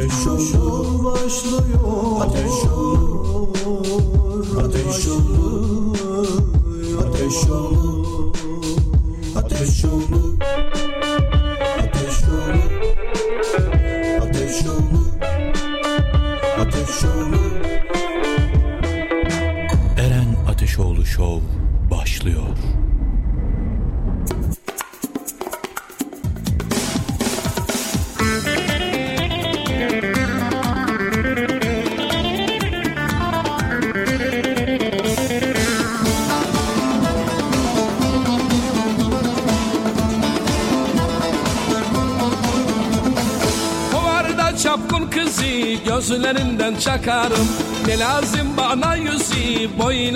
Ateş 0.00 0.54
olur 0.54 1.04
başlıyor. 1.04 2.20
Ateş 2.20 2.64
olur 2.76 3.48
Ateş 4.58 5.08
olur 5.08 6.28
Ateş 6.98 7.50
olur 7.50 7.79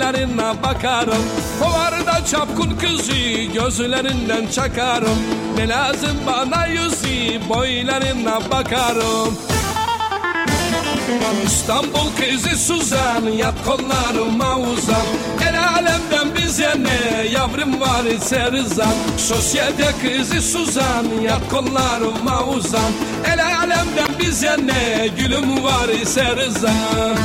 boylarına 0.05 0.63
bakarım. 0.63 1.23
Kovarda 1.61 2.25
çapkın 2.25 2.77
kızı 2.77 3.13
gözlerinden 3.53 4.47
çakarım. 4.47 5.17
Ne 5.57 5.67
lazım 5.67 6.17
bana 6.27 6.65
yüzü 6.67 7.49
boylarına 7.49 8.51
bakarım. 8.51 9.37
İstanbul 11.45 12.09
kızı 12.19 12.57
Suzan 12.57 13.23
Yat 13.37 13.53
kollarıma 13.65 14.57
uzan. 14.57 15.05
El 15.49 15.67
alemden 15.67 16.35
bize 16.35 16.73
ne 16.79 17.27
Yavrum 17.27 17.81
var 17.81 18.05
ise 18.05 18.51
rızan 18.51 18.93
Sosyete 19.17 19.91
kızı 20.01 20.41
Suzan 20.41 21.05
Yat 21.23 21.49
kollarıma 21.51 22.43
uzan. 22.43 22.91
El 23.33 23.45
alemden 23.45 24.19
bize 24.19 24.57
ne 24.65 25.07
Gülüm 25.17 25.63
var 25.63 25.89
ise 25.89 26.35
rızan 26.35 27.15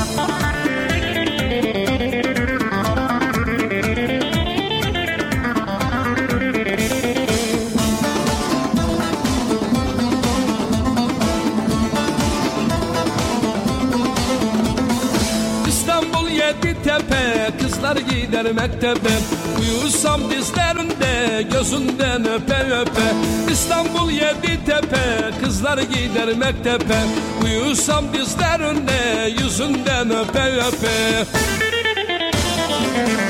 mektebe. 18.60 19.14
Uyusam 19.60 20.20
dizlerinde 20.30 21.42
Gözünden 21.52 22.24
öpe 22.28 22.74
öpe. 22.80 23.06
İstanbul 23.52 24.10
yedi 24.10 24.64
tepe 24.66 25.30
Kızlar 25.44 25.78
gider 25.78 26.36
mektebe 26.36 26.98
Uyusam 27.44 28.04
dizlerinde 28.12 29.28
Yüzünden 29.42 30.10
öpe 30.10 30.42
öpe. 30.68 31.26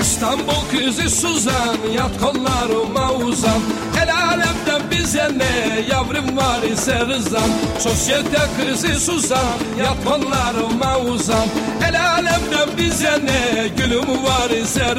İstanbul 0.01 0.63
kızı 0.71 1.11
Suzan 1.11 1.77
Yat 1.95 2.11
kollarıma 2.21 3.13
uzan. 3.13 3.61
El 4.03 4.15
alemden 4.15 4.91
bize 4.91 5.29
ne 5.37 5.81
Yavrum 5.91 6.37
var 6.37 6.63
ise 6.73 7.01
rızan. 7.07 7.51
Sosyete 7.79 8.41
kızı 8.57 9.01
Suzan 9.01 9.59
Yat 9.79 10.05
kollarıma 10.05 10.99
uzan 10.99 11.47
alemden 12.21 12.69
bize 12.79 13.19
ne? 13.25 13.69
Gülüm 13.77 14.25
var 14.25 14.51
ise 14.51 14.95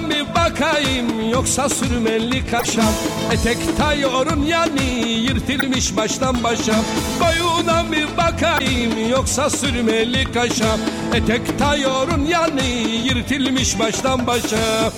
mı 0.00 0.12
bakayım 0.34 1.30
yoksa 1.30 1.68
sürmeli 1.68 2.46
kaşam 2.50 2.84
Etek 3.32 3.76
tayorun 3.78 4.42
yani 4.42 5.08
yırtılmış 5.08 5.96
baştan 5.96 6.44
başa. 6.44 6.74
Boyuna 7.20 7.65
mı 7.88 8.16
bakayım 8.16 9.10
yoksa 9.10 9.50
sürmeli 9.50 10.32
kaşam 10.32 10.80
Etek 11.14 11.58
tayorun 11.58 12.24
yani 12.24 12.68
yırtılmış 13.04 13.78
baştan 13.78 14.26
başa. 14.26 14.92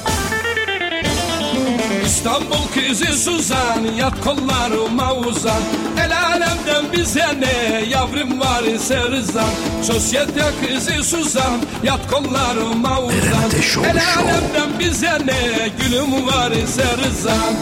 İstanbul 2.07 2.69
kızı 2.75 3.19
Suzan 3.19 3.85
Yat 3.99 4.21
kollarıma 4.21 5.15
uzan. 5.15 5.63
El 6.05 6.19
alemden 6.27 6.93
bize 6.93 7.27
ne 7.41 7.85
Yavrum 7.91 8.41
var 8.41 8.63
ise 8.63 8.99
rızan. 9.03 9.51
Sosyete 9.83 10.45
kızı 10.67 11.05
Suzan 11.05 11.61
Yat 11.83 12.11
kollarıma 12.11 13.01
uzan. 13.03 13.51
El 13.85 14.01
alemden 14.17 14.79
bize 14.79 15.19
ne 15.27 15.69
Gülüm 15.81 16.27
var 16.27 16.51
ise 16.51 16.85
rızan 17.05 17.55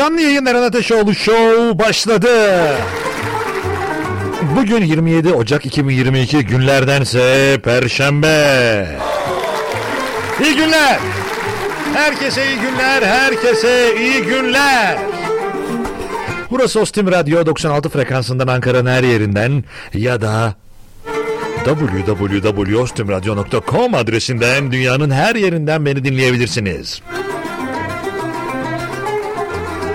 Canlı 0.00 0.20
yayın 0.20 0.46
Eren 0.46 0.62
Ateşoğlu 0.62 1.14
Show 1.14 1.78
başladı. 1.78 2.28
Bugün 4.56 4.84
27 4.84 5.32
Ocak 5.32 5.66
2022 5.66 6.46
günlerdense 6.46 7.58
Perşembe. 7.64 8.86
İyi 10.42 10.56
günler. 10.56 10.98
Herkese 11.94 12.46
iyi 12.46 12.56
günler, 12.60 13.02
herkese 13.02 13.94
iyi 14.00 14.22
günler. 14.22 14.98
Burası 16.50 16.80
Ostim 16.80 17.12
Radyo 17.12 17.46
96 17.46 17.88
frekansından 17.88 18.46
Ankara'nın 18.46 18.90
her 18.90 19.02
yerinden 19.02 19.64
ya 19.94 20.20
da 20.20 20.54
www.ostimradyo.com 21.64 23.94
adresinden 23.94 24.72
dünyanın 24.72 25.10
her 25.10 25.34
yerinden 25.34 25.86
beni 25.86 26.04
dinleyebilirsiniz. 26.04 27.02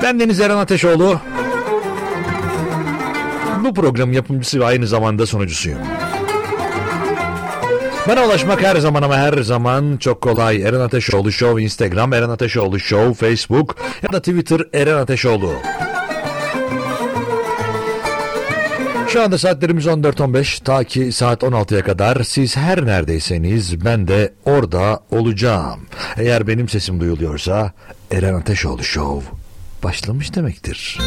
Ben 0.06 0.20
Deniz 0.20 0.40
Eren 0.40 0.58
Ateşoğlu. 0.58 1.20
Bu 3.64 3.74
program 3.74 4.14
yapımcısı 4.14 4.60
ve 4.60 4.66
aynı 4.66 4.88
zamanda 4.88 5.26
sunucusuyum. 5.26 5.80
Bana 8.08 8.26
ulaşmak 8.26 8.64
her 8.64 8.76
zaman 8.76 9.02
ama 9.02 9.18
her 9.18 9.34
zaman 9.38 9.98
çok 9.98 10.22
kolay. 10.22 10.62
Eren 10.62 10.80
Ateşoğlu 10.80 11.32
Show 11.32 11.64
Instagram, 11.64 12.14
Eren 12.14 12.30
Ateşoğlu 12.30 12.80
Show 12.80 13.28
Facebook 13.28 13.76
ya 14.04 14.14
da 14.14 14.20
Twitter 14.20 14.62
Eren 14.74 14.98
Ateşoğlu. 14.98 15.54
Şu 19.08 19.22
anda 19.22 19.38
saatlerimiz 19.38 19.86
14.15 19.86 20.64
ta 20.64 20.84
ki 20.84 21.12
saat 21.12 21.44
16'ya 21.44 21.84
kadar 21.84 22.24
siz 22.24 22.58
her 22.58 22.86
neredeyseniz 22.86 23.86
ben 23.86 24.08
de 24.08 24.34
orada 24.46 25.00
olacağım. 25.12 25.80
Eğer 26.18 26.48
benim 26.48 26.70
sesim 26.70 27.00
duyuluyorsa 27.00 27.74
Eren 28.12 28.34
Ateşoğlu 28.34 28.84
Show 28.84 29.45
başlamış 29.86 30.36
demektir. 30.36 31.00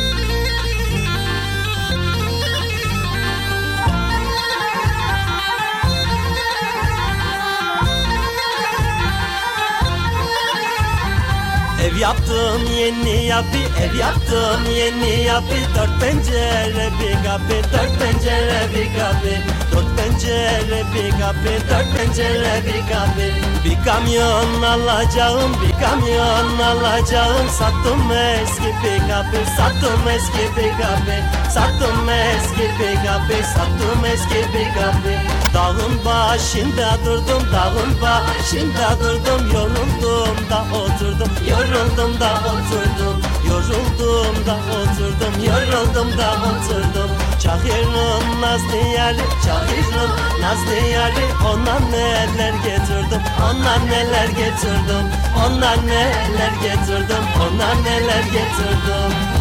Ev 11.84 11.96
yaptım 11.96 12.62
yeni 12.78 13.24
yapı 13.24 13.58
ev 13.82 13.94
yaptım 13.94 14.60
yeni 14.76 15.22
yapı. 15.22 15.54
Dört 15.76 16.00
pencere 16.00 16.88
bir 17.00 17.14
kapı 17.24 17.72
dört 17.72 17.98
pencere 18.00 18.68
bir 18.74 18.98
kapı. 18.98 19.34
Dört 19.72 19.96
pencere 19.96 20.82
bir 20.94 21.10
kapı 21.10 21.52
dört 21.70 21.96
pencere 21.96 22.62
bir 22.66 22.92
kapı. 22.92 23.26
Bir 23.64 23.84
kamyon 23.84 24.62
alacağım 24.62 25.52
bir 25.62 25.84
kamyon 25.84 26.58
alacağım. 26.58 27.48
Sattım 27.58 28.12
eski 28.12 28.72
bir 28.84 28.98
kapı 29.08 29.50
sattım 29.56 30.08
eski 30.08 30.56
bir 30.56 30.70
kapı. 30.82 31.16
Sattım 31.50 32.08
eski 32.08 32.62
bir 32.78 32.94
kapı 33.06 33.48
sattım 33.54 34.04
eski 34.04 34.38
bir 34.54 34.74
kapı. 34.74 35.38
Dağın 35.54 36.04
başında 36.04 36.98
durdum 37.04 37.42
dağın 37.52 38.02
başında 38.02 39.00
durdum. 39.00 39.52
Yoruldum 39.54 40.36
da 40.50 40.64
oturdum 40.76 41.30
yoruldum 41.68 42.20
da 42.20 42.32
oturdum 42.34 43.16
Yoruldum 43.48 44.46
da 44.46 44.56
oturdum 44.76 45.44
yoruldum 45.44 46.18
da 46.18 46.32
oturdum. 46.32 47.10
Çahir'in 47.42 48.40
nazlı 48.40 48.76
yari 48.96 49.20
Çahir'in 49.44 50.10
nazlı 50.42 50.88
yari 50.92 51.24
Ona 51.46 51.78
neler 51.78 52.52
getirdim 52.52 53.22
Ondan 53.50 53.86
neler 53.86 54.28
getirdim 54.28 55.06
Ondan 55.46 55.86
neler 55.86 56.52
getirdim 56.62 57.24
Ondan 57.42 57.84
neler 57.84 58.22
getirdim 58.22 59.37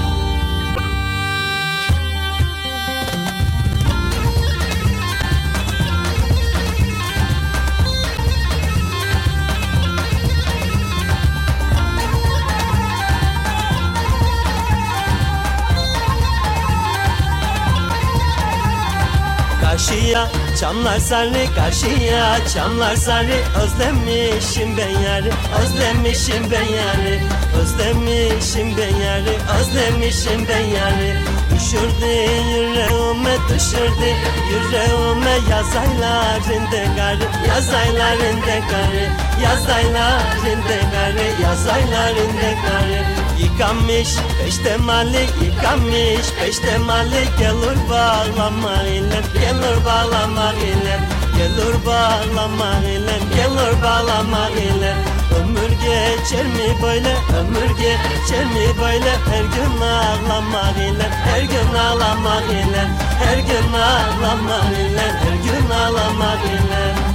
Karşıya. 19.77 20.27
Çamlar 20.59 20.99
sarı 20.99 21.55
karşıya. 21.55 22.37
Çamlar 22.53 22.95
sarı 22.95 23.37
Özlemişim 23.63 24.77
ben 24.77 24.89
yarı. 24.89 25.31
Özlemişim 25.61 26.51
ben 26.51 26.73
yarı. 26.75 27.19
Özlemişim 27.61 28.77
ben 28.77 28.95
yarı. 29.05 29.35
Özlemişim 29.59 30.47
ben 30.49 30.65
yarı. 30.65 31.17
Düşürdü 31.55 32.05
yüreğime 32.51 33.35
düşürdü 33.49 34.09
yüreğime. 34.51 35.37
Yaz 35.49 35.75
aylarında 35.75 36.95
karı 36.95 37.47
yaz 37.47 37.69
aylarında 37.73 38.67
karı 38.69 39.09
Yaz 39.43 39.69
aylarında 39.69 40.91
karı 40.91 41.43
yaz 41.43 41.67
aylarında 41.67 42.61
karı 42.67 43.16
Yıkanmış 43.39 44.09
peşte 44.43 44.77
mali 44.77 45.25
yıkanmış 45.45 46.27
peşte 46.39 46.77
mali 46.77 47.23
Gelir 47.39 47.89
bağlama 47.89 48.83
ile 48.83 49.21
gelir 49.33 49.85
bağlama 49.85 50.53
ile 50.53 50.99
Gelir 51.37 51.85
bağlama 51.85 52.77
ile 52.77 53.19
gelir 53.35 53.81
bağlama 53.83 54.49
ile. 54.49 54.95
Ömür 55.39 55.69
geçer 55.69 56.45
mi 56.45 56.81
böyle 56.83 57.15
ömür 57.39 57.69
geçer 57.77 58.45
mi 58.45 58.81
böyle? 58.81 59.11
Her 59.29 59.43
gün 59.43 59.81
ağlamak 59.81 60.77
ile 60.77 61.09
her 61.09 61.41
gün 61.41 61.79
ağlamak 61.79 62.43
ile 62.43 62.87
Her 63.23 63.37
gün 63.37 63.73
ağlamak 63.73 64.71
ile 64.79 65.11
her 65.11 65.35
gün 65.43 65.69
ağlamak 65.69 66.39
ile 66.45 67.06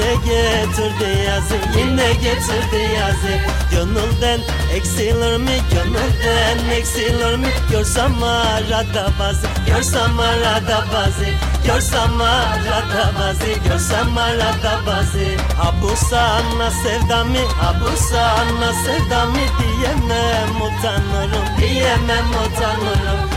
Yine 0.00 0.14
getirdi 0.14 1.18
yazı, 1.26 1.54
yine 1.78 2.12
getirdi 2.12 2.94
yazı. 2.94 3.40
Gönülden 3.70 4.40
eksilir 4.74 5.36
mi, 5.36 5.58
gönülden 5.72 6.70
eksilir 6.70 7.36
mi? 7.36 7.48
Görsem 7.70 8.22
arada 8.22 9.10
bazı, 9.20 9.46
görsem 9.66 10.20
arada 10.20 10.84
bazı. 10.94 11.26
Görsem 11.66 12.20
arada 12.20 13.12
bazı, 13.20 13.68
görsem 13.68 14.18
arada 14.18 14.86
bazı. 14.86 15.24
Ha 15.56 15.74
bu 15.82 15.96
sana 16.10 16.70
sevdamı, 16.70 17.38
ha 17.60 17.74
bu 17.80 17.96
sana 17.96 18.72
sevdamı 18.84 19.38
Diyemem 19.60 20.56
utanırım, 20.56 21.58
diyemem 21.58 22.30
utanırım 22.30 23.29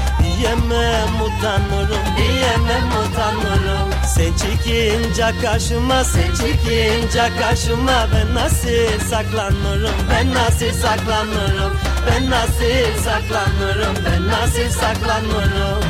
Diyemem 0.43 1.21
utanırım, 1.21 2.17
diyemem 2.17 2.87
utanırım. 2.87 3.89
Sen 4.15 4.33
çıkınca 4.33 5.41
karşıma, 5.41 6.03
sen 6.03 6.31
çıkınca 6.31 7.39
karşıma. 7.39 8.07
Ben 8.13 8.35
nasıl 8.35 8.99
saklanırım, 9.09 9.95
ben 10.11 10.33
nasıl 10.33 10.71
saklanırım? 10.81 11.73
Ben 12.07 12.29
nasıl 12.29 13.03
saklanırım, 13.03 13.95
ben 14.05 14.27
nasıl 14.27 14.69
saklanırım 14.69 15.83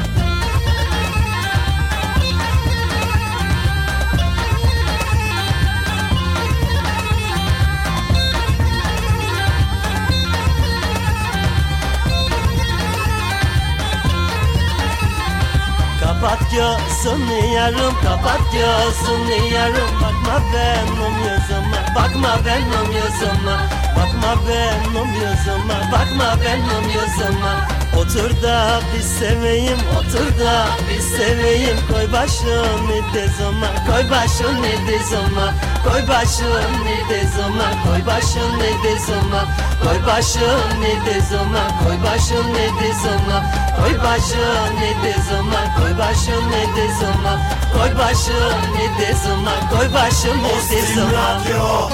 gözünü 16.53 17.53
yarım? 17.55 17.93
Kapat 18.03 18.41
gözünü 18.53 19.53
yarım? 19.53 19.91
Bakma 20.01 20.41
benim 20.53 21.15
yüzüme 21.17 21.79
bakma 21.95 22.45
benim 22.45 22.91
yüzüme 22.91 23.57
Bakma 23.95 24.41
benim 24.47 25.13
yüzüme 25.13 25.91
bakma 25.91 26.35
benim 26.41 26.89
yüzüme 26.89 27.83
Otur 27.97 28.41
da 28.43 28.79
bir 28.95 29.01
seveyim 29.01 29.77
otur 29.99 30.39
da 30.39 30.67
bir 30.89 31.01
seveyim. 31.01 31.77
Koy 31.91 32.11
başını 32.13 33.13
dizime 33.13 33.67
koy 33.87 34.09
başını 34.09 34.87
dizime. 34.87 35.47
Koy 35.83 36.07
başını 36.07 36.93
dizime 37.09 37.69
koy 37.83 38.05
başını 38.07 38.83
dizime 38.83 39.41
Koy 39.83 40.05
başını 40.07 41.05
dizime 41.05 41.63
koy 41.83 41.97
başını 42.03 42.65
dizime 42.79 43.39
Koy 43.79 43.99
başını 44.03 44.89
dizime 45.03 45.61
koy 45.77 45.97
başını 45.99 46.61
dizime 46.75 47.33
Koy 47.73 47.97
başını 47.99 48.87
dizime 48.99 49.51
koy 49.71 49.93
başını 49.93 50.53
dizime 50.69 51.11
Radyo. 51.11 51.89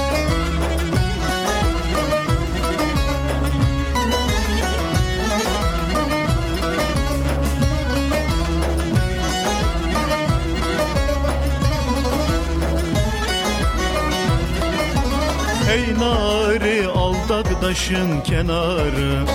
Hey 15.67 15.93
nari 15.99 16.98
aldak 17.29 17.61
taşın 17.61 18.21
kenarı. 18.21 19.25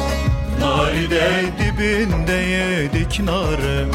Nari 0.60 1.10
de 1.10 1.30
dibinde 1.58 2.32
yedik 2.32 3.20
narı. 3.20 3.86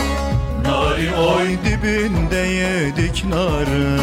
Nari 0.64 1.16
oy 1.16 1.48
dibinde 1.66 2.36
yedik 2.36 3.26
narı. 3.26 4.00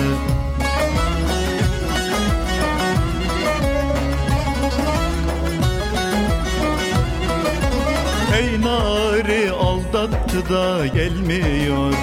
Hey 8.32 8.60
nari 8.60 9.50
aldattı 9.50 10.48
da 10.54 10.86
gelmiyor. 10.86 11.94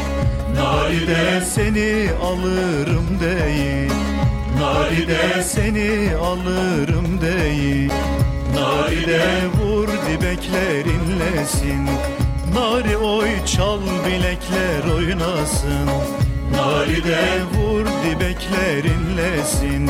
Nari 0.55 1.07
de 1.07 1.41
seni 1.45 2.09
alırım 2.23 3.19
değil 3.21 4.12
Nari 4.63 5.07
de 5.07 5.43
seni 5.43 6.15
alırım 6.15 7.21
değil. 7.21 7.91
Nari 8.55 9.07
de 9.07 9.23
vur 9.59 9.87
dibeklerinlesin 9.87 11.85
Nari 12.55 12.97
oy 12.97 13.29
çal 13.45 13.79
bilekler 14.07 14.95
oynasın. 14.95 15.87
Nari 16.55 17.03
de 17.03 17.19
vur 17.53 17.85
dibeklerinlesin 17.85 19.89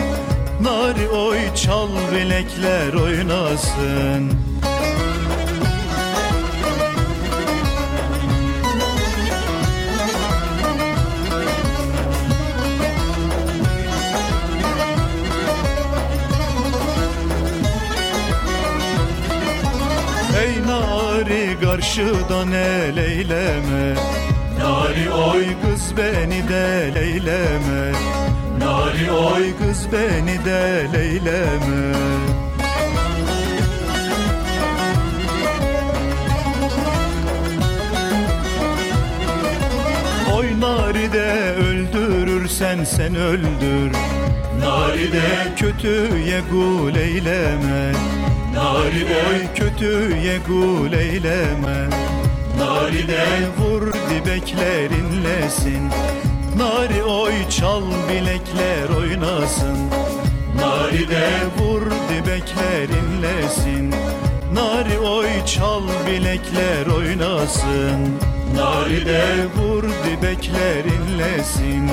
Nari 0.61 1.09
oy 1.09 1.37
çal 1.55 1.89
bilekler 2.15 2.93
oynasın 2.93 4.31
karşıdan 21.73 22.51
el 22.51 22.97
eyleme. 22.97 23.93
Nari 24.59 25.11
oy 25.11 25.45
kız 25.45 25.97
beni 25.97 26.49
de 26.49 26.91
leyleme 26.95 27.91
Nari 28.59 29.11
oy 29.11 29.43
kız 29.57 29.87
beni 29.91 30.45
de 30.45 30.87
leyleme 30.93 31.93
Oy 40.35 40.59
naride 40.59 41.53
öldürürsen 41.53 42.83
sen 42.83 43.15
öldür. 43.15 43.91
Naride 44.59 45.55
kötüye 45.57 46.41
gul 46.51 46.95
eyleme 46.95 47.93
Nari 48.53 49.05
oy 49.05 49.39
kötüye 49.55 50.37
gul 50.47 50.93
eyleme. 50.93 51.89
Naride 52.57 53.25
vur 53.57 53.93
dibekler 54.09 54.89
inlesin 54.89 55.89
Nari 56.57 57.03
oy 57.03 57.33
çal 57.49 57.81
bilekler 58.09 58.97
oynasın. 58.97 59.77
Naride 60.55 61.29
vur 61.57 61.81
dibekler 62.09 62.89
inlesin 62.89 63.93
Nari 64.53 64.99
oy 64.99 65.27
çal 65.45 65.83
bilekler 66.07 66.85
oynasın. 66.97 68.19
Naride 68.55 69.25
vur 69.55 69.83
dibekler 69.83 70.83
inlesin 70.85 71.89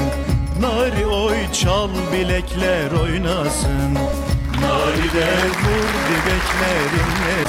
Nari 0.60 1.06
oy 1.06 1.36
çal 1.52 1.90
bilekler 2.12 2.90
oynasın 3.02 3.98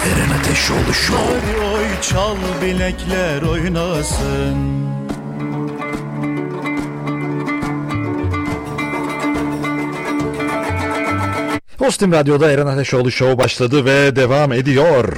Eren 0.05 0.39
Ateşoğlu 0.39 0.93
Show. 0.93 1.65
Oy 1.73 1.85
çal 2.01 2.35
bilekler 2.61 3.41
oynasın 3.41 4.81
Ostim 11.79 12.11
Radyo'da 12.11 12.51
Eren 12.51 12.67
Ateşoğlu 12.67 13.11
Show 13.11 13.37
başladı 13.37 13.85
ve 13.85 14.15
devam 14.15 14.51
ediyor. 14.53 15.17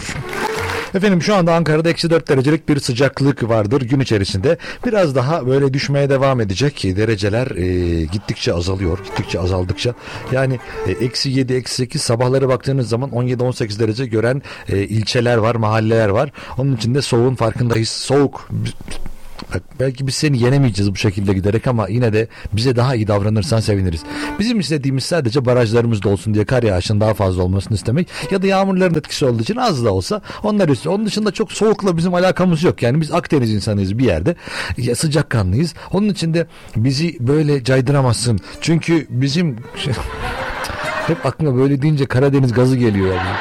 Efendim 0.96 1.22
şu 1.22 1.36
anda 1.36 1.54
Ankara'da 1.56 1.90
eksi 1.90 2.10
4 2.10 2.30
derecelik 2.30 2.70
bir 2.70 2.80
sıcaklık 2.80 3.50
vardır 3.50 3.82
gün 3.82 4.00
içerisinde. 4.00 4.58
Biraz 4.86 5.16
daha 5.16 5.48
böyle 5.48 5.74
düşmeye 5.74 6.10
devam 6.10 6.42
edecek. 6.42 6.84
Dereceler 6.84 7.48
e, 7.48 8.06
gittikçe 8.06 8.54
azalıyor. 8.54 9.00
Gittikçe 9.06 9.40
azaldıkça. 9.40 9.94
Yani 10.32 10.60
e, 10.88 10.92
eksi 10.92 11.30
7, 11.30 11.54
eksi 11.54 11.76
8 11.76 12.02
sabahları 12.02 12.50
baktığınız 12.50 12.90
zaman 12.90 13.10
17-18 13.10 13.80
derece 13.80 14.06
gören 14.06 14.42
e, 14.70 14.78
ilçeler 14.78 15.38
var, 15.38 15.56
mahalleler 15.56 16.10
var. 16.10 16.32
Onun 16.58 16.76
için 16.76 16.96
de 16.96 17.02
soğuğun 17.02 17.36
farkındayız. 17.36 17.90
Soğuk. 17.90 18.50
Bak, 19.54 19.62
belki 19.80 20.08
biz 20.08 20.16
seni 20.16 20.40
yenemeyeceğiz 20.40 20.92
bu 20.92 20.96
şekilde 20.96 21.34
giderek 21.34 21.68
ama 21.68 21.88
yine 21.88 22.14
de 22.14 22.28
bize 22.54 22.76
daha 22.76 22.96
iyi 22.96 23.08
davranırsan 23.08 23.60
seviniriz. 23.60 24.04
Bizim 24.40 24.60
istediğimiz 24.60 25.04
sadece 25.04 25.46
barajlarımız 25.46 26.04
dolsun 26.04 26.34
diye 26.34 26.46
kar 26.46 26.64
yağışının 26.64 27.02
daha 27.02 27.14
fazla 27.14 27.44
olmasını 27.44 27.76
istemek 27.76 28.08
ya 28.32 28.42
da 28.42 28.48
yağmurların 28.48 28.96
etkisi 28.96 29.26
olduğu 29.26 29.42
için 29.42 29.56
az 29.56 29.86
da 29.86 29.94
olsa 29.94 30.22
onlar 30.44 30.70
üstü. 30.70 30.90
Onun 30.90 31.06
dışında 31.06 31.32
çok 31.32 31.52
soğukla 31.52 31.98
bizim 31.98 32.14
alakamız 32.14 32.64
yok. 32.64 32.84
Yani 32.84 33.02
biz 33.02 33.12
Akdeniz 33.12 33.54
insanıyız 33.54 33.98
bir 33.98 34.06
yerde. 34.06 34.36
Ya 34.78 34.96
sıcakkanlıyız. 34.96 35.74
Onun 35.92 36.10
için 36.10 36.34
de 36.34 36.48
bizi 36.76 37.18
böyle 37.20 37.64
caydıramazsın. 37.64 38.40
Çünkü 38.62 39.08
bizim 39.10 39.56
hep 41.08 41.26
aklıma 41.26 41.58
böyle 41.58 41.82
deyince 41.82 42.06
Karadeniz 42.06 42.54
gazı 42.54 42.78
geliyor 42.78 43.16
yani. 43.16 43.38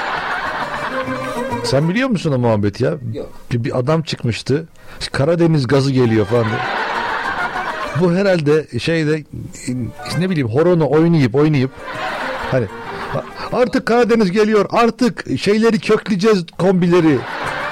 Sen 1.64 1.88
biliyor 1.88 2.08
musun 2.08 2.32
o 2.32 2.38
muhabbeti 2.38 2.84
ya? 2.84 2.90
Yok. 2.90 3.30
Bir, 3.52 3.64
bir 3.64 3.78
adam 3.78 4.02
çıkmıştı. 4.02 4.68
Karadeniz 5.08 5.66
gazı 5.66 5.92
geliyor 5.92 6.26
falan. 6.26 6.44
diye. 6.44 6.58
Bu 8.00 8.12
herhalde 8.12 8.78
şeyde 8.78 9.24
ne 10.18 10.30
bileyim 10.30 10.48
horonu 10.48 10.90
oynayıp 10.90 11.34
oynayıp 11.34 11.70
hani 12.50 12.66
artık 13.52 13.86
Karadeniz 13.86 14.30
geliyor 14.30 14.66
artık 14.70 15.24
şeyleri 15.38 15.78
kökleyeceğiz 15.78 16.44
kombileri. 16.58 17.18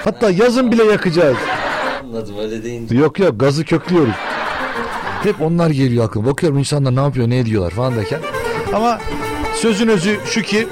Hatta 0.05 0.31
yazın 0.31 0.73
bile 0.73 0.85
yakacağız. 0.85 1.37
Anladım 2.05 2.39
öyle 2.39 2.65
deyince. 2.65 2.97
Yok 2.97 3.19
yok 3.19 3.41
gazı 3.41 3.65
köklüyoruz. 3.65 4.15
Hep 5.23 5.41
onlar 5.41 5.71
geliyor 5.71 6.05
aklıma. 6.05 6.31
Bakıyorum 6.31 6.59
insanlar 6.59 6.97
ne 6.97 7.01
yapıyor 7.01 7.31
ne 7.31 7.39
ediyorlar 7.39 7.71
falan 7.71 7.97
derken. 7.97 8.21
Ama 8.75 8.99
sözün 9.55 9.89
özü 9.89 10.19
şu 10.27 10.43
ki 10.43 10.69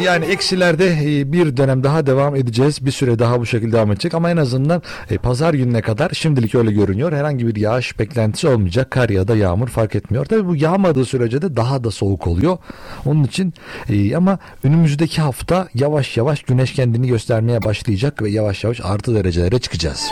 yani 0.00 0.24
eksilerde 0.24 0.86
e, 1.02 1.32
bir 1.32 1.56
dönem 1.56 1.84
daha 1.84 2.06
devam 2.06 2.36
edeceğiz. 2.36 2.86
Bir 2.86 2.90
süre 2.90 3.18
daha 3.18 3.40
bu 3.40 3.46
şekilde 3.46 3.72
devam 3.72 3.92
edecek 3.92 4.14
ama 4.14 4.30
en 4.30 4.36
azından 4.36 4.82
e, 5.10 5.18
pazar 5.18 5.54
gününe 5.54 5.82
kadar 5.82 6.10
şimdilik 6.10 6.54
öyle 6.54 6.72
görünüyor. 6.72 7.12
Herhangi 7.12 7.46
bir 7.46 7.56
yağış 7.56 7.98
beklentisi 7.98 8.48
olmayacak. 8.48 8.90
Kar 8.90 9.08
ya 9.08 9.28
da 9.28 9.36
yağmur 9.36 9.68
fark 9.68 9.94
etmiyor. 9.94 10.24
Tabii 10.24 10.46
bu 10.46 10.56
yağmadığı 10.56 11.04
sürece 11.04 11.42
de 11.42 11.56
daha 11.56 11.84
da 11.84 11.90
soğuk 11.90 12.26
oluyor. 12.26 12.58
Onun 13.06 13.24
için 13.24 13.54
e, 13.88 14.16
ama 14.16 14.38
önümüzdeki 14.64 15.22
hafta 15.22 15.68
yavaş 15.74 16.16
yavaş 16.16 16.42
güneş 16.42 16.72
kendini 16.72 17.08
göstermeye 17.08 17.64
başlayacak 17.64 18.22
ve 18.22 18.30
yavaş 18.30 18.64
yavaş 18.64 18.80
artı 18.80 19.14
derecelere 19.14 19.58
çıkacağız. 19.58 20.10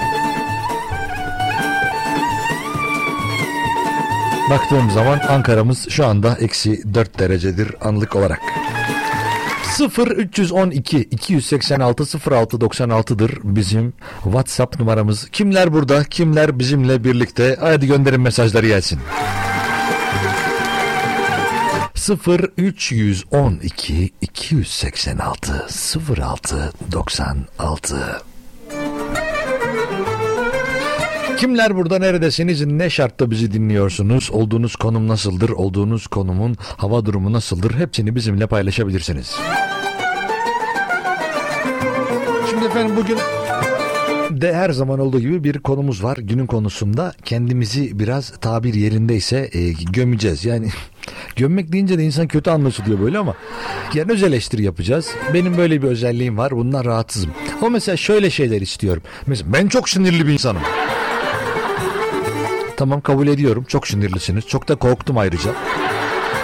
Baktığım 4.51 4.91
zaman 4.91 5.21
Ankara'mız 5.29 5.89
şu 5.89 6.07
anda 6.07 6.37
eksi 6.41 6.95
4 6.95 7.19
derecedir 7.19 7.75
anlık 7.81 8.17
olarak. 8.17 8.41
0 9.81 10.07
312 10.11 10.99
286 11.11 12.05
06 12.31 12.57
96'dır 12.57 13.39
bizim 13.45 13.93
WhatsApp 14.23 14.81
numaramız. 14.81 15.29
Kimler 15.33 15.73
burada? 15.73 16.05
Kimler 16.05 16.59
bizimle 16.59 17.05
birlikte? 17.05 17.57
Hadi 17.61 17.87
gönderin 17.87 18.21
mesajları 18.21 18.67
gelsin. 18.67 19.01
0 21.95 22.51
312 22.57 24.11
286 24.21 25.67
06 26.17 26.73
96 26.93 28.23
Kimler 31.41 31.77
burada 31.77 31.99
neredesiniz? 31.99 32.67
Ne 32.67 32.91
şartta 32.91 33.31
bizi 33.31 33.53
dinliyorsunuz? 33.53 34.31
Olduğunuz 34.33 34.77
konum 34.77 35.09
nasıldır? 35.09 35.51
Olduğunuz 35.51 36.07
konumun 36.07 36.57
hava 36.77 37.05
durumu 37.05 37.33
nasıldır? 37.33 37.75
Hepsini 37.75 38.15
bizimle 38.15 38.47
paylaşabilirsiniz. 38.47 39.37
Şimdi 42.51 42.65
efendim 42.65 42.97
bugün 42.97 43.19
de 44.41 44.55
her 44.55 44.71
zaman 44.71 45.01
olduğu 45.01 45.21
gibi 45.21 45.45
bir 45.45 45.59
konumuz 45.59 46.05
var. 46.05 46.17
Günün 46.17 46.47
konusunda 46.47 47.13
kendimizi 47.25 47.99
biraz 47.99 48.31
tabir 48.31 48.75
yerindeyse 48.75 49.51
e, 49.53 49.73
gömeceğiz. 49.73 50.45
Yani 50.45 50.69
gömmek 51.37 51.73
deyince 51.73 51.99
de 51.99 52.05
insan 52.05 52.29
kötü 52.29 52.51
anlaşılıyor 52.51 53.01
böyle 53.01 53.19
ama 53.19 53.35
yani 53.95 54.13
öz 54.13 54.23
eleştiri 54.23 54.63
yapacağız. 54.63 55.11
Benim 55.35 55.57
böyle 55.57 55.83
bir 55.83 55.89
özelliğim 55.89 56.39
var. 56.39 56.51
Bundan 56.51 56.85
rahatsızım. 56.85 57.31
O 57.63 57.71
mesela 57.71 57.97
şöyle 57.97 58.31
şeyler 58.31 58.61
istiyorum. 58.61 59.03
Mesela 59.27 59.53
ben 59.53 59.69
çok 59.69 59.89
sinirli 59.89 60.27
bir 60.27 60.33
insanım. 60.33 60.63
Tamam 62.81 63.01
kabul 63.01 63.27
ediyorum. 63.27 63.65
Çok 63.69 63.89
sinirlisiniz. 63.89 64.47
Çok 64.47 64.69
da 64.69 64.77
korktum 64.77 65.19
ayrıca. 65.19 65.55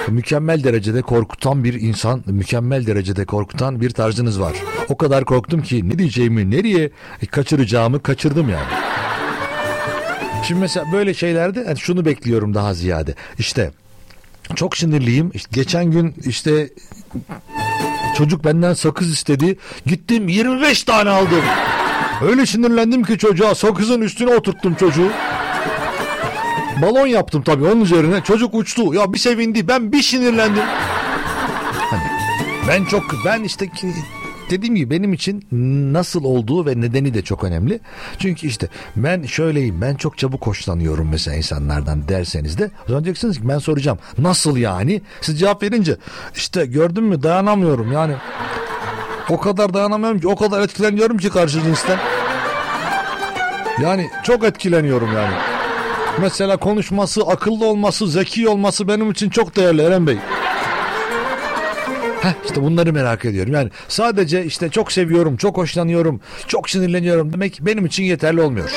Mükemmel 0.09 0.65
derecede 0.65 1.03
korkutan 1.03 1.65
bir 1.65 1.75
insan, 1.75 2.23
mükemmel 2.27 2.87
derecede 2.87 3.25
korkutan 3.25 3.81
bir 3.81 3.91
tarzınız 3.91 4.41
var. 4.41 4.57
O 4.89 4.97
kadar 4.97 5.25
korktum 5.25 5.63
ki 5.63 5.89
ne 5.89 5.99
diyeceğimi, 5.99 6.51
nereye 6.51 6.91
kaçıracağımı 7.31 8.03
kaçırdım 8.03 8.49
yani. 8.49 8.69
Şimdi 10.43 10.61
mesela 10.61 10.93
böyle 10.93 11.15
şeylerde 11.15 11.61
yani 11.61 11.79
şunu 11.79 12.05
bekliyorum 12.05 12.55
daha 12.55 12.75
ziyade. 12.75 13.15
İşte 13.39 13.71
çok 14.55 14.77
sinirliyim. 14.77 15.31
İşte 15.35 15.51
geçen 15.53 15.85
gün 15.91 16.15
işte 16.27 16.71
çocuk 18.17 18.45
benden 18.45 18.75
sakız 18.75 19.11
istedi. 19.11 19.57
Gittim 19.87 20.29
25 20.29 20.83
tane 20.83 21.11
aldım. 21.11 21.45
Öyle 22.23 22.47
sinirlendim 22.47 23.03
ki 23.03 23.19
çocuğa 23.19 23.55
sakızın 23.55 24.01
üstüne 24.01 24.35
oturttum 24.35 24.75
çocuğu. 24.75 25.11
Balon 26.83 27.07
yaptım 27.07 27.43
tabii 27.43 27.65
onun 27.65 27.81
üzerine. 27.81 28.21
Çocuk 28.25 28.55
uçtu. 28.55 28.95
Ya 28.95 29.13
bir 29.13 29.19
sevindi. 29.19 29.69
Ben 29.69 29.93
bir 29.93 30.03
sinirlendim. 30.03 30.63
Hani 31.91 32.03
ben 32.69 32.85
çok 32.85 33.03
ben 33.25 33.43
işte 33.43 33.69
ki- 33.69 33.95
dediğim 34.51 34.75
gibi 34.75 34.91
benim 34.91 35.13
için 35.13 35.47
nasıl 35.93 36.25
olduğu 36.25 36.67
ve 36.67 36.81
nedeni 36.81 37.15
de 37.15 37.23
çok 37.23 37.45
önemli. 37.45 37.81
Çünkü 38.19 38.47
işte 38.47 38.69
ben 38.97 39.23
şöyleyim. 39.23 39.81
Ben 39.81 39.95
çok 39.95 40.19
çabuk 40.19 40.47
hoşlanıyorum 40.47 41.09
mesela 41.11 41.37
insanlardan 41.37 42.09
derseniz 42.09 42.59
de. 42.59 42.71
O 42.85 42.89
zaman 42.89 43.05
diyeceksiniz 43.05 43.37
ki 43.41 43.49
ben 43.49 43.59
soracağım. 43.59 43.99
Nasıl 44.19 44.57
yani? 44.57 45.03
Siz 45.21 45.41
cevap 45.41 45.63
verince 45.63 45.97
işte 46.35 46.67
gördün 46.67 47.05
mü 47.05 47.23
dayanamıyorum 47.23 47.93
yani. 47.93 48.15
O 49.31 49.41
kadar 49.41 49.75
dayanamıyorum 49.75 50.21
ki 50.21 50.29
o 50.29 50.37
kadar 50.37 50.61
etkileniyorum 50.61 51.19
ki 51.19 51.29
karşı 51.31 51.63
cinsten. 51.63 51.99
Yani 53.83 54.07
çok 54.23 54.45
etkileniyorum 54.45 55.09
yani. 55.15 55.35
Mesela 56.21 56.57
konuşması, 56.57 57.23
akıllı 57.23 57.67
olması, 57.67 58.09
zeki 58.09 58.49
olması 58.49 58.89
benim 58.89 59.11
için 59.11 59.31
çok 59.31 59.57
değerli 59.57 59.83
Eren 59.83 60.07
Bey. 60.07 60.17
Heh, 62.21 62.33
işte 62.45 62.63
bunları 62.63 62.93
merak 62.93 63.25
ediyorum. 63.25 63.53
Yani 63.53 63.71
sadece 63.89 64.45
işte 64.45 64.69
çok 64.69 64.93
seviyorum, 64.93 65.37
çok 65.37 65.57
hoşlanıyorum, 65.57 66.21
çok 66.49 66.71
sinirleniyorum 66.71 67.33
demek 67.33 67.59
benim 67.61 67.87
için 67.87 68.05
yeterli 68.05 68.41
olmuyor. 68.41 68.71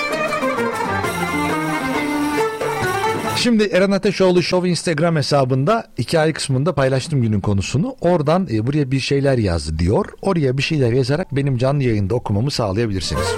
Şimdi 3.36 3.64
Eren 3.64 3.92
Ateşoğlu 3.92 4.44
Show 4.44 4.70
Instagram 4.70 5.16
hesabında 5.16 5.88
hikaye 6.00 6.34
kısmında 6.34 6.76
paylaştım 6.76 7.22
günün 7.22 7.40
konusunu. 7.40 7.96
Oradan 8.02 8.48
e, 8.52 8.68
buraya 8.68 8.92
bir 8.92 9.00
şeyler 9.00 9.38
yazdı 9.38 9.80
diyor. 9.80 10.06
Oraya 10.22 10.58
bir 10.58 10.64
şeyler 10.64 10.94
yazarak 10.94 11.36
benim 11.36 11.58
canlı 11.58 11.84
yayında 11.84 12.16
okumamı 12.16 12.52
sağlayabilirsiniz. 12.52 13.36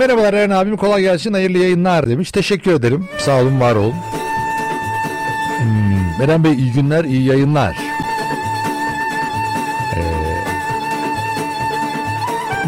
Merhabalar 0.00 0.34
Eren 0.34 0.50
abim 0.50 0.76
kolay 0.76 1.02
gelsin 1.02 1.32
hayırlı 1.32 1.58
yayınlar 1.58 2.08
demiş. 2.08 2.32
Teşekkür 2.32 2.72
ederim. 2.72 3.08
Sağ 3.18 3.40
olun 3.40 3.60
var 3.60 3.76
olun. 3.76 3.94
Hmm, 5.58 6.22
Eren 6.22 6.44
Bey 6.44 6.52
iyi 6.52 6.72
günler 6.72 7.04
iyi 7.04 7.24
yayınlar. 7.24 7.76
Ee, 9.96 10.00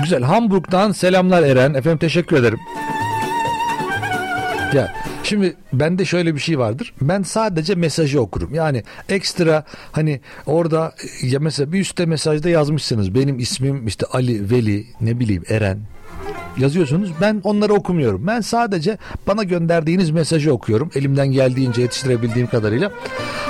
güzel 0.02 0.22
Hamburg'dan 0.22 0.92
selamlar 0.92 1.42
Eren. 1.42 1.74
Efendim 1.74 1.98
teşekkür 1.98 2.36
ederim. 2.36 2.60
Ya 4.74 4.92
şimdi 5.22 5.56
bende 5.72 6.04
şöyle 6.04 6.34
bir 6.34 6.40
şey 6.40 6.58
vardır. 6.58 6.94
Ben 7.00 7.22
sadece 7.22 7.74
mesajı 7.74 8.20
okurum. 8.20 8.54
Yani 8.54 8.82
ekstra 9.08 9.64
hani 9.92 10.20
orada 10.46 10.94
ya 11.22 11.40
mesela 11.40 11.72
bir 11.72 11.80
üstte 11.80 12.06
mesajda 12.06 12.48
yazmışsınız. 12.48 13.14
Benim 13.14 13.38
ismim 13.38 13.86
işte 13.86 14.06
Ali, 14.06 14.50
Veli, 14.50 14.86
ne 15.00 15.20
bileyim 15.20 15.44
Eren 15.48 15.78
yazıyorsunuz. 16.58 17.10
Ben 17.20 17.40
onları 17.44 17.74
okumuyorum. 17.74 18.26
Ben 18.26 18.40
sadece 18.40 18.98
bana 19.26 19.42
gönderdiğiniz 19.42 20.10
mesajı 20.10 20.52
okuyorum. 20.52 20.90
Elimden 20.94 21.28
geldiğince 21.28 21.82
yetiştirebildiğim 21.82 22.48
kadarıyla. 22.48 22.92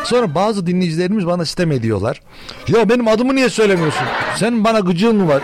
Sonra 0.04 0.35
bazı 0.35 0.66
dinleyicilerimiz 0.66 1.26
bana 1.26 1.44
sistem 1.44 1.73
ediyorlar. 1.73 2.21
Ya 2.68 2.88
benim 2.88 3.09
adımı 3.09 3.35
niye 3.35 3.49
söylemiyorsun? 3.50 4.06
Senin 4.37 4.64
bana 4.64 4.80
gıcığın 4.80 5.16
mı 5.16 5.28
var? 5.28 5.42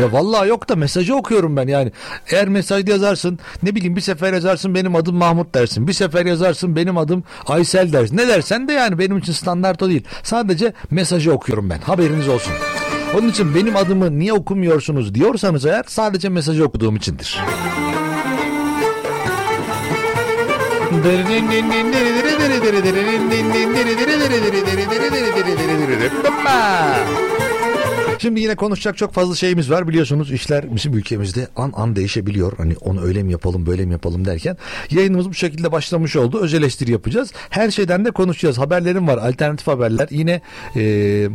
Ya 0.00 0.12
vallahi 0.12 0.48
yok 0.48 0.68
da 0.68 0.76
mesajı 0.76 1.14
okuyorum 1.16 1.56
ben 1.56 1.68
yani. 1.68 1.92
Eğer 2.30 2.48
mesajda 2.48 2.90
yazarsın 2.90 3.38
ne 3.62 3.74
bileyim 3.74 3.96
bir 3.96 4.00
sefer 4.00 4.32
yazarsın 4.32 4.74
benim 4.74 4.96
adım 4.96 5.16
Mahmut 5.16 5.54
dersin. 5.54 5.88
Bir 5.88 5.92
sefer 5.92 6.26
yazarsın 6.26 6.76
benim 6.76 6.98
adım 6.98 7.24
Aysel 7.46 7.92
dersin. 7.92 8.16
Ne 8.16 8.28
dersen 8.28 8.68
de 8.68 8.72
yani 8.72 8.98
benim 8.98 9.18
için 9.18 9.32
standart 9.32 9.82
o 9.82 9.88
değil. 9.88 10.04
Sadece 10.22 10.72
mesajı 10.90 11.32
okuyorum 11.32 11.70
ben. 11.70 11.78
Haberiniz 11.78 12.28
olsun. 12.28 12.52
Onun 13.14 13.28
için 13.28 13.54
benim 13.54 13.76
adımı 13.76 14.18
niye 14.18 14.32
okumuyorsunuz 14.32 15.14
diyorsanız 15.14 15.66
eğer 15.66 15.84
sadece 15.86 16.28
mesajı 16.28 16.64
okuduğum 16.64 16.96
içindir. 16.96 17.40
Şimdi 28.24 28.40
yine 28.40 28.54
konuşacak 28.54 28.96
çok 28.96 29.12
fazla 29.12 29.34
şeyimiz 29.34 29.70
var. 29.70 29.88
Biliyorsunuz 29.88 30.32
işler 30.32 30.76
bizim 30.76 30.94
ülkemizde 30.94 31.48
an 31.56 31.72
an 31.76 31.96
değişebiliyor. 31.96 32.52
Hani 32.56 32.76
onu 32.80 33.04
öyle 33.04 33.22
mi 33.22 33.32
yapalım 33.32 33.66
böyle 33.66 33.84
mi 33.84 33.92
yapalım 33.92 34.24
derken 34.24 34.56
yayınımız 34.90 35.28
bu 35.28 35.34
şekilde 35.34 35.72
başlamış 35.72 36.16
oldu. 36.16 36.40
Öz 36.40 36.54
eleştiri 36.54 36.92
yapacağız. 36.92 37.32
Her 37.50 37.70
şeyden 37.70 38.04
de 38.04 38.10
konuşacağız. 38.10 38.58
Haberlerim 38.58 39.08
var. 39.08 39.18
Alternatif 39.18 39.66
haberler. 39.66 40.08
Yine 40.10 40.40
e, 40.76 40.82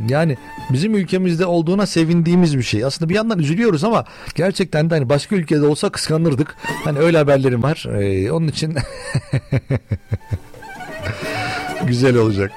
yani 0.10 0.38
bizim 0.69 0.95
ülkemizde 0.95 1.45
olduğuna 1.45 1.86
sevindiğimiz 1.86 2.58
bir 2.58 2.63
şey. 2.63 2.86
Aslında 2.86 3.10
bir 3.10 3.15
yandan 3.15 3.39
üzülüyoruz 3.39 3.84
ama 3.84 4.06
gerçekten 4.36 4.89
de 4.89 4.93
hani 4.93 5.10
başka 5.10 5.36
ülkede 5.36 5.65
olsa 5.65 5.89
kıskanırdık. 5.89 6.56
Hani 6.84 6.99
öyle 6.99 7.17
haberlerim 7.17 7.63
var. 7.63 7.86
E, 8.02 8.32
onun 8.32 8.47
için 8.47 8.73
güzel 11.88 12.17
olacak. 12.17 12.52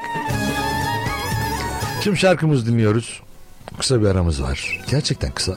Şimdi 2.04 2.16
şarkımızı 2.16 2.66
dinliyoruz. 2.66 3.22
Kısa 3.78 4.00
bir 4.02 4.06
aramız 4.06 4.42
var. 4.42 4.80
Gerçekten 4.90 5.30
kısa. 5.32 5.54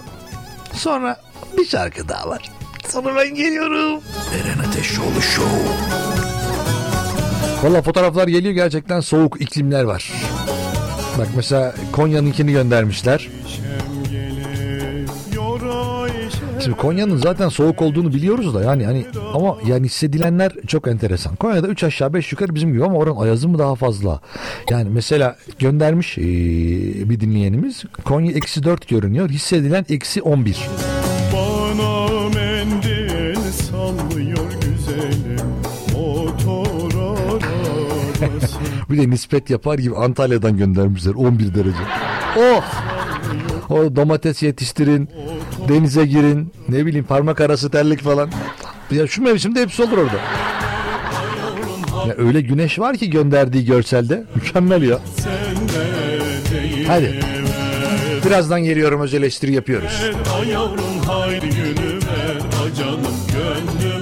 Sonra 0.73 1.17
bir 1.57 1.65
şarkı 1.65 2.09
daha 2.09 2.29
var. 2.29 2.51
Sonra 2.89 3.15
ben 3.15 3.35
geliyorum. 3.35 4.01
Eren 4.33 4.69
Ateşoğlu 4.69 5.21
Show. 5.21 5.59
Valla 7.63 7.81
fotoğraflar 7.81 8.27
geliyor 8.27 8.53
gerçekten 8.53 8.99
soğuk 8.99 9.41
iklimler 9.41 9.83
var. 9.83 10.11
Bak 11.17 11.27
mesela 11.35 11.75
Konya'nınkini 11.91 12.51
göndermişler. 12.51 13.29
Şimdi 16.65 16.77
Konya'nın 16.77 17.17
zaten 17.17 17.49
soğuk 17.49 17.81
olduğunu 17.81 18.13
biliyoruz 18.13 18.53
da 18.53 18.63
yani 18.63 18.85
hani 18.85 19.05
ama 19.33 19.57
yani 19.65 19.85
hissedilenler 19.85 20.51
çok 20.67 20.87
enteresan. 20.87 21.35
Konya'da 21.35 21.67
3 21.67 21.83
aşağı 21.83 22.13
5 22.13 22.31
yukarı 22.31 22.55
bizim 22.55 22.73
gibi 22.73 22.85
ama 22.85 22.97
oranın 22.97 23.17
ayazı 23.17 23.49
mı 23.49 23.59
daha 23.59 23.75
fazla? 23.75 24.19
Yani 24.69 24.89
mesela 24.89 25.35
göndermiş 25.59 26.17
ee, 26.17 26.23
bir 27.09 27.19
dinleyenimiz 27.19 27.83
Konya 28.03 28.31
eksi 28.31 28.63
4 28.63 28.87
görünüyor. 28.87 29.29
Hissedilen 29.29 29.85
eksi 29.89 30.21
11. 30.21 30.69
Bana 31.33 32.29
mendil 32.29 33.51
sallıyor 33.51 34.51
güzelim 34.61 35.47
Motor 35.93 37.41
Bir 38.89 38.97
de 38.97 39.09
nispet 39.09 39.49
yapar 39.49 39.79
gibi 39.79 39.95
Antalya'dan 39.95 40.57
göndermişler 40.57 41.13
11 41.13 41.55
derece. 41.55 41.77
Oh! 42.37 42.63
O 43.69 43.95
domates 43.95 44.43
yetiştirin, 44.43 45.09
denize 45.67 46.05
girin, 46.05 46.53
ne 46.69 46.85
bileyim 46.85 47.05
parmak 47.05 47.41
arası 47.41 47.69
terlik 47.69 48.01
falan. 48.01 48.29
Ya 48.91 49.07
şu 49.07 49.21
mevsimde 49.21 49.61
hepsi 49.61 49.83
olur 49.83 49.97
orada. 49.97 50.17
Ya 52.07 52.13
öyle 52.17 52.41
güneş 52.41 52.79
var 52.79 52.97
ki 52.97 53.09
gönderdiği 53.09 53.65
görselde. 53.65 54.23
Mükemmel 54.35 54.81
ya. 54.81 54.99
Hadi. 56.87 57.19
Birazdan 58.25 58.63
geliyorum 58.63 59.01
öz 59.01 59.13
eleştiri 59.13 59.53
yapıyoruz. 59.53 60.01
Ay 60.39 60.49
yavrum 60.49 60.99
haydi 61.07 61.49
günü 61.49 61.99
Ay 62.63 62.73
canım 62.73 63.01
gönlüm 63.33 63.94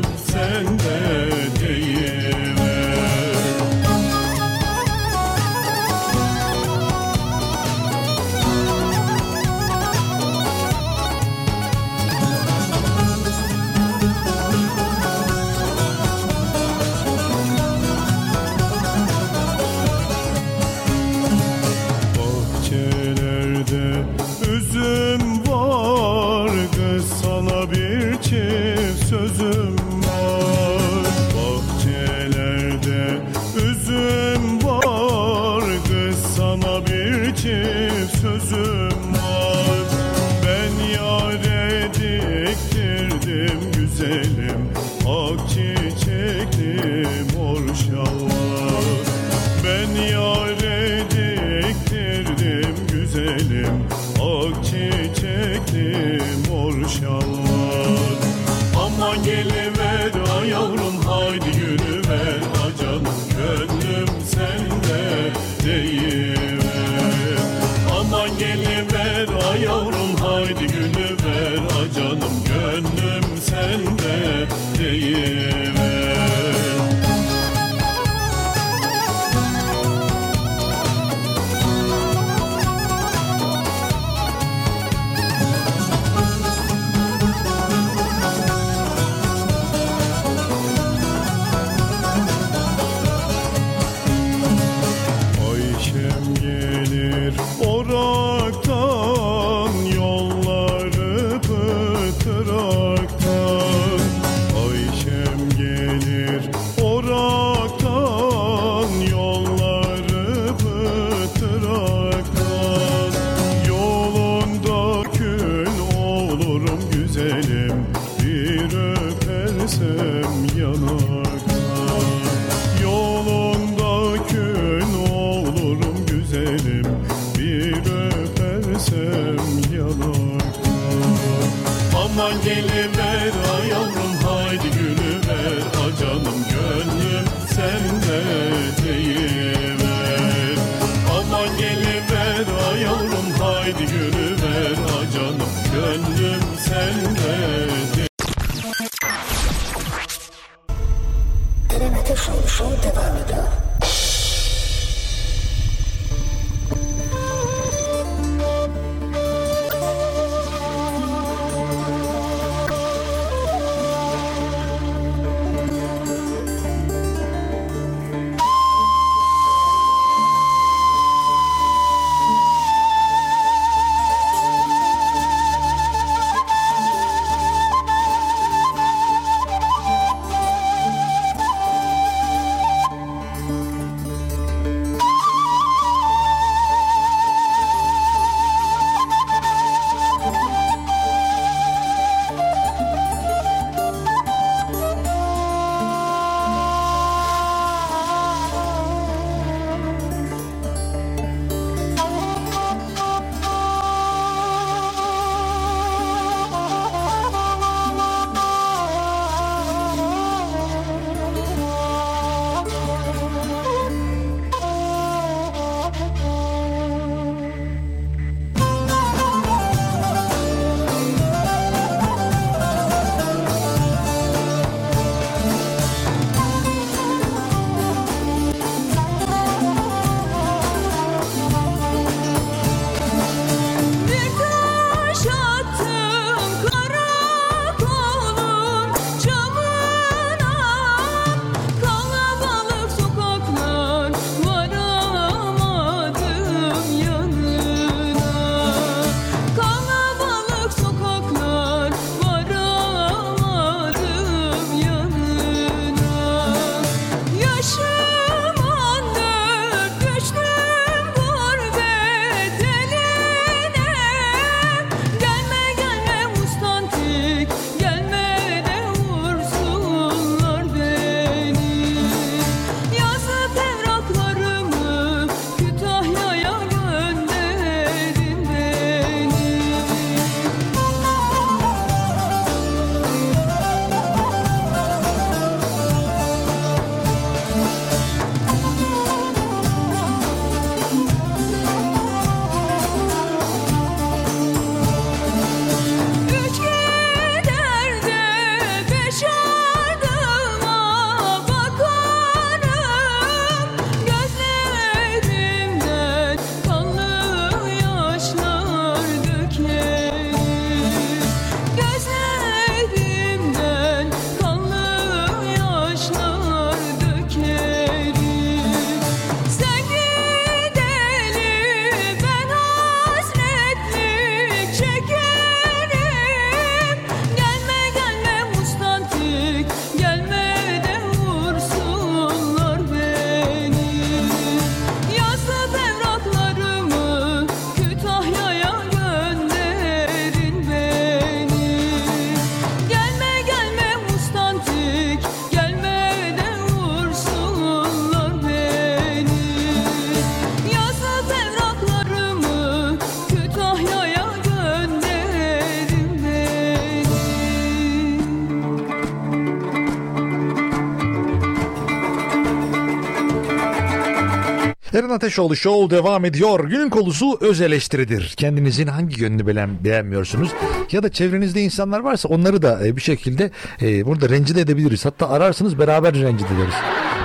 Ateşoğlu 365.13 365.55
Show 365.55 365.97
devam 365.97 366.25
ediyor. 366.25 366.65
Günün 366.69 366.89
konusu 366.89 367.37
öz 367.41 367.61
eleştiridir. 367.61 368.33
Kendinizin 368.37 368.87
hangi 368.87 369.21
yönünü 369.21 369.47
beğen- 369.47 369.83
beğenmiyorsunuz 369.83 370.49
ya 370.91 371.03
da 371.03 371.11
çevrenizde 371.11 371.61
insanlar 371.61 371.99
varsa 371.99 372.29
onları 372.29 372.61
da 372.61 372.87
e, 372.87 372.95
bir 372.95 373.01
şekilde 373.01 373.51
e, 373.81 374.05
burada 374.05 374.29
rencide 374.29 374.61
edebiliriz. 374.61 375.05
Hatta 375.05 375.29
ararsınız 375.29 375.79
beraber 375.79 376.13
rencide 376.13 376.47
ederiz. 376.55 376.73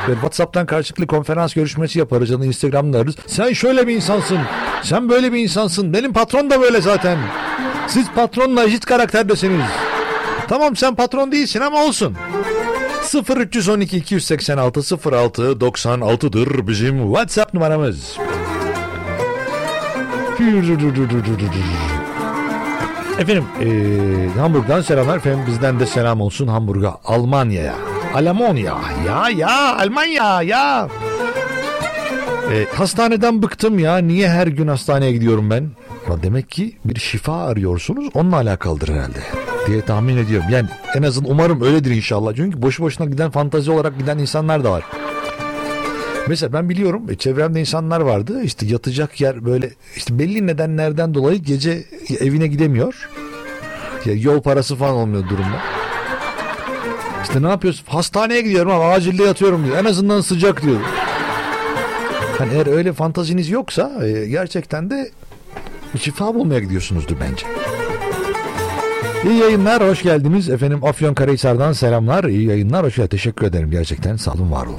Ve 0.09 0.13
WhatsApp'tan 0.13 0.67
karşılıklı 0.67 1.07
konferans 1.07 1.55
görüşmesi 1.55 1.99
yaparız 1.99 2.31
ya 2.31 2.41
da 2.41 2.45
Instagram'da 2.47 2.99
ararız. 2.99 3.17
Sen 3.27 3.53
şöyle 3.53 3.87
bir 3.87 3.95
insansın. 3.97 4.39
Sen 4.83 5.09
böyle 5.09 5.33
bir 5.33 5.39
insansın. 5.39 5.93
Benim 5.93 6.13
patron 6.13 6.51
da 6.51 6.61
böyle 6.61 6.81
zaten. 6.81 7.19
Siz 7.87 8.07
patronla 8.15 8.65
eşit 8.65 8.85
karakterdesiniz. 8.85 9.67
Tamam 10.49 10.77
sen 10.77 10.95
patron 10.95 11.33
değilsin 11.33 11.61
ama 11.61 11.85
olsun. 11.85 12.15
0312 13.15 13.97
286 13.97 14.97
06 15.11 15.43
96'dır 15.43 16.67
bizim 16.67 16.99
WhatsApp 17.07 17.55
numaramız. 17.55 18.17
Efendim 23.19 23.45
eee, 23.61 24.29
Hamburg'dan 24.41 24.81
selamlar. 24.81 25.17
Efendim 25.17 25.41
bizden 25.47 25.81
de 25.81 25.87
selam 25.87 26.21
olsun 26.21 26.47
Hamburg'a 26.49 26.97
Almanya'ya 27.05 27.75
Alamonya 28.15 28.77
ya 29.07 29.29
ya 29.37 29.77
Almanya 29.79 30.43
ya. 30.43 30.89
E, 32.53 32.67
hastaneden 32.75 33.43
bıktım 33.43 33.79
ya. 33.79 33.99
Niye 33.99 34.29
her 34.29 34.47
gün 34.47 34.69
hastaneye 34.69 35.13
gidiyorum 35.13 35.51
ben 35.51 35.71
demek 36.23 36.51
ki 36.51 36.77
bir 36.85 37.01
şifa 37.01 37.47
arıyorsunuz 37.47 38.09
onunla 38.15 38.37
alakalıdır 38.37 38.89
herhalde 38.89 39.19
diye 39.67 39.81
tahmin 39.81 40.17
ediyorum 40.17 40.49
yani 40.51 40.69
en 40.95 41.03
azından 41.03 41.31
umarım 41.31 41.63
öyledir 41.63 41.91
inşallah 41.91 42.33
çünkü 42.37 42.63
boşu 42.63 42.83
boşuna 42.83 43.07
giden 43.07 43.31
fantazi 43.31 43.71
olarak 43.71 43.99
giden 43.99 44.19
insanlar 44.19 44.65
da 44.65 44.71
var 44.71 44.85
Mesela 46.29 46.53
ben 46.53 46.69
biliyorum 46.69 47.11
e, 47.11 47.15
çevremde 47.15 47.61
insanlar 47.61 48.01
vardı 48.01 48.43
işte 48.43 48.67
yatacak 48.67 49.21
yer 49.21 49.45
böyle 49.45 49.71
işte 49.97 50.19
belli 50.19 50.47
nedenlerden 50.47 51.15
dolayı 51.15 51.39
gece 51.39 51.85
evine 52.21 52.47
gidemiyor. 52.47 53.09
Ya 54.05 54.15
yol 54.15 54.43
parası 54.43 54.77
falan 54.77 54.95
olmuyor 54.95 55.29
durumda. 55.29 55.63
İşte 57.23 57.43
ne 57.43 57.49
yapıyorsun? 57.49 57.85
Hastaneye 57.89 58.41
gidiyorum 58.41 58.71
ama 58.73 58.85
acilde 58.85 59.23
yatıyorum 59.23 59.67
diyor. 59.67 59.77
En 59.77 59.85
azından 59.85 60.21
sıcak 60.21 60.63
diyor. 60.63 60.81
Hani 62.39 62.53
eğer 62.55 62.67
öyle 62.67 62.93
fantaziniz 62.93 63.51
yoksa 63.51 64.07
e, 64.07 64.27
gerçekten 64.27 64.91
de 64.91 65.11
şifa 66.01 66.35
bulmaya 66.35 66.61
gidiyorsunuzdur 66.61 67.17
bence. 67.21 67.47
İyi 69.31 69.39
yayınlar, 69.39 69.89
hoş 69.89 70.03
geldiniz. 70.03 70.49
Efendim 70.49 70.85
Afyonkarahisar'dan 70.85 71.73
selamlar. 71.73 72.25
İyi 72.25 72.47
yayınlar, 72.49 72.85
hoş 72.87 72.95
geldiniz. 72.97 73.11
Teşekkür 73.11 73.47
ederim 73.47 73.71
gerçekten. 73.71 74.17
Sağ 74.17 74.33
olun, 74.33 74.51
var 74.53 74.67
olun. 74.67 74.79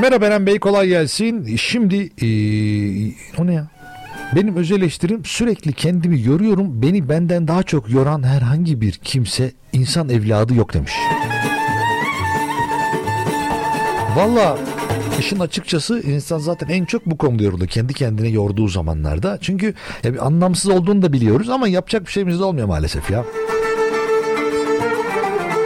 Merhaba 0.00 0.26
Eren 0.26 0.46
Bey, 0.46 0.58
kolay 0.58 0.88
gelsin. 0.88 1.56
Şimdi, 1.56 1.96
eee, 1.96 3.12
o 3.38 3.46
ne 3.46 3.54
ya? 3.54 3.66
Benim 4.36 4.56
öz 4.56 4.72
eleştirim 4.72 5.24
sürekli 5.24 5.72
kendimi 5.72 6.22
yoruyorum. 6.22 6.82
Beni 6.82 7.08
benden 7.08 7.48
daha 7.48 7.62
çok 7.62 7.90
yoran 7.90 8.22
herhangi 8.22 8.80
bir 8.80 8.92
kimse 8.92 9.52
insan 9.72 10.08
evladı 10.08 10.54
yok 10.54 10.74
demiş. 10.74 10.92
Valla 14.16 14.58
işin 15.18 15.40
açıkçası 15.40 16.00
insan 16.00 16.38
zaten 16.38 16.68
en 16.68 16.84
çok 16.84 17.06
bu 17.06 17.18
konuda 17.18 17.42
yoruldu. 17.42 17.66
Kendi 17.66 17.94
kendine 17.94 18.28
yorduğu 18.28 18.68
zamanlarda. 18.68 19.38
Çünkü 19.40 19.74
ya 20.04 20.22
anlamsız 20.22 20.70
olduğunu 20.70 21.02
da 21.02 21.12
biliyoruz 21.12 21.48
ama 21.48 21.68
yapacak 21.68 22.06
bir 22.06 22.10
şeyimiz 22.10 22.40
de 22.40 22.44
olmuyor 22.44 22.66
maalesef 22.66 23.10
ya. 23.10 23.24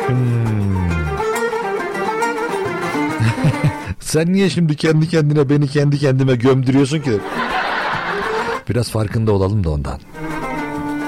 Hmm. 0.06 0.44
Sen 4.00 4.32
niye 4.32 4.50
şimdi 4.50 4.76
kendi 4.76 5.08
kendine 5.08 5.48
beni 5.48 5.68
kendi 5.68 5.98
kendime 5.98 6.34
gömdürüyorsun 6.36 6.98
ki? 7.00 7.12
Biraz 8.68 8.90
farkında 8.90 9.32
olalım 9.32 9.64
da 9.64 9.70
ondan. 9.70 10.00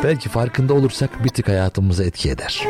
Belki 0.05 0.29
farkında 0.29 0.75
olursak 0.75 1.25
bir 1.25 1.29
tık 1.29 1.49
hayatımıza 1.49 2.05
etki 2.05 2.31
eder. 2.31 2.67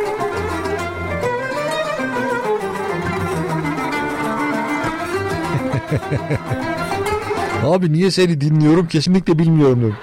Abi 7.64 7.92
niye 7.92 8.10
seni 8.10 8.40
dinliyorum 8.40 8.86
kesinlikle 8.86 9.38
bilmiyorum 9.38 9.80
diyorum. 9.80 9.96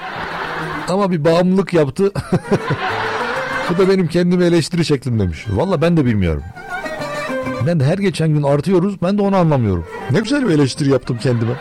Ama 0.87 1.11
bir 1.11 1.25
bağımlılık 1.25 1.73
yaptı. 1.73 2.11
Bu 3.69 3.77
da 3.77 3.89
benim 3.89 4.07
kendimi 4.07 4.43
eleştiri 4.43 4.85
şeklim 4.85 5.19
demiş. 5.19 5.45
Valla 5.49 5.81
ben 5.81 5.97
de 5.97 6.05
bilmiyorum. 6.05 6.43
Ben 7.67 7.79
de 7.79 7.85
her 7.85 7.97
geçen 7.97 8.29
gün 8.29 8.43
artıyoruz 8.43 9.01
ben 9.01 9.17
de 9.17 9.21
onu 9.21 9.35
anlamıyorum. 9.35 9.85
Ne 10.11 10.19
güzel 10.19 10.47
bir 10.47 10.53
eleştiri 10.53 10.89
yaptım 10.89 11.17
kendime. 11.21 11.53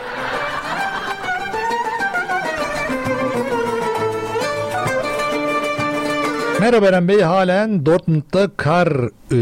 Merhaba 6.63 6.87
Eren 6.87 7.09
Bey 7.09 7.21
halen 7.21 7.87
Dortmund'da 7.87 8.51
kar 8.57 8.89
e, 9.33 9.37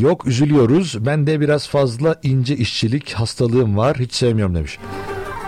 yok 0.00 0.26
üzülüyoruz. 0.26 1.06
Ben 1.06 1.26
de 1.26 1.40
biraz 1.40 1.68
fazla 1.68 2.16
ince 2.22 2.56
işçilik 2.56 3.12
hastalığım 3.12 3.76
var 3.76 3.96
hiç 3.98 4.12
sevmiyorum 4.14 4.54
demiş. 4.54 4.78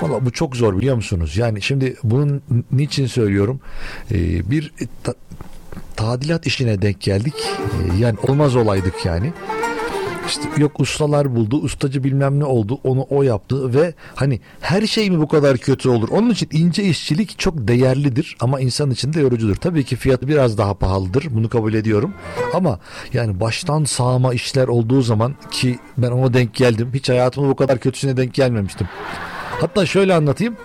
Valla 0.03 0.27
bu 0.27 0.31
çok 0.31 0.57
zor 0.57 0.79
biliyor 0.79 0.97
musunuz? 0.97 1.37
Yani 1.37 1.63
şimdi 1.63 1.97
bunun 2.05 2.43
niçin 2.73 3.07
söylüyorum? 3.07 3.61
E, 4.11 4.51
bir 4.51 4.73
ta- 5.03 5.15
tadilat 5.97 6.47
işine 6.47 6.83
denk 6.83 7.01
geldik. 7.01 7.35
E, 7.37 7.99
yani 7.99 8.19
olmaz 8.29 8.57
olaydık 8.57 9.07
yani. 9.07 9.33
İşte 10.31 10.43
yok 10.57 10.81
ustalar 10.81 11.37
buldu, 11.37 11.57
ustacı 11.57 12.05
bilmem 12.05 12.41
ne 12.41 12.45
oldu, 12.45 12.79
onu 12.85 13.07
o 13.11 13.23
yaptı 13.23 13.75
ve 13.75 13.95
hani 14.15 14.41
her 14.61 14.87
şey 14.87 15.11
mi 15.11 15.19
bu 15.19 15.29
kadar 15.29 15.59
kötü 15.59 15.89
olur? 15.89 16.09
Onun 16.09 16.31
için 16.31 16.49
ince 16.53 16.85
işçilik 16.85 17.39
çok 17.39 17.69
değerlidir 17.69 18.37
ama 18.41 18.61
insan 18.61 18.91
için 18.91 19.13
de 19.13 19.21
yorucudur. 19.21 19.57
Tabii 19.57 19.85
ki 19.85 19.97
fiyatı 19.97 20.29
biraz 20.29 20.59
daha 20.59 20.75
pahalıdır, 20.75 21.27
bunu 21.31 21.49
kabul 21.49 21.75
ediyorum. 21.75 22.15
Ama 22.55 22.79
yani 23.13 23.41
baştan 23.41 23.85
sağma 23.85 24.35
işler 24.35 24.69
olduğu 24.69 25.03
zaman 25.03 25.35
ki 25.51 25.79
ben 25.99 26.11
ona 26.11 26.35
denk 26.35 26.55
geldim. 26.55 26.91
Hiç 26.95 27.09
hayatımda 27.09 27.49
bu 27.49 27.57
kadar 27.57 27.79
kötüsüne 27.79 28.17
denk 28.17 28.35
gelmemiştim. 28.35 28.89
Hatta 29.61 29.87
şöyle 29.87 30.15
anlatayım. 30.15 30.57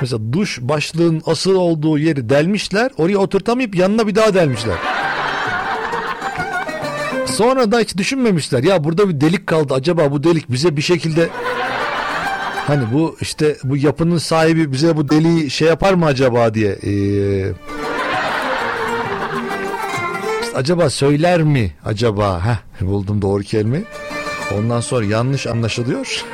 Mesela 0.00 0.32
duş 0.32 0.60
başlığın 0.60 1.22
asıl 1.26 1.54
olduğu 1.54 1.98
yeri 1.98 2.28
delmişler, 2.28 2.90
oraya 2.96 3.18
oturtamayıp 3.18 3.74
yanına 3.74 4.06
bir 4.06 4.14
daha 4.14 4.34
delmişler. 4.34 4.95
Sonra 7.26 7.72
da 7.72 7.78
hiç 7.80 7.96
düşünmemişler. 7.96 8.62
Ya 8.62 8.84
burada 8.84 9.08
bir 9.08 9.20
delik 9.20 9.46
kaldı. 9.46 9.74
Acaba 9.74 10.10
bu 10.12 10.24
delik 10.24 10.50
bize 10.50 10.76
bir 10.76 10.82
şekilde 10.82 11.28
hani 12.66 12.84
bu 12.92 13.16
işte 13.20 13.56
bu 13.64 13.76
yapının 13.76 14.18
sahibi 14.18 14.72
bize 14.72 14.96
bu 14.96 15.08
deliği 15.10 15.50
şey 15.50 15.68
yapar 15.68 15.94
mı 15.94 16.06
acaba 16.06 16.54
diye. 16.54 16.72
Ee, 16.72 17.52
işte 20.42 20.56
acaba 20.56 20.90
söyler 20.90 21.42
mi 21.42 21.70
acaba? 21.84 22.46
Heh, 22.46 22.86
buldum 22.86 23.22
doğru 23.22 23.42
kelime. 23.42 23.82
Ondan 24.54 24.80
sonra 24.80 25.04
yanlış 25.04 25.46
anlaşılıyor. 25.46 26.24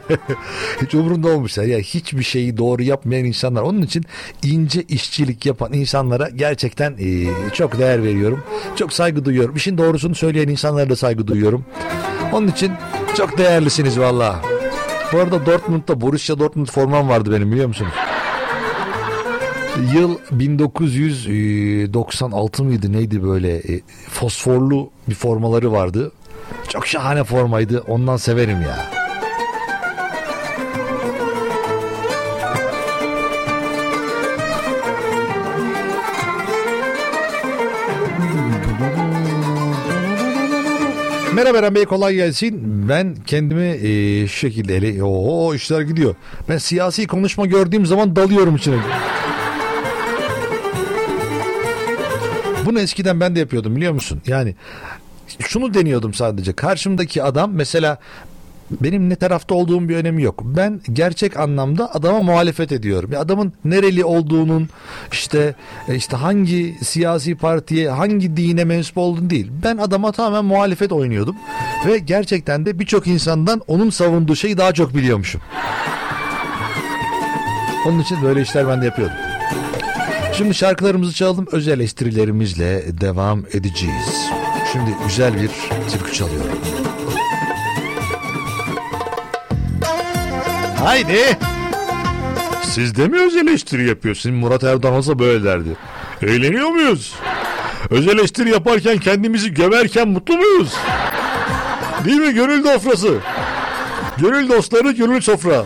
Hiç 0.82 0.94
umurunda 0.94 1.28
olmuşlar. 1.28 1.64
Ya 1.64 1.78
hiçbir 1.78 2.22
şeyi 2.22 2.56
doğru 2.56 2.82
yapmayan 2.82 3.24
insanlar. 3.24 3.62
Onun 3.62 3.82
için 3.82 4.04
ince 4.44 4.82
işçilik 4.82 5.46
yapan 5.46 5.72
insanlara 5.72 6.28
gerçekten 6.28 6.96
e, 6.98 7.26
çok 7.52 7.78
değer 7.78 8.02
veriyorum. 8.02 8.42
Çok 8.76 8.92
saygı 8.92 9.24
duyuyorum. 9.24 9.56
İşin 9.56 9.78
doğrusunu 9.78 10.14
söyleyen 10.14 10.48
insanlara 10.48 10.90
da 10.90 10.96
saygı 10.96 11.26
duyuyorum. 11.26 11.64
Onun 12.32 12.48
için 12.48 12.72
çok 13.16 13.38
değerlisiniz 13.38 13.98
valla. 13.98 14.42
Bu 15.12 15.18
arada 15.18 15.46
Dortmund'da 15.46 16.00
Borussia 16.00 16.38
Dortmund 16.38 16.66
formam 16.66 17.08
vardı 17.08 17.32
benim 17.32 17.52
biliyor 17.52 17.68
musunuz? 17.68 17.92
Yıl 19.94 20.18
1996 20.30 22.64
mıydı 22.64 22.92
neydi 22.92 23.22
böyle 23.22 23.56
e, 23.56 23.80
fosforlu 24.10 24.90
bir 25.08 25.14
formaları 25.14 25.72
vardı. 25.72 26.12
Çok 26.68 26.86
şahane 26.86 27.24
formaydı. 27.24 27.84
Ondan 27.86 28.16
severim 28.16 28.62
ya. 28.62 28.98
Merhaba 41.34 41.58
Eren 41.58 41.74
Bey 41.74 41.84
kolay 41.84 42.14
gelsin. 42.14 42.88
Ben 42.88 43.16
kendimi 43.26 43.62
e, 43.64 44.26
şu 44.26 44.38
şekilde 44.38 44.76
ele... 44.76 45.02
Oo 45.02 45.54
işler 45.54 45.80
gidiyor. 45.80 46.14
Ben 46.48 46.58
siyasi 46.58 47.06
konuşma 47.06 47.46
gördüğüm 47.46 47.86
zaman 47.86 48.16
dalıyorum 48.16 48.56
içine. 48.56 48.76
Bunu 52.66 52.80
eskiden 52.80 53.20
ben 53.20 53.36
de 53.36 53.40
yapıyordum 53.40 53.76
biliyor 53.76 53.92
musun? 53.92 54.20
Yani 54.26 54.54
şunu 55.38 55.74
deniyordum 55.74 56.14
sadece. 56.14 56.52
Karşımdaki 56.52 57.22
adam 57.22 57.52
mesela 57.52 57.98
benim 58.70 59.10
ne 59.10 59.16
tarafta 59.16 59.54
olduğum 59.54 59.88
bir 59.88 59.96
önemi 59.96 60.22
yok. 60.22 60.42
Ben 60.44 60.80
gerçek 60.92 61.36
anlamda 61.36 61.94
adama 61.94 62.22
muhalefet 62.22 62.72
ediyorum. 62.72 63.12
Ya 63.12 63.20
adamın 63.20 63.52
nereli 63.64 64.04
olduğunun 64.04 64.68
işte 65.12 65.54
e, 65.88 65.94
işte 65.94 66.16
hangi 66.16 66.76
siyasi 66.82 67.34
partiye, 67.34 67.90
hangi 67.90 68.36
dine 68.36 68.64
mensup 68.64 68.98
olduğunu 68.98 69.30
değil. 69.30 69.50
Ben 69.64 69.76
adama 69.76 70.12
tamamen 70.12 70.44
muhalefet 70.44 70.92
oynuyordum 70.92 71.36
ve 71.86 71.98
gerçekten 71.98 72.66
de 72.66 72.78
birçok 72.78 73.06
insandan 73.06 73.62
onun 73.66 73.90
savunduğu 73.90 74.36
şeyi 74.36 74.58
daha 74.58 74.72
çok 74.72 74.94
biliyormuşum. 74.94 75.40
Onun 77.86 78.00
için 78.00 78.22
böyle 78.22 78.42
işler 78.42 78.68
ben 78.68 78.80
de 78.80 78.84
yapıyordum. 78.84 79.16
Şimdi 80.32 80.54
şarkılarımızı 80.54 81.14
çalalım, 81.14 81.46
öz 81.52 81.68
eleştirilerimizle 81.68 83.00
devam 83.00 83.44
edeceğiz. 83.52 84.37
Şimdi 84.72 84.90
güzel 85.06 85.34
bir 85.42 85.50
türkü 85.92 86.12
çalıyorum. 86.12 86.58
Haydi. 90.84 91.38
Siz 92.62 92.96
de 92.96 93.08
mi 93.08 93.20
öz 93.20 93.36
eleştiri 93.36 93.88
yapıyorsun? 93.88 94.32
Murat 94.32 94.64
Erdoğan 94.64 94.94
olsa 94.94 95.18
böyle 95.18 95.44
derdi. 95.44 95.76
Eğleniyor 96.22 96.68
muyuz? 96.68 97.14
Öz 97.90 98.08
eleştiri 98.08 98.50
yaparken 98.50 98.98
kendimizi 98.98 99.54
gömerken 99.54 100.08
mutlu 100.08 100.36
muyuz? 100.36 100.74
Değil 102.04 102.20
mi 102.20 102.34
gönül 102.34 102.64
dofrası? 102.64 103.14
Gönül 104.18 104.48
dostları 104.48 104.90
gönül 104.90 105.20
sofra. 105.20 105.64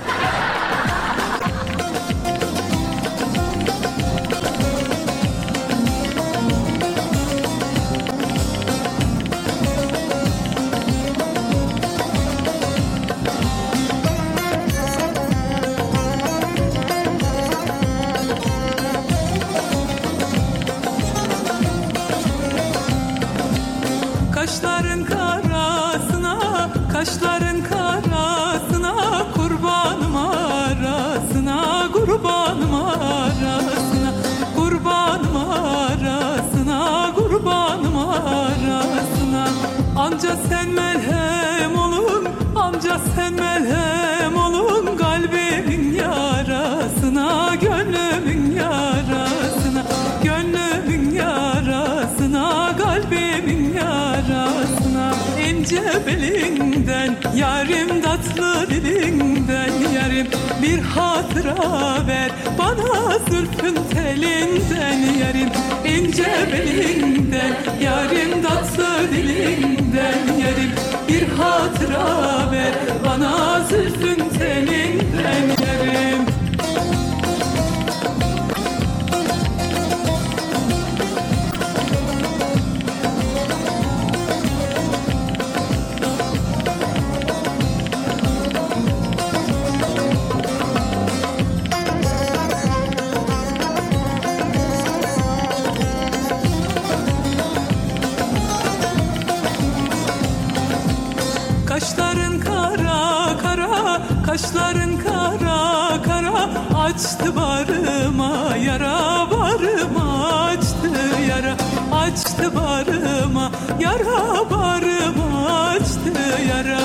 Barıma 107.68 108.56
yara, 108.56 109.30
barıma 109.30 110.28
açtı 110.44 110.90
yara 111.28 111.56
Açtı 111.92 112.54
barıma 112.54 113.50
yara, 113.80 114.50
barıma 114.50 115.60
açtı 115.68 116.12
yara. 116.48 116.80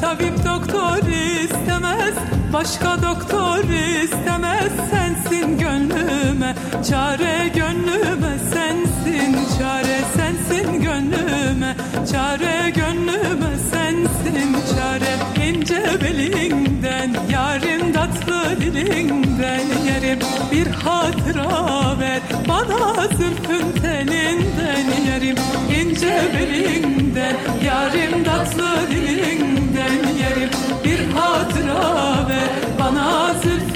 Tabip 0.00 0.44
doktor 0.44 1.06
istemez, 1.44 2.14
başka 2.52 3.02
doktor 3.02 3.64
istemez 4.02 4.72
Sensin 4.90 5.58
gönlüme, 5.58 6.54
çare 6.90 7.48
gönlüme 7.54 8.38
sensin 8.52 9.38
Çare 9.58 9.98
sensin 10.16 10.82
gönlüme, 10.82 11.76
çare 12.12 12.70
gönlüme 12.70 13.58
sensin 13.72 14.56
Çare 14.76 15.31
ince 15.52 15.82
belinden, 16.00 17.16
yarim 17.32 17.92
tatlı 17.92 18.60
dilinden 18.60 19.60
Yarim 19.88 20.18
bir 20.52 20.66
hatıra 20.66 22.00
ver, 22.00 22.20
bana 22.48 23.08
zülfün 23.08 23.80
telinden 23.82 24.86
Yarim 25.08 25.36
ince 25.80 26.22
belinden, 26.34 27.36
yarim 27.64 28.24
tatlı 28.24 28.90
dilinden 28.90 29.92
Yarim 30.22 30.50
bir 30.84 31.14
hatıra 31.14 32.28
ver, 32.28 32.48
bana 32.80 33.34
zülfün 33.34 33.71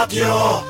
Ostim 0.00 0.69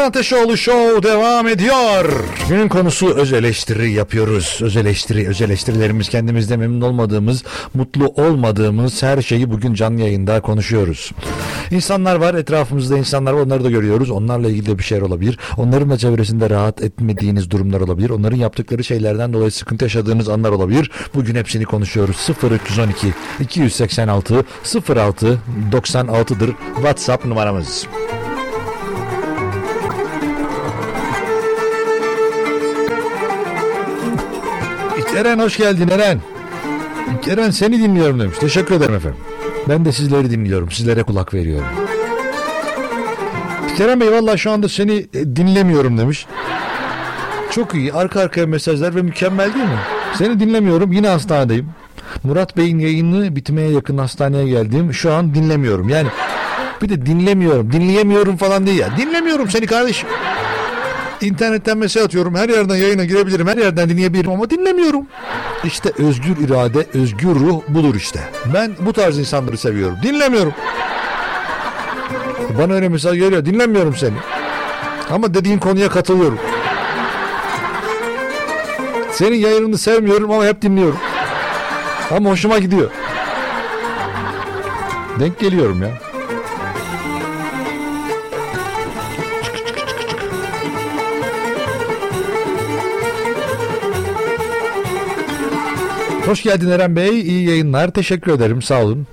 Eren 0.00 0.08
Ateşoğlu 0.08 0.56
Show 0.56 1.02
devam 1.02 1.48
ediyor. 1.48 2.24
Günün 2.48 2.68
konusu 2.68 3.14
öz 3.14 3.32
eleştiri 3.32 3.90
yapıyoruz. 3.90 4.58
Öz 4.62 4.76
eleştiri, 4.76 5.28
öz 5.28 5.42
eleştirilerimiz 5.42 6.08
kendimizde 6.08 6.56
memnun 6.56 6.80
olmadığımız, 6.80 7.44
mutlu 7.74 8.06
olmadığımız 8.06 9.02
her 9.02 9.22
şeyi 9.22 9.50
bugün 9.50 9.74
canlı 9.74 10.00
yayında 10.00 10.40
konuşuyoruz. 10.40 11.12
İnsanlar 11.70 12.16
var, 12.16 12.34
etrafımızda 12.34 12.98
insanlar 12.98 13.32
var, 13.32 13.40
onları 13.40 13.64
da 13.64 13.70
görüyoruz. 13.70 14.10
Onlarla 14.10 14.48
ilgili 14.48 14.66
de 14.66 14.78
bir 14.78 14.82
şeyler 14.82 15.02
olabilir. 15.02 15.38
Onların 15.56 15.90
da 15.90 15.98
çevresinde 15.98 16.50
rahat 16.50 16.82
etmediğiniz 16.82 17.50
durumlar 17.50 17.80
olabilir. 17.80 18.10
Onların 18.10 18.38
yaptıkları 18.38 18.84
şeylerden 18.84 19.32
dolayı 19.32 19.50
sıkıntı 19.50 19.84
yaşadığınız 19.84 20.28
anlar 20.28 20.50
olabilir. 20.50 20.90
Bugün 21.14 21.34
hepsini 21.34 21.64
konuşuyoruz. 21.64 22.28
0312 22.42 23.14
286 23.40 24.44
06 24.88 25.38
96'dır 25.72 26.52
WhatsApp 26.74 27.24
numaramız. 27.24 27.86
Eren 35.16 35.38
hoş 35.38 35.56
geldin 35.56 35.88
Eren. 35.88 36.20
Eren 37.30 37.50
seni 37.50 37.78
dinliyorum 37.82 38.20
demiş. 38.20 38.38
Teşekkür 38.40 38.74
ederim 38.74 38.94
efendim. 38.94 39.18
Ben 39.68 39.84
de 39.84 39.92
sizleri 39.92 40.30
dinliyorum. 40.30 40.70
Sizlere 40.70 41.02
kulak 41.02 41.34
veriyorum. 41.34 41.66
Kerem 43.76 44.00
Bey 44.00 44.12
valla 44.12 44.36
şu 44.36 44.50
anda 44.50 44.68
seni 44.68 44.92
e, 45.14 45.36
dinlemiyorum 45.36 45.98
demiş. 45.98 46.26
Çok 47.50 47.74
iyi. 47.74 47.92
Arka 47.92 48.20
arkaya 48.20 48.46
mesajlar 48.46 48.94
ve 48.94 49.02
mükemmel 49.02 49.54
değil 49.54 49.64
mi? 49.64 49.78
Seni 50.14 50.40
dinlemiyorum. 50.40 50.92
Yine 50.92 51.08
hastanedeyim. 51.08 51.68
Murat 52.22 52.56
Bey'in 52.56 52.78
yayını 52.78 53.36
bitmeye 53.36 53.70
yakın 53.70 53.98
hastaneye 53.98 54.48
geldim. 54.48 54.94
Şu 54.94 55.12
an 55.12 55.34
dinlemiyorum. 55.34 55.88
Yani 55.88 56.08
bir 56.82 56.88
de 56.88 57.06
dinlemiyorum. 57.06 57.72
Dinleyemiyorum 57.72 58.36
falan 58.36 58.66
değil 58.66 58.78
ya. 58.78 58.96
Dinlemiyorum 58.96 59.50
seni 59.50 59.66
kardeşim. 59.66 60.08
İnternetten 61.20 61.78
mesaj 61.78 62.02
atıyorum. 62.02 62.34
Her 62.34 62.48
yerden 62.48 62.76
yayına 62.76 63.04
girebilirim. 63.04 63.46
Her 63.46 63.56
yerden 63.56 63.88
dinleyebilirim 63.88 64.30
ama 64.30 64.50
dinlemiyorum. 64.50 65.06
İşte 65.64 65.92
özgür 65.98 66.36
irade, 66.46 66.86
özgür 66.94 67.34
ruh 67.34 67.60
budur 67.68 67.94
işte. 67.94 68.20
Ben 68.54 68.72
bu 68.80 68.92
tarz 68.92 69.18
insanları 69.18 69.56
seviyorum. 69.56 69.96
Dinlemiyorum. 70.02 70.54
Bana 72.58 72.72
öyle 72.72 72.88
mesaj 72.88 73.18
geliyor. 73.18 73.44
Dinlemiyorum 73.44 73.96
seni. 73.96 74.16
Ama 75.10 75.34
dediğin 75.34 75.58
konuya 75.58 75.88
katılıyorum. 75.88 76.38
Senin 79.12 79.36
yayınını 79.36 79.78
sevmiyorum 79.78 80.30
ama 80.30 80.44
hep 80.44 80.62
dinliyorum. 80.62 80.98
Ama 82.16 82.30
hoşuma 82.30 82.58
gidiyor. 82.58 82.90
Denk 85.20 85.38
geliyorum 85.38 85.82
ya. 85.82 86.09
Hoş 96.30 96.42
geldin 96.42 96.70
Eren 96.70 96.96
Bey. 96.96 97.20
İyi 97.20 97.48
yayınlar. 97.48 97.90
Teşekkür 97.90 98.32
ederim. 98.32 98.62
Sağ 98.62 98.82
olun. 98.82 99.06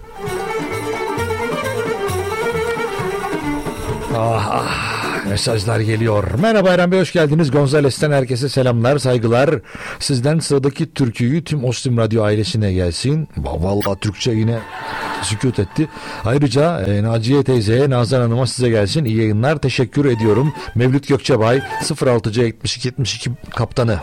Ah, 4.15 4.47
ah, 4.51 5.25
mesajlar 5.29 5.79
geliyor. 5.79 6.23
Merhaba 6.41 6.69
Eren 6.69 6.91
Bey 6.91 6.99
hoş 6.99 7.13
geldiniz. 7.13 7.51
Gonzales'ten 7.51 8.11
herkese 8.11 8.49
selamlar, 8.49 8.97
saygılar. 8.97 9.49
Sizden 9.99 10.39
sıradaki 10.39 10.93
türküyü 10.93 11.43
tüm 11.43 11.65
Ostim 11.65 11.97
Radyo 11.97 12.23
ailesine 12.23 12.73
gelsin. 12.73 13.27
Vallahi 13.37 13.99
Türkçe 13.99 14.31
yine 14.31 14.59
sükut 15.21 15.59
etti. 15.59 15.87
Ayrıca 16.25 16.81
e, 16.81 17.03
Naciye 17.03 17.43
teyzeye, 17.43 17.89
Nazan 17.89 18.21
Hanım'a 18.21 18.47
size 18.47 18.69
gelsin. 18.69 19.05
İyi 19.05 19.17
yayınlar. 19.17 19.57
Teşekkür 19.57 20.05
ediyorum. 20.05 20.53
Mevlüt 20.75 21.07
Gökçebay 21.07 21.61
06C 21.81 22.43
72 22.43 22.87
72 22.87 23.31
kaptanı. 23.55 23.99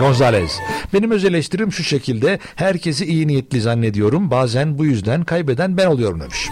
Gonzales. 0.00 0.58
Benim 0.92 1.10
öz 1.10 1.24
eleştirim 1.24 1.72
şu 1.72 1.82
şekilde. 1.84 2.38
Herkesi 2.54 3.04
iyi 3.04 3.26
niyetli 3.26 3.60
zannediyorum. 3.60 4.30
Bazen 4.30 4.78
bu 4.78 4.84
yüzden 4.84 5.24
kaybeden 5.24 5.76
ben 5.76 5.86
oluyorum 5.86 6.20
demiş. 6.20 6.48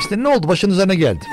İşte 0.00 0.22
ne 0.22 0.28
oldu 0.28 0.48
başınıza 0.48 0.86
ne 0.86 0.94
geldi? 0.94 1.24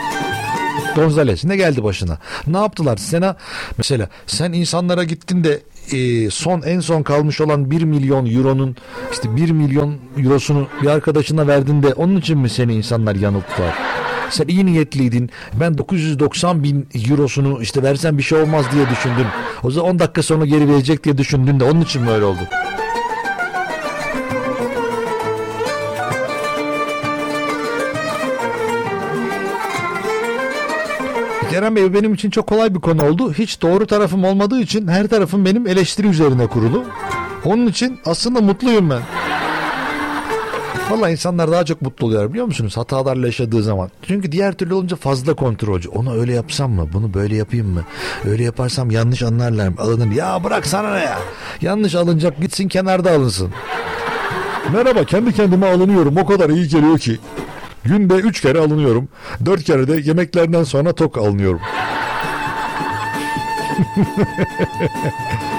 Gonzales 0.95 1.45
ne 1.45 1.57
geldi 1.57 1.83
başına? 1.83 2.17
Ne 2.47 2.57
yaptılar? 2.57 2.97
Sana 2.97 3.35
mesela 3.77 4.09
sen 4.27 4.53
insanlara 4.53 5.03
gittin 5.03 5.43
de 5.43 5.61
e, 5.91 6.29
son 6.29 6.61
en 6.61 6.79
son 6.79 7.03
kalmış 7.03 7.41
olan 7.41 7.71
1 7.71 7.83
milyon 7.83 8.25
euronun 8.25 8.75
işte 9.11 9.35
1 9.35 9.51
milyon 9.51 9.95
eurosunu 10.17 10.67
bir 10.81 10.87
arkadaşına 10.87 11.47
verdin 11.47 11.83
de 11.83 11.93
onun 11.93 12.17
için 12.17 12.37
mi 12.37 12.49
seni 12.49 12.73
insanlar 12.73 13.15
yanılttılar? 13.15 13.75
Sen 14.29 14.47
iyi 14.47 14.65
niyetliydin. 14.65 15.29
Ben 15.59 15.77
990 15.77 16.63
bin 16.63 16.87
eurosunu 17.09 17.61
işte 17.61 17.83
versen 17.83 18.17
bir 18.17 18.23
şey 18.23 18.41
olmaz 18.41 18.65
diye 18.73 18.89
düşündüm. 18.89 19.27
O 19.63 19.71
zaman 19.71 19.91
10 19.91 19.99
dakika 19.99 20.23
sonra 20.23 20.45
geri 20.45 20.69
verecek 20.69 21.03
diye 21.03 21.17
düşündün 21.17 21.59
de 21.59 21.63
onun 21.63 21.81
için 21.81 22.01
mi 22.01 22.09
öyle 22.09 22.25
oldu? 22.25 22.39
Kerem 31.51 31.75
Bey 31.75 31.93
benim 31.93 32.13
için 32.13 32.29
çok 32.29 32.47
kolay 32.47 32.75
bir 32.75 32.79
konu 32.79 33.05
oldu. 33.05 33.33
Hiç 33.33 33.61
doğru 33.61 33.87
tarafım 33.87 34.23
olmadığı 34.23 34.59
için 34.59 34.87
her 34.87 35.07
tarafım 35.07 35.45
benim 35.45 35.67
eleştiri 35.67 36.07
üzerine 36.07 36.47
kurulu. 36.47 36.83
Onun 37.45 37.67
için 37.67 37.99
aslında 38.05 38.41
mutluyum 38.41 38.89
ben. 38.89 39.01
Vallahi 40.89 41.11
insanlar 41.11 41.51
daha 41.51 41.65
çok 41.65 41.81
mutlu 41.81 42.05
oluyor 42.05 42.29
biliyor 42.29 42.45
musunuz? 42.45 42.77
Hatalarla 42.77 43.25
yaşadığı 43.25 43.63
zaman. 43.63 43.89
Çünkü 44.07 44.31
diğer 44.31 44.53
türlü 44.53 44.73
olunca 44.73 44.95
fazla 44.95 45.33
kontrolcü. 45.33 45.89
Onu 45.89 46.19
öyle 46.19 46.33
yapsam 46.33 46.71
mı? 46.71 46.89
Bunu 46.93 47.13
böyle 47.13 47.35
yapayım 47.35 47.67
mı? 47.67 47.83
Öyle 48.25 48.43
yaparsam 48.43 48.91
yanlış 48.91 49.23
anlarlar 49.23 49.67
mı? 49.67 49.75
Alınır. 49.77 50.11
Ya 50.11 50.43
bırak 50.43 50.67
sana 50.67 50.93
ne 50.93 50.99
ya? 51.03 51.19
Yanlış 51.61 51.95
alınacak 51.95 52.41
gitsin 52.41 52.67
kenarda 52.67 53.11
alınsın. 53.11 53.51
Merhaba 54.73 55.03
kendi 55.03 55.33
kendime 55.33 55.67
alınıyorum. 55.67 56.17
O 56.17 56.25
kadar 56.25 56.49
iyi 56.49 56.67
geliyor 56.67 56.99
ki. 56.99 57.19
Günde 57.83 58.13
üç 58.15 58.41
kere 58.41 58.59
alınıyorum. 58.59 59.07
Dört 59.45 59.63
kere 59.63 59.87
de 59.87 60.01
yemeklerden 60.05 60.63
sonra 60.63 60.93
tok 60.95 61.17
alınıyorum. 61.17 61.61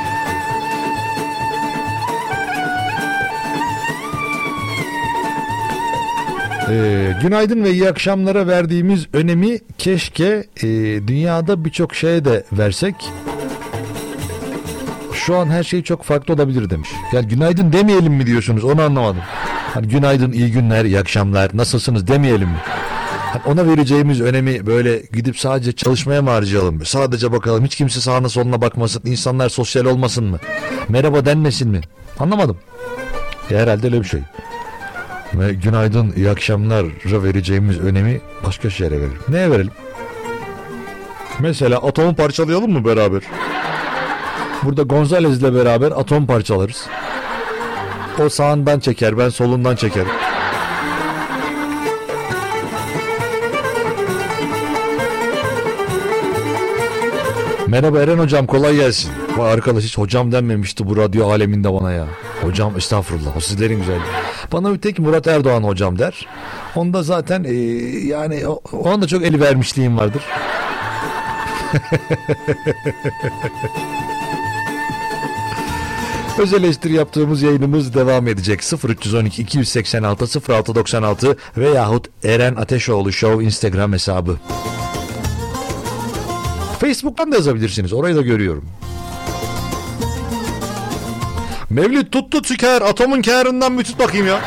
Ee, 6.70 7.12
günaydın 7.22 7.64
ve 7.64 7.70
iyi 7.70 7.88
akşamlara 7.88 8.46
verdiğimiz 8.46 9.06
önemi 9.12 9.58
keşke 9.78 10.44
e, 10.62 10.66
dünyada 11.08 11.64
birçok 11.64 11.94
şeye 11.94 12.24
de 12.24 12.44
versek. 12.52 12.94
Şu 15.12 15.36
an 15.36 15.46
her 15.46 15.62
şey 15.62 15.82
çok 15.82 16.02
farklı 16.02 16.34
olabilir 16.34 16.70
demiş. 16.70 16.88
Yani 17.12 17.28
günaydın 17.28 17.72
demeyelim 17.72 18.12
mi 18.12 18.26
diyorsunuz 18.26 18.64
onu 18.64 18.82
anlamadım. 18.82 19.22
Hani 19.74 19.88
günaydın, 19.88 20.32
iyi 20.32 20.52
günler, 20.52 20.84
iyi 20.84 20.98
akşamlar, 20.98 21.50
nasılsınız 21.54 22.06
demeyelim 22.06 22.48
mi? 22.48 22.58
Hani 23.32 23.42
ona 23.46 23.66
vereceğimiz 23.66 24.20
önemi 24.20 24.66
böyle 24.66 25.02
gidip 25.12 25.38
sadece 25.38 25.72
çalışmaya 25.72 26.22
mı 26.22 26.30
harcayalım? 26.30 26.84
Sadece 26.84 27.32
bakalım 27.32 27.64
hiç 27.64 27.76
kimse 27.76 28.00
sağına 28.00 28.28
soluna 28.28 28.60
bakmasın, 28.60 29.02
insanlar 29.04 29.48
sosyal 29.48 29.84
olmasın 29.84 30.24
mı? 30.24 30.38
Merhaba 30.88 31.24
denmesin 31.24 31.70
mi? 31.70 31.80
Anlamadım. 32.18 32.56
Herhalde 33.48 33.86
öyle 33.86 34.00
bir 34.00 34.08
şey. 34.08 34.20
Ve 35.34 35.52
günaydın, 35.54 36.12
iyi 36.16 36.30
akşamlara 36.30 36.86
vereceğimiz 37.22 37.80
önemi 37.80 38.20
başka 38.46 38.70
şeylere 38.70 39.00
verelim. 39.00 39.18
Neye 39.28 39.50
verelim? 39.50 39.72
Mesela 41.38 41.78
atomu 41.78 42.14
parçalayalım 42.16 42.72
mı 42.72 42.84
beraber? 42.84 43.22
Burada 44.62 44.82
Gonzalez'le 44.82 45.54
beraber 45.54 45.90
atom 45.90 46.26
parçalarız. 46.26 46.86
O 48.24 48.28
sağından 48.28 48.80
çeker, 48.80 49.18
ben 49.18 49.28
solundan 49.28 49.76
çekerim. 49.76 50.08
Merhaba 57.68 58.00
Eren 58.00 58.18
hocam 58.18 58.46
kolay 58.46 58.76
gelsin. 58.76 59.10
Vay 59.36 59.52
arkadaş 59.52 59.84
hiç 59.84 59.98
hocam 59.98 60.32
denmemişti 60.32 60.86
bu 60.86 60.96
radyo 60.96 61.28
aleminde 61.30 61.72
bana 61.72 61.92
ya. 61.92 62.06
Hocam 62.42 62.76
estağfurullah 62.76 63.36
o 63.36 63.40
sizlerin 63.40 63.78
güzelliği. 63.78 64.02
Bana 64.52 64.74
bir 64.74 64.78
tek 64.78 64.98
Murat 64.98 65.26
Erdoğan 65.26 65.62
hocam 65.62 65.98
der. 65.98 66.26
Onda 66.74 67.02
zaten 67.02 67.44
e, 67.44 67.52
yani 68.06 68.48
o, 68.48 68.60
o 68.72 68.88
anda 68.88 69.06
çok 69.06 69.22
eli 69.22 69.40
vermişliğim 69.40 69.98
vardır. 69.98 70.22
Öz 76.38 76.52
eleştiri 76.52 76.92
yaptığımız 76.92 77.42
yayınımız 77.42 77.94
devam 77.94 78.28
edecek. 78.28 78.60
0312 78.88 79.42
286 79.42 80.40
0696 80.48 81.36
veyahut 81.56 82.08
Eren 82.24 82.54
Ateşoğlu 82.54 83.12
Show 83.12 83.44
Instagram 83.44 83.92
hesabı. 83.92 84.36
Facebook'tan 86.88 87.32
da 87.32 87.36
yazabilirsiniz. 87.36 87.92
Orayı 87.92 88.16
da 88.16 88.22
görüyorum. 88.22 88.64
Mevlüt 91.70 92.12
tuttu 92.12 92.42
tüker. 92.42 92.82
Atomun 92.82 93.22
kârından 93.22 93.78
bir 93.78 93.84
tut 93.84 93.98
bakayım 93.98 94.26
ya. 94.26 94.40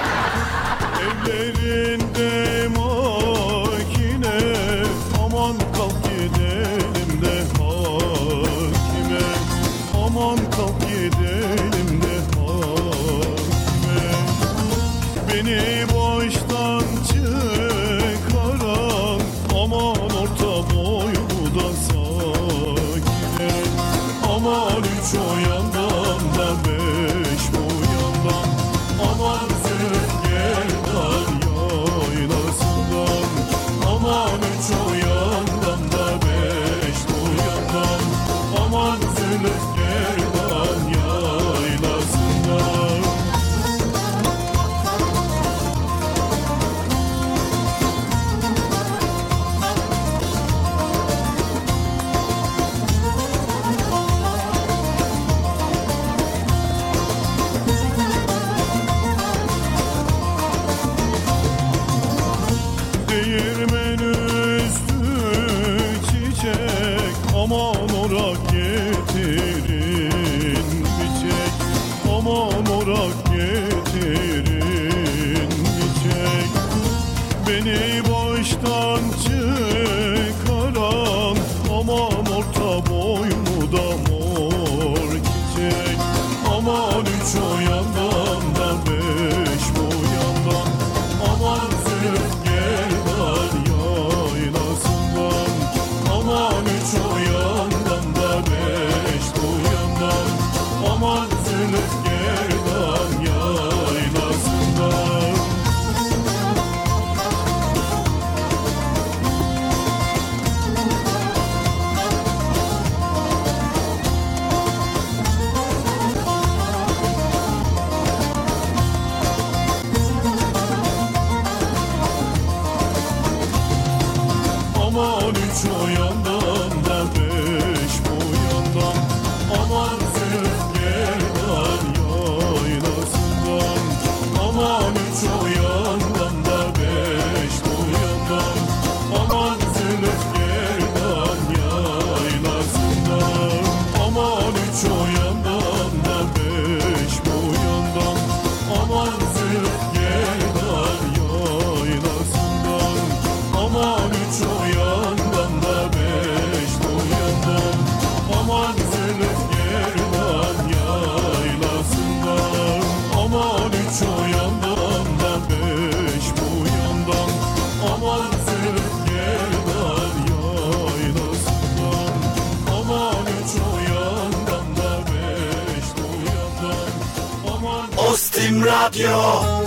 Ostim 178.92 179.61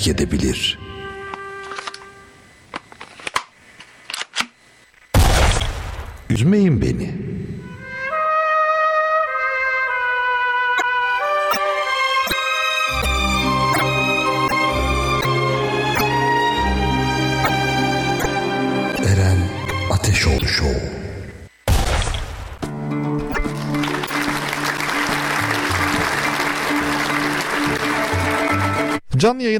terk 0.00 0.08
edebilir. 0.08 0.69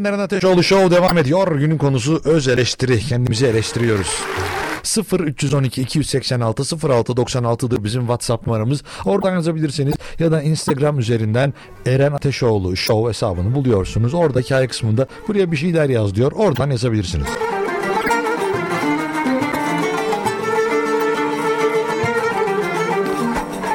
Yayınların 0.00 0.22
Ateşoğlu 0.22 0.62
Show 0.62 0.96
devam 0.96 1.18
ediyor. 1.18 1.58
Günün 1.58 1.78
konusu 1.78 2.20
öz 2.24 2.48
eleştiri. 2.48 2.98
Kendimizi 2.98 3.46
eleştiriyoruz. 3.46 4.22
0 4.82 5.20
312 5.20 5.82
286 5.82 6.88
06 6.88 7.12
96'dır 7.12 7.84
bizim 7.84 8.00
WhatsApp 8.00 8.46
numaramız. 8.46 8.82
Oradan 9.04 9.32
yazabilirsiniz 9.32 9.94
ya 10.18 10.32
da 10.32 10.42
Instagram 10.42 10.98
üzerinden 10.98 11.54
Eren 11.86 12.12
Ateşoğlu 12.12 12.76
Show 12.76 13.08
hesabını 13.08 13.54
buluyorsunuz. 13.54 14.14
Orada 14.14 14.40
hikaye 14.40 14.68
kısmında 14.68 15.06
buraya 15.28 15.52
bir 15.52 15.56
şeyler 15.56 15.88
yaz 15.88 16.14
diyor. 16.14 16.32
Oradan 16.32 16.70
yazabilirsiniz. 16.70 17.26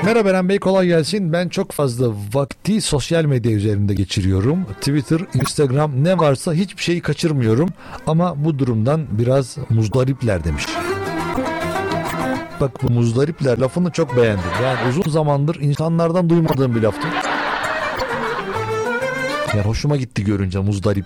Merhaba 0.06 0.30
Eren 0.30 0.50
Bey 0.50 0.60
kolay 0.60 0.88
gelsin. 0.88 1.34
Ben 1.34 1.50
çok 1.50 1.72
fazla 1.72 2.08
vakti 2.34 2.82
sosyal 2.82 3.26
medya 3.26 3.52
üzerinde 3.52 3.94
geçiriyorum. 3.94 4.66
Twitter, 4.66 5.22
Instagram 5.34 6.04
ne 6.04 6.18
varsa 6.18 6.54
hiçbir 6.54 6.82
şeyi 6.82 7.02
kaçırmıyorum. 7.02 7.70
Ama 8.08 8.46
bu 8.46 8.60
durumdan 8.60 9.06
biraz 9.12 9.58
muzdaripler 9.70 10.44
demiş. 10.44 10.66
Bak 12.62 12.84
bu 12.84 12.90
muzdaripler 12.90 13.58
lafını 13.58 13.92
çok 13.92 14.18
beğendim. 14.18 14.44
Yani 14.64 14.90
uzun 14.90 15.12
zamandır 15.12 15.56
insanlardan 15.62 16.30
duymadığım 16.30 16.76
bir 16.76 16.82
laftı. 16.82 17.08
Yani 19.54 19.66
hoşuma 19.66 19.98
gitti 19.98 20.24
görünce 20.24 20.60
muzdarip. 20.60 21.06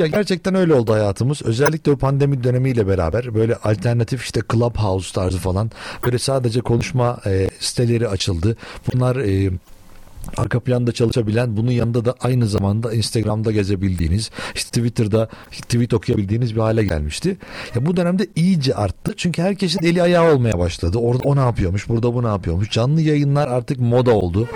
Ya 0.00 0.06
gerçekten 0.06 0.54
öyle 0.54 0.74
oldu 0.74 0.92
hayatımız. 0.92 1.42
Özellikle 1.42 1.92
o 1.92 1.96
pandemi 1.96 2.44
dönemiyle 2.44 2.86
beraber 2.86 3.34
böyle 3.34 3.54
alternatif 3.54 4.22
işte 4.24 4.40
Clubhouse 4.52 5.12
tarzı 5.12 5.38
falan 5.38 5.70
böyle 6.04 6.18
sadece 6.18 6.60
konuşma 6.60 7.20
e, 7.26 7.50
siteleri 7.58 8.08
açıldı. 8.08 8.56
Bunlar 8.92 9.16
e, 9.16 9.50
arka 10.36 10.60
planda 10.60 10.92
çalışabilen 10.92 11.56
bunun 11.56 11.70
yanında 11.70 12.04
da 12.04 12.14
aynı 12.20 12.46
zamanda 12.46 12.92
Instagram'da 12.94 13.52
gezebildiğiniz 13.52 14.30
işte 14.54 14.80
Twitter'da 14.80 15.28
tweet 15.50 15.94
okuyabildiğiniz 15.94 16.54
bir 16.54 16.60
hale 16.60 16.84
gelmişti. 16.84 17.36
Ya 17.74 17.86
bu 17.86 17.96
dönemde 17.96 18.26
iyice 18.36 18.74
arttı. 18.74 19.14
Çünkü 19.16 19.42
herkesin 19.42 19.84
eli 19.84 20.02
ayağı 20.02 20.34
olmaya 20.34 20.58
başladı. 20.58 20.98
Orada 20.98 21.22
o 21.28 21.36
ne 21.36 21.40
yapıyormuş, 21.40 21.88
burada 21.88 22.14
bu 22.14 22.22
ne 22.22 22.28
yapıyormuş. 22.28 22.70
Canlı 22.70 23.00
yayınlar 23.00 23.48
artık 23.48 23.80
moda 23.80 24.10
oldu. 24.10 24.48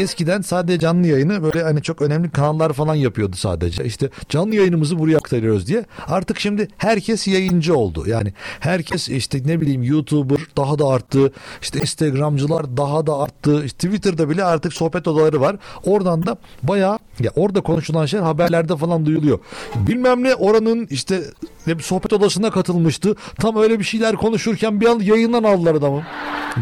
Eskiden 0.00 0.40
sadece 0.40 0.78
canlı 0.78 1.06
yayını 1.06 1.42
böyle 1.42 1.62
hani 1.62 1.82
çok 1.82 2.02
önemli 2.02 2.30
kanallar 2.30 2.72
falan 2.72 2.94
yapıyordu 2.94 3.36
sadece. 3.36 3.84
İşte 3.84 4.10
canlı 4.28 4.54
yayınımızı 4.54 4.98
buraya 4.98 5.16
aktarıyoruz 5.16 5.66
diye. 5.66 5.84
Artık 6.06 6.40
şimdi 6.40 6.68
herkes 6.76 7.28
yayıncı 7.28 7.76
oldu. 7.76 8.04
Yani 8.06 8.32
herkes 8.60 9.08
işte 9.08 9.42
ne 9.44 9.60
bileyim 9.60 9.82
YouTuber 9.82 10.38
daha 10.56 10.78
da 10.78 10.88
arttı. 10.88 11.32
İşte 11.62 11.80
Instagramcılar 11.80 12.76
daha 12.76 13.06
da 13.06 13.18
arttı. 13.18 13.64
İşte 13.64 13.88
Twitter'da 13.88 14.30
bile 14.30 14.44
artık 14.44 14.72
sohbet 14.72 15.08
odaları 15.08 15.40
var. 15.40 15.56
Oradan 15.84 16.26
da 16.26 16.36
bayağı 16.62 16.98
ya 17.20 17.30
orada 17.36 17.60
konuşulan 17.60 18.06
şeyler 18.06 18.24
haberlerde 18.24 18.76
falan 18.76 19.06
duyuluyor. 19.06 19.38
Bilmem 19.74 20.22
ne 20.22 20.34
oranın 20.34 20.86
işte 20.90 21.22
bir 21.66 21.82
sohbet 21.82 22.12
odasına 22.12 22.50
katılmıştı. 22.50 23.16
Tam 23.40 23.56
öyle 23.56 23.78
bir 23.78 23.84
şeyler 23.84 24.16
konuşurken 24.16 24.80
bir 24.80 24.86
an 24.86 25.00
yayından 25.00 25.44
aldılar 25.44 25.74
adamı 25.74 26.02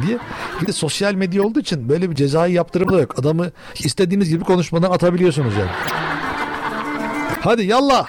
diye. 0.07 0.19
Bir 0.63 0.67
de 0.67 0.73
sosyal 0.73 1.15
medya 1.15 1.43
olduğu 1.43 1.61
için 1.61 1.89
böyle 1.89 2.11
bir 2.11 2.15
cezai 2.15 2.53
yaptırımı 2.53 2.93
da 2.93 3.01
yok. 3.01 3.19
Adamı 3.29 3.51
istediğiniz 3.85 4.29
gibi 4.29 4.45
konuşmadan 4.45 4.91
atabiliyorsunuz 4.91 5.55
yani. 5.57 5.71
Hadi 7.41 7.65
yallah. 7.65 8.07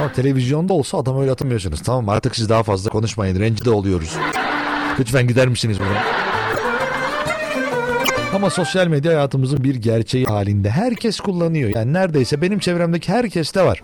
Ama 0.00 0.12
televizyonda 0.12 0.72
olsa 0.72 0.98
adam 0.98 1.20
öyle 1.20 1.30
atamıyorsunuz. 1.30 1.82
Tamam 1.82 2.08
artık 2.08 2.36
siz 2.36 2.48
daha 2.48 2.62
fazla 2.62 2.90
konuşmayın. 2.90 3.40
Rencide 3.40 3.70
oluyoruz. 3.70 4.16
Lütfen 5.00 5.28
gider 5.28 5.48
misiniz 5.48 5.80
buradan? 5.80 6.02
Ama 8.34 8.50
sosyal 8.50 8.86
medya 8.86 9.12
hayatımızın 9.12 9.64
bir 9.64 9.74
gerçeği 9.74 10.24
halinde. 10.24 10.70
Herkes 10.70 11.20
kullanıyor. 11.20 11.70
Yani 11.74 11.92
neredeyse 11.92 12.42
benim 12.42 12.58
çevremdeki 12.58 13.12
herkes 13.12 13.54
de 13.54 13.64
var. 13.64 13.82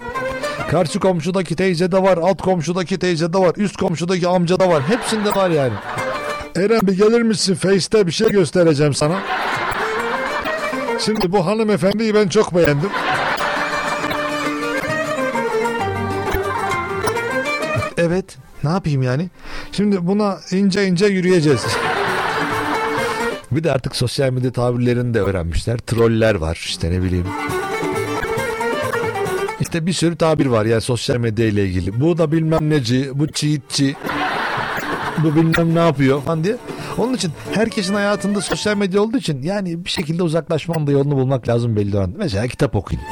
Karşı 0.70 1.00
komşudaki 1.00 1.56
teyze 1.56 1.92
de 1.92 2.02
var, 2.02 2.18
alt 2.18 2.42
komşudaki 2.42 2.98
teyze 2.98 3.32
de 3.32 3.38
var, 3.38 3.52
üst 3.56 3.76
komşudaki 3.76 4.28
amca 4.28 4.60
da 4.60 4.68
var. 4.68 4.82
Hepsinde 4.82 5.30
var 5.30 5.50
yani. 5.50 5.72
Eren 6.56 6.80
bir 6.82 6.96
gelir 6.96 7.22
misin? 7.22 7.54
Face'te 7.54 8.06
bir 8.06 8.12
şey 8.12 8.28
göstereceğim 8.28 8.94
sana. 8.94 9.18
Şimdi 10.98 11.32
bu 11.32 11.46
hanımefendiyi 11.46 12.14
ben 12.14 12.28
çok 12.28 12.54
beğendim. 12.54 12.90
Evet. 17.96 18.38
Ne 18.64 18.70
yapayım 18.70 19.02
yani? 19.02 19.30
Şimdi 19.72 20.06
buna 20.06 20.38
ince 20.50 20.86
ince 20.86 21.06
yürüyeceğiz. 21.06 21.66
Bir 23.50 23.64
de 23.64 23.72
artık 23.72 23.96
sosyal 23.96 24.30
medya 24.30 24.52
tabirlerini 24.52 25.14
de 25.14 25.20
öğrenmişler. 25.20 25.78
Troller 25.78 26.34
var 26.34 26.62
işte 26.64 26.90
ne 26.90 27.02
bileyim. 27.02 27.26
İşte 29.60 29.86
bir 29.86 29.92
sürü 29.92 30.16
tabir 30.16 30.46
var 30.46 30.64
yani 30.64 30.80
sosyal 30.80 31.16
medya 31.16 31.46
ile 31.46 31.64
ilgili. 31.64 32.00
Bu 32.00 32.18
da 32.18 32.32
bilmem 32.32 32.70
neci, 32.70 33.10
bu 33.14 33.26
cheatçi. 33.26 33.96
Bu 35.24 35.36
bilmem 35.36 35.74
ne 35.74 35.78
yapıyor 35.78 36.22
falan 36.22 36.44
diye. 36.44 36.56
Onun 36.98 37.14
için 37.14 37.32
herkesin 37.52 37.94
hayatında 37.94 38.40
sosyal 38.40 38.76
medya 38.76 39.02
olduğu 39.02 39.16
için 39.16 39.42
yani 39.42 39.84
bir 39.84 39.90
şekilde 39.90 40.22
uzaklaşmanın 40.22 40.86
da 40.86 40.92
yolunu 40.92 41.16
bulmak 41.16 41.48
lazım 41.48 41.76
belli 41.76 41.98
an. 41.98 42.14
Mesela 42.16 42.46
kitap 42.46 42.76
okuyun. 42.76 43.02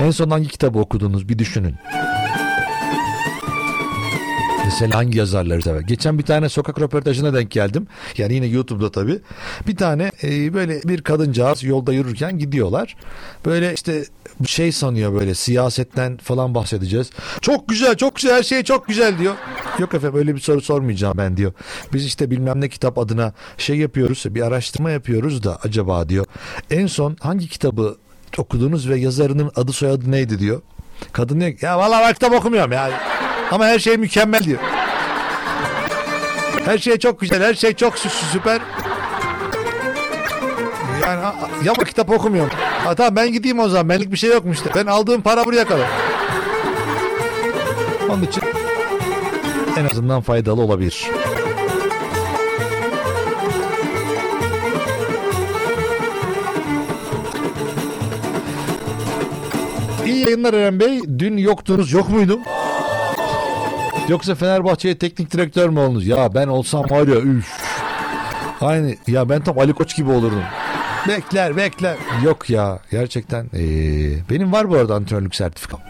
En 0.00 0.10
son 0.10 0.30
hangi 0.30 0.48
kitabı 0.48 0.78
okudunuz 0.78 1.28
bir 1.28 1.38
düşünün. 1.38 1.74
Mesela 4.64 4.98
hangi 4.98 5.18
yazarları 5.18 5.62
sever? 5.62 5.80
Geçen 5.80 6.18
bir 6.18 6.22
tane 6.22 6.48
sokak 6.48 6.80
röportajına 6.80 7.34
denk 7.34 7.50
geldim. 7.50 7.86
Yani 8.16 8.34
yine 8.34 8.46
YouTube'da 8.46 8.90
tabii. 8.90 9.20
Bir 9.66 9.76
tane 9.76 10.10
e, 10.22 10.54
böyle 10.54 10.82
bir 10.82 11.02
kadıncağız 11.02 11.64
yolda 11.64 11.92
yürürken 11.92 12.38
gidiyorlar. 12.38 12.96
Böyle 13.46 13.74
işte 13.74 14.04
şey 14.46 14.72
sanıyor 14.72 15.14
böyle 15.14 15.34
siyasetten 15.34 16.16
falan 16.16 16.54
bahsedeceğiz. 16.54 17.10
Çok 17.40 17.68
güzel 17.68 17.94
çok 17.96 18.16
güzel 18.16 18.36
her 18.36 18.42
şey 18.42 18.62
çok 18.62 18.88
güzel 18.88 19.18
diyor. 19.18 19.34
Yok 19.78 19.94
efendim 19.94 20.18
öyle 20.18 20.34
bir 20.34 20.40
soru 20.40 20.60
sormayacağım 20.60 21.18
ben 21.18 21.36
diyor. 21.36 21.52
Biz 21.92 22.04
işte 22.04 22.30
bilmem 22.30 22.60
ne 22.60 22.68
kitap 22.68 22.98
adına 22.98 23.32
şey 23.58 23.76
yapıyoruz 23.76 24.24
bir 24.28 24.42
araştırma 24.42 24.90
yapıyoruz 24.90 25.42
da 25.44 25.58
acaba 25.62 26.08
diyor. 26.08 26.26
En 26.70 26.86
son 26.86 27.16
hangi 27.20 27.48
kitabı 27.48 27.96
okudunuz 28.38 28.88
ve 28.88 28.98
yazarının 28.98 29.50
adı 29.56 29.72
soyadı 29.72 30.10
neydi 30.10 30.38
diyor. 30.38 30.62
Kadın 31.12 31.40
diyor 31.40 31.52
ya 31.62 31.78
vallahi 31.78 32.02
ben 32.06 32.12
kitap 32.12 32.32
okumuyorum 32.32 32.72
ya. 32.72 32.90
Ama 33.50 33.66
her 33.66 33.78
şey 33.78 33.96
mükemmel 33.96 34.44
diyor. 34.44 34.58
Her 36.64 36.78
şey 36.78 36.98
çok 36.98 37.20
güzel, 37.20 37.42
her 37.42 37.54
şey 37.54 37.72
çok 37.74 37.94
sü- 37.94 38.08
sü- 38.08 38.32
süper. 38.32 38.60
Yani 41.08 41.34
ya 41.64 41.72
kitap 41.72 42.10
okumuyorum. 42.10 42.50
Ha, 42.84 42.94
tamam 42.94 43.16
ben 43.16 43.32
gideyim 43.32 43.58
o 43.58 43.68
zaman. 43.68 43.88
Benlik 43.88 44.12
bir 44.12 44.16
şey 44.16 44.30
yokmuş. 44.30 44.58
Ben 44.74 44.86
aldığım 44.86 45.20
para 45.20 45.44
buraya 45.44 45.64
kalır. 45.64 45.86
Onun 48.10 48.22
için 48.22 48.42
en 49.76 49.84
azından 49.84 50.20
faydalı 50.20 50.62
olabilir. 50.62 51.06
İyi 60.06 60.18
yayınlar 60.24 60.54
Eren 60.54 60.80
Bey. 60.80 61.00
Dün 61.18 61.36
yoktunuz, 61.36 61.92
yok 61.92 62.08
muydum? 62.08 62.40
Yoksa 64.08 64.34
Fenerbahçe'ye 64.34 64.98
teknik 64.98 65.32
direktör 65.32 65.68
mü 65.68 65.80
oldunuz? 65.80 66.06
Ya 66.06 66.34
ben 66.34 66.48
olsam 66.48 66.90
var 66.90 67.08
ya 67.08 67.16
üf. 67.16 67.68
Aynı 68.60 68.94
ya 69.06 69.28
ben 69.28 69.40
tam 69.40 69.58
Ali 69.58 69.72
Koç 69.72 69.96
gibi 69.96 70.10
olurdum. 70.10 70.42
Bekler 71.08 71.56
bekler. 71.56 71.96
Yok 72.24 72.50
ya 72.50 72.78
gerçekten. 72.90 73.44
ee, 73.54 74.30
benim 74.30 74.52
var 74.52 74.70
bu 74.70 74.76
arada 74.76 74.94
antrenörlük 74.94 75.34
sertifikam. 75.34 75.80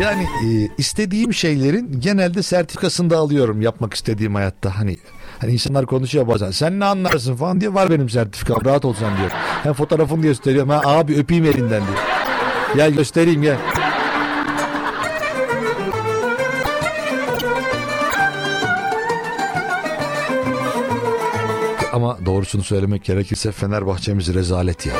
Yani 0.00 0.22
ee, 0.22 0.68
istediğim 0.78 1.34
şeylerin 1.34 2.00
genelde 2.00 2.42
sertifikasını 2.42 3.10
da 3.10 3.18
alıyorum 3.18 3.62
yapmak 3.62 3.94
istediğim 3.94 4.34
hayatta. 4.34 4.78
Hani 4.78 4.96
Hani 5.40 5.52
insanlar 5.52 5.86
konuşuyor 5.86 6.28
bazen. 6.28 6.50
Sen 6.50 6.80
ne 6.80 6.84
anlarsın 6.84 7.36
falan 7.36 7.60
diye 7.60 7.74
var 7.74 7.90
benim 7.90 8.10
sertifikam. 8.10 8.64
Rahat 8.64 8.84
olsan 8.84 9.16
diyor. 9.16 9.30
Hem 9.62 9.72
fotoğrafını 9.72 10.22
gösteriyorum. 10.22 10.68
Ha 10.70 10.80
abi 10.84 11.16
öpeyim 11.16 11.44
elinden 11.44 11.68
diyor. 11.86 11.98
Gel 12.76 12.92
göstereyim 12.92 13.42
gel. 13.42 13.56
Ama 21.94 22.18
doğrusunu 22.26 22.62
söylemek 22.62 23.04
gerekirse 23.04 23.52
Fenerbahçe'miz 23.52 24.34
rezalet 24.34 24.86
ya. 24.86 24.94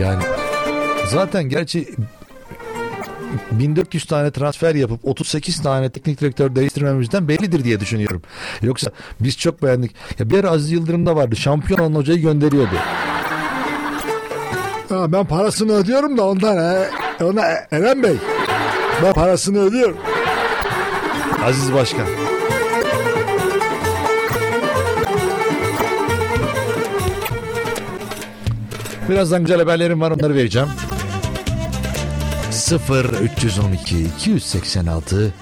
Yani 0.00 0.22
zaten 1.06 1.48
gerçi 1.48 1.88
1400 3.50 4.04
tane 4.04 4.30
transfer 4.30 4.74
yapıp 4.74 5.04
38 5.04 5.62
tane 5.62 5.90
teknik 5.90 6.20
direktör 6.20 6.54
değiştirmemizden 6.54 7.28
bellidir 7.28 7.64
diye 7.64 7.80
düşünüyorum. 7.80 8.22
Yoksa 8.62 8.90
biz 9.20 9.38
çok 9.38 9.62
beğendik. 9.62 9.94
Ya 10.18 10.30
bir 10.30 10.44
Aziz 10.44 10.70
Yıldırım'da 10.70 11.16
vardı. 11.16 11.36
Şampiyon 11.36 11.78
olan 11.80 11.94
hocayı 11.94 12.20
gönderiyordu. 12.20 12.76
Ha, 14.88 15.12
ben 15.12 15.26
parasını 15.26 15.72
ödüyorum 15.72 16.18
da 16.18 16.26
ondan. 16.26 16.56
He. 16.56 16.90
Ona 17.24 17.42
Eren 17.70 18.02
Bey. 18.02 18.16
Ben 19.02 19.12
parasını 19.12 19.58
ödüyorum. 19.58 19.96
Aziz 21.44 21.72
Başkan. 21.72 22.31
Birazdan 29.08 29.42
güzel 29.42 29.58
haberlerim 29.58 30.00
var 30.00 30.10
onları 30.10 30.34
vereceğim. 30.34 30.68
0 32.50 33.04
312 33.04 34.04
286 34.04 35.32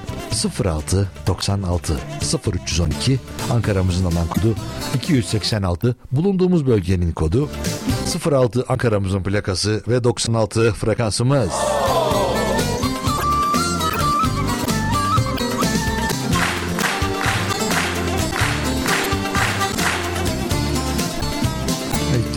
06 0.64 1.08
96 1.26 1.96
0 2.20 2.54
312 2.54 3.18
Ankara'mızın 3.50 4.04
alan 4.04 4.26
kodu 4.26 4.54
286 4.94 5.96
bulunduğumuz 6.12 6.66
bölgenin 6.66 7.12
kodu 7.12 7.48
06 8.30 8.64
Ankara'mızın 8.68 9.22
plakası 9.22 9.82
ve 9.88 10.04
96 10.04 10.72
frekansımız. 10.72 11.50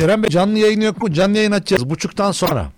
Kerem 0.04 0.24
Bey 0.24 0.30
canlı 0.30 0.60
yayın 0.60 0.82
yok 0.82 1.02
mu? 1.02 1.14
Canlı 1.14 1.38
yayın 1.38 1.52
açacağız 1.52 1.90
buçuktan 1.90 2.32
sonra. 2.32 2.72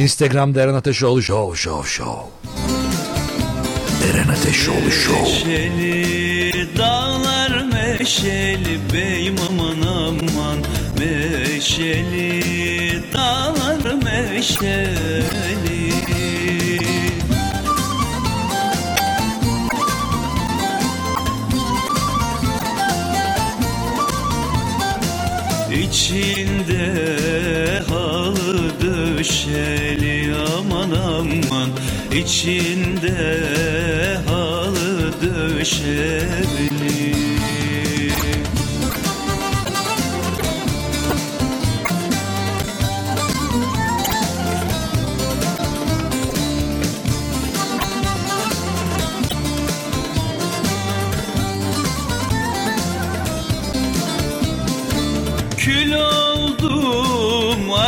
Instagram'da 0.00 0.60
Eren 0.60 0.74
Ateşoğlu 0.74 1.22
Show 1.22 1.56
Show 1.56 1.88
Show. 1.88 2.22
Eren 4.10 4.28
Ateşoğlu 4.28 4.90
Show. 4.90 5.48
Meşeli 5.48 6.68
dağlar 6.78 7.64
meşeli 7.72 8.78
beyim 8.92 9.36
aman 9.50 9.82
aman 9.88 10.58
Meşeli 10.98 12.42
dağlar 13.12 13.94
meşeli 14.04 15.87
İçinde 26.08 27.82
halı 27.88 28.80
döşeli 28.80 30.34
aman 30.58 30.90
aman. 30.90 31.70
İçinde 32.12 33.40
halı 34.26 35.12
döşeli 35.22 37.14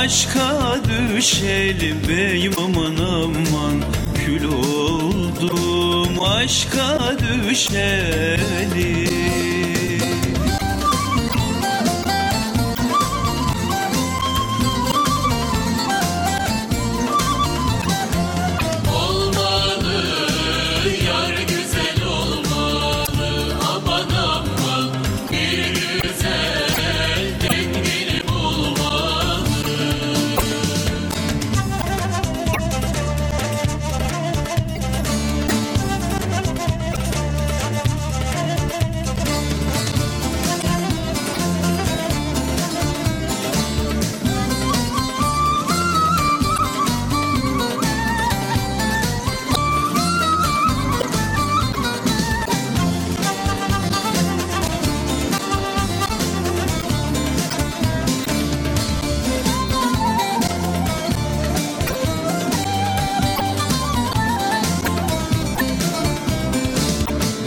aşka 0.00 0.76
düşeli 1.14 1.94
beyim 2.08 2.52
aman 2.58 2.96
aman. 2.96 3.84
Kül 4.14 4.44
oldum 4.44 6.22
aşka 6.22 7.16
düşeli 7.48 9.08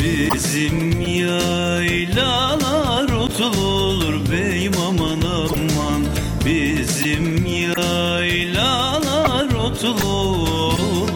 Bizim 0.04 1.02
yaylalar 1.02 3.10
otlu 3.10 3.62
olur 3.62 4.32
beyim 4.32 4.74
aman 4.90 5.22
aman. 5.22 6.04
Bizim 6.46 7.46
yaylalar 7.46 9.54
otlu 9.54 10.08
olur 10.08 11.10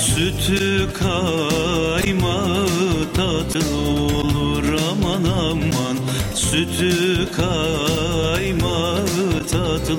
Sütü 0.00 0.88
kaymağı 0.92 2.66
tatlı 3.14 3.76
olur 3.76 4.64
aman 4.90 5.24
aman. 5.24 5.96
Sütü 6.34 6.92
kaymağı 7.36 8.09
tatlı 9.50 9.96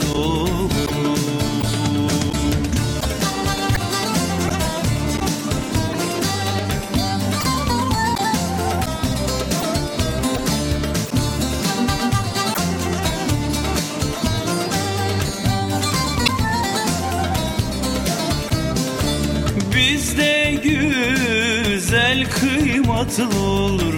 Bizde 19.75 20.61
güzel 20.63 22.29
kıymatlı 22.29 23.39
olur 23.39 23.90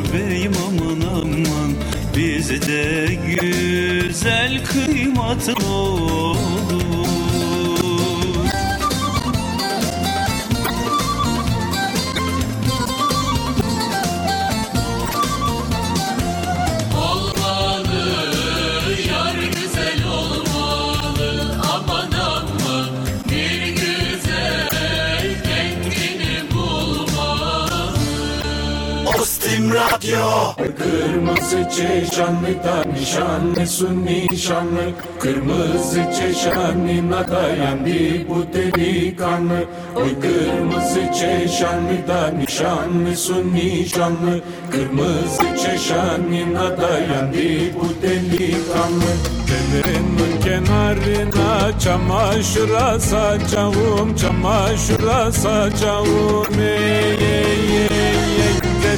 Bizde 2.49 3.05
güzel 3.15 4.65
kıymatlı 4.65 5.65
olur 5.65 6.72
Radyo 30.13 30.55
Kırmızı 30.77 31.69
çeşanlıda 31.69 32.83
nişanlısı 32.93 34.05
nişanlı 34.05 34.91
Kırmızı 35.19 36.01
çeşanına 36.19 37.27
dayandı 37.27 38.29
bu 38.29 38.45
delikanlı. 38.53 39.65
Oy 39.95 40.19
kırmızı 40.21 41.01
çeşanlıda 41.19 42.27
nişanlısı 42.37 43.53
nişanlı 43.53 44.39
Kırmızı 44.71 45.63
çeşanına 45.63 46.81
dayandı 46.81 47.73
bu 47.75 48.01
delikanlı. 48.01 49.13
Derenin 49.73 50.41
kenarına 50.43 51.79
çamaşır 51.79 52.73
asacağım 52.73 54.15
Çamaşır 54.15 55.07
asacağım 55.07 56.59
ey 56.59 57.11
ey 57.11 57.77
ey 57.81 57.92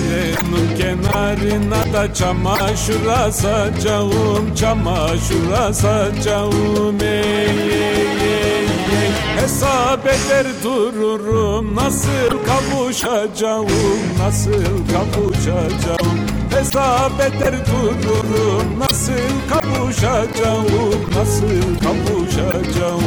Derenin 0.09 0.77
kenarına 0.77 1.93
da 1.93 2.13
çamaşır 2.13 3.05
asacağım 3.05 4.55
Çamaşır 4.55 5.51
asacağım 5.51 6.97
ey 7.01 7.09
ey 7.09 7.49
ey 7.49 8.59
ey. 8.61 9.11
Hesap 9.35 10.07
eder 10.07 10.47
dururum 10.63 11.75
nasıl 11.75 12.29
kavuşacağım 12.45 13.67
Nasıl 14.19 14.63
kavuşacağım. 14.93 16.19
Hesap 16.49 17.19
eder 17.19 17.53
dururum 17.67 18.79
nasıl 18.79 19.49
kavuşacağım 19.49 20.65
Nasıl 21.15 21.79
kavuşacağım 21.83 23.01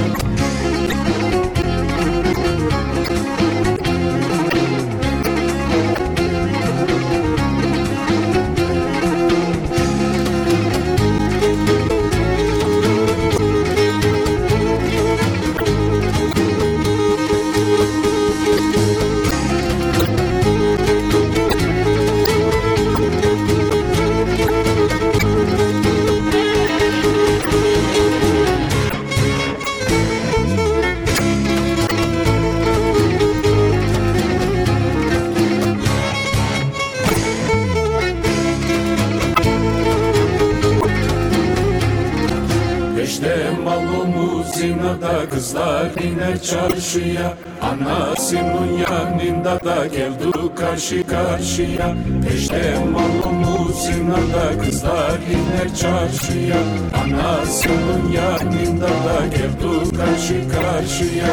zinada 44.58 45.28
kızlar 45.30 45.86
iner 46.02 46.42
çarşıya. 46.42 47.36
Anasının 47.62 48.78
yanında 48.90 49.60
da 49.64 49.86
geldi 49.86 50.54
karşı 50.56 51.06
karşıya. 51.06 51.96
Peşte 52.28 52.74
malumuz 52.92 53.82
zinada 53.82 54.64
kızlar 54.64 55.18
iner 55.34 55.74
çarşıya. 55.74 56.56
Anasının 57.02 58.12
yanında 58.14 58.86
da 58.86 59.26
geldi 59.30 59.96
karşı 59.96 60.48
karşıya. 60.48 61.28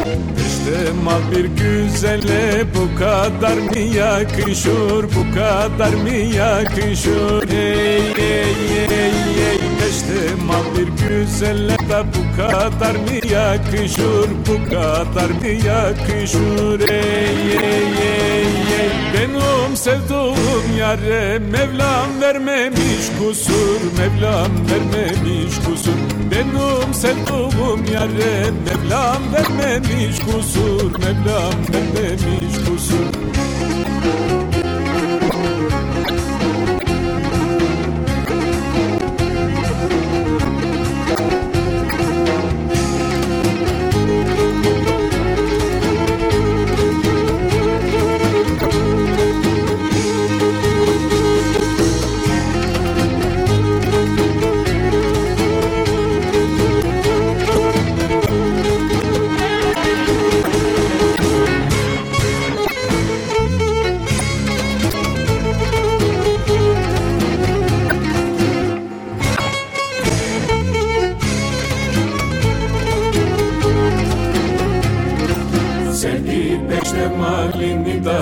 İşte 0.48 0.92
mal 1.04 1.32
bir 1.32 1.46
güzele 1.46 2.64
bu 2.76 3.00
kadar 3.00 3.58
mı 3.58 3.80
yakışır 3.80 5.04
Bu 5.04 5.36
kadar 5.36 5.94
mı 5.94 6.10
yakışır 6.36 7.50
ey 7.50 8.12
ey 8.18 8.56
ey 8.90 8.95
Mal 10.48 10.64
bir 10.78 11.08
güzele 11.08 11.78
de 11.78 12.04
bu 12.16 12.38
kadar 12.38 12.96
mı 12.96 13.32
yakışır? 13.32 14.30
Bu 14.48 14.70
kadar 14.70 15.30
mı 15.30 15.48
yakışır? 15.68 16.90
Ey 16.90 17.52
ey 17.52 17.88
ey 18.02 18.46
ey. 18.80 18.90
Benim 19.14 19.78
sevduğum 19.78 20.78
yare 20.80 21.40
Mevlam 21.40 22.22
vermemiş 22.22 23.06
kusur. 23.20 23.82
Mevlam 23.98 24.52
vermemiş 24.70 25.56
kusur. 25.66 25.92
Benim 26.32 26.94
sevduğum 26.94 27.86
yare 27.94 28.52
Mevlam 28.66 29.22
vermemiş 29.34 30.20
kusur. 30.20 30.92
Mevlam 30.92 31.54
vermemiş 31.74 32.70
kusur 32.70 33.35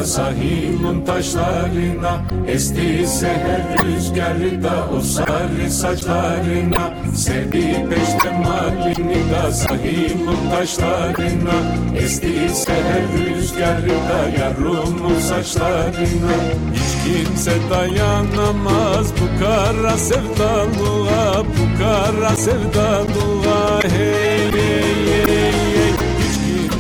da 0.04 0.08
sahilin 0.08 1.06
taşlarına 1.06 2.22
Esti 2.48 3.08
seher 3.08 3.62
rüzgarı 3.86 4.64
da 4.64 4.88
o 4.98 5.02
sarı 5.02 5.72
saçlarına. 5.72 6.94
Sevdi 7.16 7.86
peşte 7.90 8.38
malini 8.46 9.32
da 9.32 9.52
sahilin 9.52 10.50
taşlarına 10.52 11.58
Esti 11.98 12.50
seher 12.54 13.04
rüzgarı 13.36 13.90
da 13.90 14.44
yarımın 14.44 15.20
saçlarına. 15.20 16.36
Hiç 16.74 16.94
kimse 17.04 17.52
dayanamaz 17.70 19.08
bu 19.12 19.40
kara 19.40 19.98
sevdalığa 19.98 21.44
Bu 21.44 21.80
kara 21.80 22.36
sevdalığa 22.36 23.13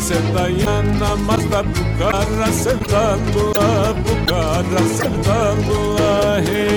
Hiç 0.03 0.09
kimse 0.09 0.33
dayanamaz 0.37 1.51
da 1.51 1.63
bu 1.65 2.03
kara 2.03 2.51
sevdalığa 2.51 3.93
Bu 4.03 4.27
kara 4.29 4.87
sevdalığa 4.87 6.37
hey 6.37 6.69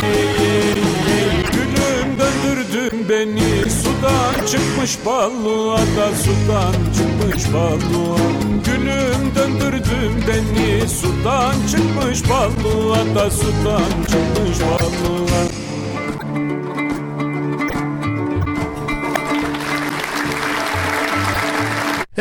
hey 0.00 0.26
hey. 0.38 1.42
Gülüm 1.52 2.18
döndürdün 2.18 3.08
beni 3.08 3.70
sudan 3.70 4.46
çıkmış 4.46 4.98
balığa 5.06 5.78
da 5.78 6.08
sudan 6.16 6.74
çıkmış 6.96 7.54
balığa 7.54 8.18
Gülüm 8.64 9.34
döndürdün 9.34 10.12
beni 10.28 10.88
sudan 10.88 11.54
çıkmış 11.70 12.30
balığa 12.30 13.14
da 13.14 13.30
sudan 13.30 13.90
çıkmış 14.08 14.60
balığa 14.60 15.47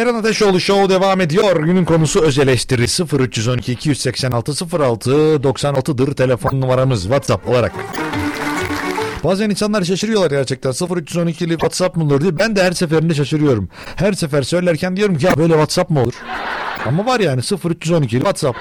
Eren 0.08 0.16
Ateşoğlu 0.16 0.60
Show 0.60 0.90
devam 0.96 1.22
ediyor. 1.22 1.64
Günün 1.64 1.86
konusu 1.86 2.22
öz 2.22 2.40
eleştiri 2.40 2.82
0312 3.22 3.74
286 3.74 4.80
06 4.84 5.12
96'dır 5.12 6.16
telefon 6.16 6.62
numaramız 6.62 7.02
WhatsApp 7.02 7.50
olarak. 7.50 7.72
Bazen 9.24 9.50
insanlar 9.50 9.84
şaşırıyorlar 9.84 10.32
gerçekten 10.32 10.72
0312'li 10.72 11.50
WhatsApp 11.50 11.96
mı 11.96 12.04
olur 12.04 12.22
diye. 12.22 12.40
Ben 12.40 12.56
de 12.56 12.64
her 12.64 12.72
seferinde 12.72 13.14
şaşırıyorum. 13.14 13.70
Her 13.96 14.14
sefer 14.14 14.42
söylerken 14.42 14.98
diyorum 14.98 15.18
ki 15.18 15.26
ya 15.26 15.38
böyle 15.38 15.54
WhatsApp 15.54 15.90
mı 15.90 16.02
olur? 16.02 16.14
Ama 16.86 17.06
var 17.06 17.20
yani 17.20 17.42
0312'li 17.42 18.10
WhatsApp. 18.10 18.58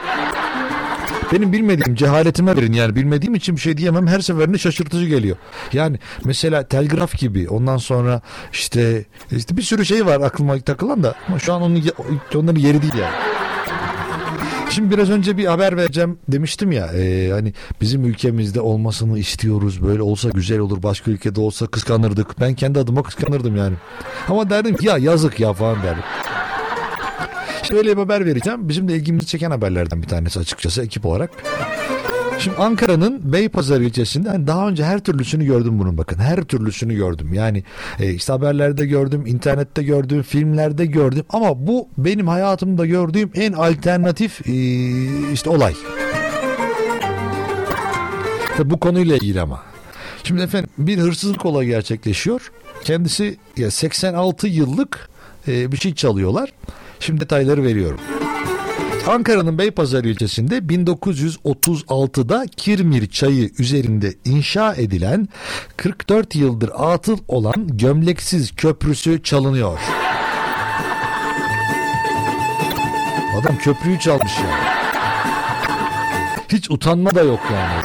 Benim 1.33 1.53
bilmediğim 1.53 1.95
cehaletime 1.95 2.57
verin 2.57 2.72
yani 2.72 2.97
bilmediğim 2.97 3.35
için 3.35 3.57
bir 3.57 3.61
şey 3.61 3.77
diyemem 3.77 4.07
her 4.07 4.20
seferinde 4.20 4.59
şaşırtıcı 4.59 5.07
geliyor. 5.07 5.37
Yani 5.72 5.99
mesela 6.24 6.62
telgraf 6.68 7.18
gibi 7.18 7.49
ondan 7.49 7.77
sonra 7.77 8.20
işte 8.53 9.05
işte 9.31 9.57
bir 9.57 9.62
sürü 9.62 9.85
şey 9.85 10.07
var 10.07 10.20
aklıma 10.20 10.61
takılan 10.61 11.03
da 11.03 11.14
ama 11.29 11.39
şu 11.39 11.53
an 11.55 11.62
onun 11.62 11.83
onların 12.35 12.61
yeri 12.61 12.83
değil 12.83 12.95
yani. 13.01 13.14
Şimdi 14.70 14.91
biraz 14.91 15.11
önce 15.11 15.37
bir 15.37 15.47
haber 15.47 15.77
vereceğim 15.77 16.18
demiştim 16.29 16.72
ya 16.72 16.87
e, 16.87 17.31
hani 17.31 17.53
bizim 17.81 18.05
ülkemizde 18.05 18.61
olmasını 18.61 19.18
istiyoruz 19.18 19.83
böyle 19.83 20.03
olsa 20.03 20.29
güzel 20.29 20.59
olur 20.59 20.83
başka 20.83 21.11
ülkede 21.11 21.41
olsa 21.41 21.66
kıskanırdık 21.66 22.41
ben 22.41 22.55
kendi 22.55 22.79
adıma 22.79 23.03
kıskanırdım 23.03 23.57
yani 23.57 23.74
ama 24.29 24.51
derdim 24.51 24.77
ki 24.77 24.87
ya 24.87 24.99
yazık 24.99 25.41
ya 25.41 25.53
falan 25.53 25.83
derdim. 25.83 26.03
Şimdi 27.67 27.79
öyle 27.79 27.97
bir 27.97 28.03
haber 28.03 28.27
vereceğim. 28.27 28.69
Bizim 28.69 28.89
de 28.89 28.95
ilgimizi 28.95 29.27
çeken 29.27 29.51
haberlerden 29.51 30.03
bir 30.03 30.09
tanesi 30.09 30.41
açıkçası 30.41 30.83
ekip 30.83 31.07
olarak. 31.07 31.31
Şimdi 32.39 32.57
Ankara'nın 32.57 33.33
Beypazarı 33.33 33.85
ilçesinde 33.85 34.29
hani 34.29 34.47
daha 34.47 34.69
önce 34.69 34.85
her 34.85 34.99
türlüsünü 34.99 35.45
gördüm 35.45 35.79
bunun 35.79 35.99
bakın. 35.99 36.19
Her 36.19 36.43
türlüsünü 36.43 36.95
gördüm. 36.95 37.35
Yani 37.35 37.64
e, 38.01 38.11
işte 38.11 38.33
haberlerde 38.33 38.87
gördüm, 38.87 39.27
internette 39.27 39.83
gördüm, 39.83 40.23
filmlerde 40.23 40.87
gördüm. 40.87 41.25
Ama 41.31 41.67
bu 41.67 41.89
benim 41.99 42.29
hayatımda 42.29 42.87
gördüğüm 42.87 43.31
en 43.35 43.53
alternatif 43.53 44.47
e, 44.49 44.53
işte 45.33 45.51
olay. 45.51 45.75
Tabii 48.57 48.71
bu 48.71 48.81
konuyla 48.81 49.17
ilgili 49.17 49.41
ama. 49.41 49.62
Şimdi 50.25 50.43
efendim 50.43 50.71
bir 50.79 50.99
hırsızlık 50.99 51.47
olayı 51.47 51.69
gerçekleşiyor. 51.69 52.53
Kendisi 52.85 53.37
ya 53.57 53.71
86 53.71 54.49
yıllık 54.49 55.09
e, 55.49 55.73
bir 55.73 55.77
şey 55.77 55.95
çalıyorlar. 55.95 56.53
Şimdi 57.01 57.21
detayları 57.21 57.63
veriyorum. 57.65 58.01
Ankara'nın 59.09 59.59
Beypazarı 59.59 60.09
ilçesinde 60.09 60.59
1936'da 60.59 62.47
Kirmir 62.57 63.07
çayı 63.11 63.51
üzerinde 63.59 64.15
inşa 64.25 64.75
edilen 64.75 65.29
44 65.77 66.35
yıldır 66.35 66.71
atıl 66.75 67.19
olan 67.29 67.69
gömleksiz 67.69 68.57
köprüsü 68.57 69.23
çalınıyor. 69.23 69.79
Adam 73.41 73.59
köprüyü 73.59 73.99
çalmış 73.99 74.33
ya. 74.39 74.77
Hiç 76.49 76.71
utanma 76.71 77.15
da 77.15 77.23
yok 77.23 77.41
yani. 77.53 77.83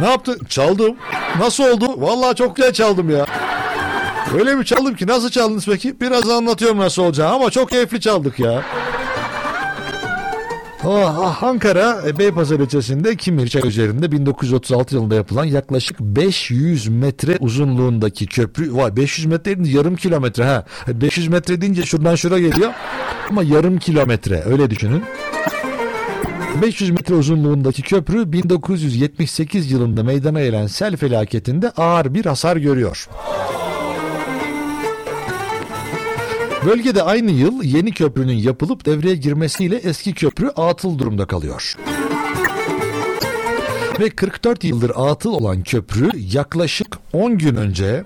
Ne 0.00 0.10
yaptın? 0.10 0.40
Çaldım. 0.48 0.96
Nasıl 1.38 1.64
oldu? 1.64 2.00
Vallahi 2.00 2.36
çok 2.36 2.56
güzel 2.56 2.72
çaldım 2.72 3.10
ya. 3.10 3.26
Öyle 4.38 4.58
bir 4.58 4.64
çaldım 4.64 4.94
ki 4.94 5.06
nasıl 5.06 5.30
çaldınız 5.30 5.66
peki? 5.66 6.00
Biraz 6.00 6.30
anlatıyorum 6.30 6.78
nasıl 6.78 7.02
olacağını 7.02 7.34
ama 7.34 7.50
çok 7.50 7.70
keyifli 7.70 8.00
çaldık 8.00 8.38
ya. 8.38 8.64
Oh, 10.84 11.42
Ankara 11.42 11.98
e, 12.06 12.18
Beypazarı 12.18 12.62
ilçesinde 12.62 13.16
Kimirçay 13.16 13.68
üzerinde 13.68 14.12
1936 14.12 14.94
yılında 14.94 15.14
yapılan 15.14 15.44
yaklaşık 15.44 16.00
500 16.00 16.88
metre 16.88 17.36
uzunluğundaki 17.40 18.26
köprü. 18.26 18.76
Vay 18.76 18.96
500 18.96 19.26
metre 19.26 19.44
deyince 19.44 19.78
yarım 19.78 19.96
kilometre 19.96 20.44
ha. 20.44 20.64
500 20.88 21.28
metre 21.28 21.60
deyince 21.60 21.82
şuradan 21.82 22.14
şura 22.14 22.38
geliyor. 22.38 22.72
Ama 23.30 23.42
yarım 23.42 23.78
kilometre 23.78 24.42
öyle 24.46 24.70
düşünün. 24.70 25.04
500 26.62 26.90
metre 26.90 27.14
uzunluğundaki 27.14 27.82
köprü 27.82 28.32
1978 28.32 29.70
yılında 29.70 30.02
meydana 30.02 30.40
gelen 30.40 30.66
sel 30.66 30.96
felaketinde 30.96 31.70
ağır 31.70 32.14
bir 32.14 32.26
hasar 32.26 32.56
görüyor. 32.56 33.08
Bölgede 36.66 37.02
aynı 37.02 37.30
yıl 37.30 37.62
yeni 37.62 37.92
köprünün 37.92 38.36
yapılıp 38.36 38.86
devreye 38.86 39.14
girmesiyle 39.14 39.76
eski 39.76 40.14
köprü 40.14 40.48
atıl 40.48 40.98
durumda 40.98 41.26
kalıyor. 41.26 41.74
Ve 44.00 44.10
44 44.10 44.64
yıldır 44.64 44.92
atıl 44.94 45.32
olan 45.32 45.62
köprü 45.62 46.10
yaklaşık 46.32 46.98
10 47.12 47.38
gün 47.38 47.56
önce 47.56 48.04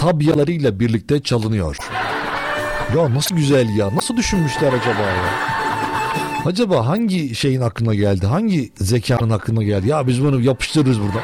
tabyalarıyla 0.00 0.80
birlikte 0.80 1.22
çalınıyor. 1.22 1.76
Ya 2.96 3.14
nasıl 3.14 3.36
güzel 3.36 3.76
ya. 3.76 3.96
Nasıl 3.96 4.16
düşünmüşler 4.16 4.72
acaba 4.72 5.02
ya? 5.02 5.52
Acaba 6.44 6.86
hangi 6.86 7.34
şeyin 7.34 7.60
aklına 7.60 7.94
geldi? 7.94 8.26
Hangi 8.26 8.72
zekanın 8.76 9.30
aklına 9.30 9.62
geldi? 9.62 9.88
Ya 9.88 10.06
biz 10.06 10.24
bunu 10.24 10.40
yapıştırırız 10.40 11.00
burada. 11.00 11.22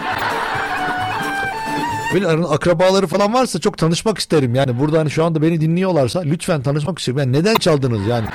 Böyle 2.14 2.28
akrabaları 2.28 3.06
falan 3.06 3.34
varsa 3.34 3.58
çok 3.58 3.78
tanışmak 3.78 4.18
isterim. 4.18 4.54
Yani 4.54 4.78
burada 4.78 4.98
hani 4.98 5.10
şu 5.10 5.24
anda 5.24 5.42
beni 5.42 5.60
dinliyorlarsa 5.60 6.20
lütfen 6.20 6.62
tanışmak 6.62 6.98
isterim. 6.98 7.18
Yani 7.18 7.32
neden 7.32 7.54
çaldınız 7.54 8.06
yani? 8.06 8.26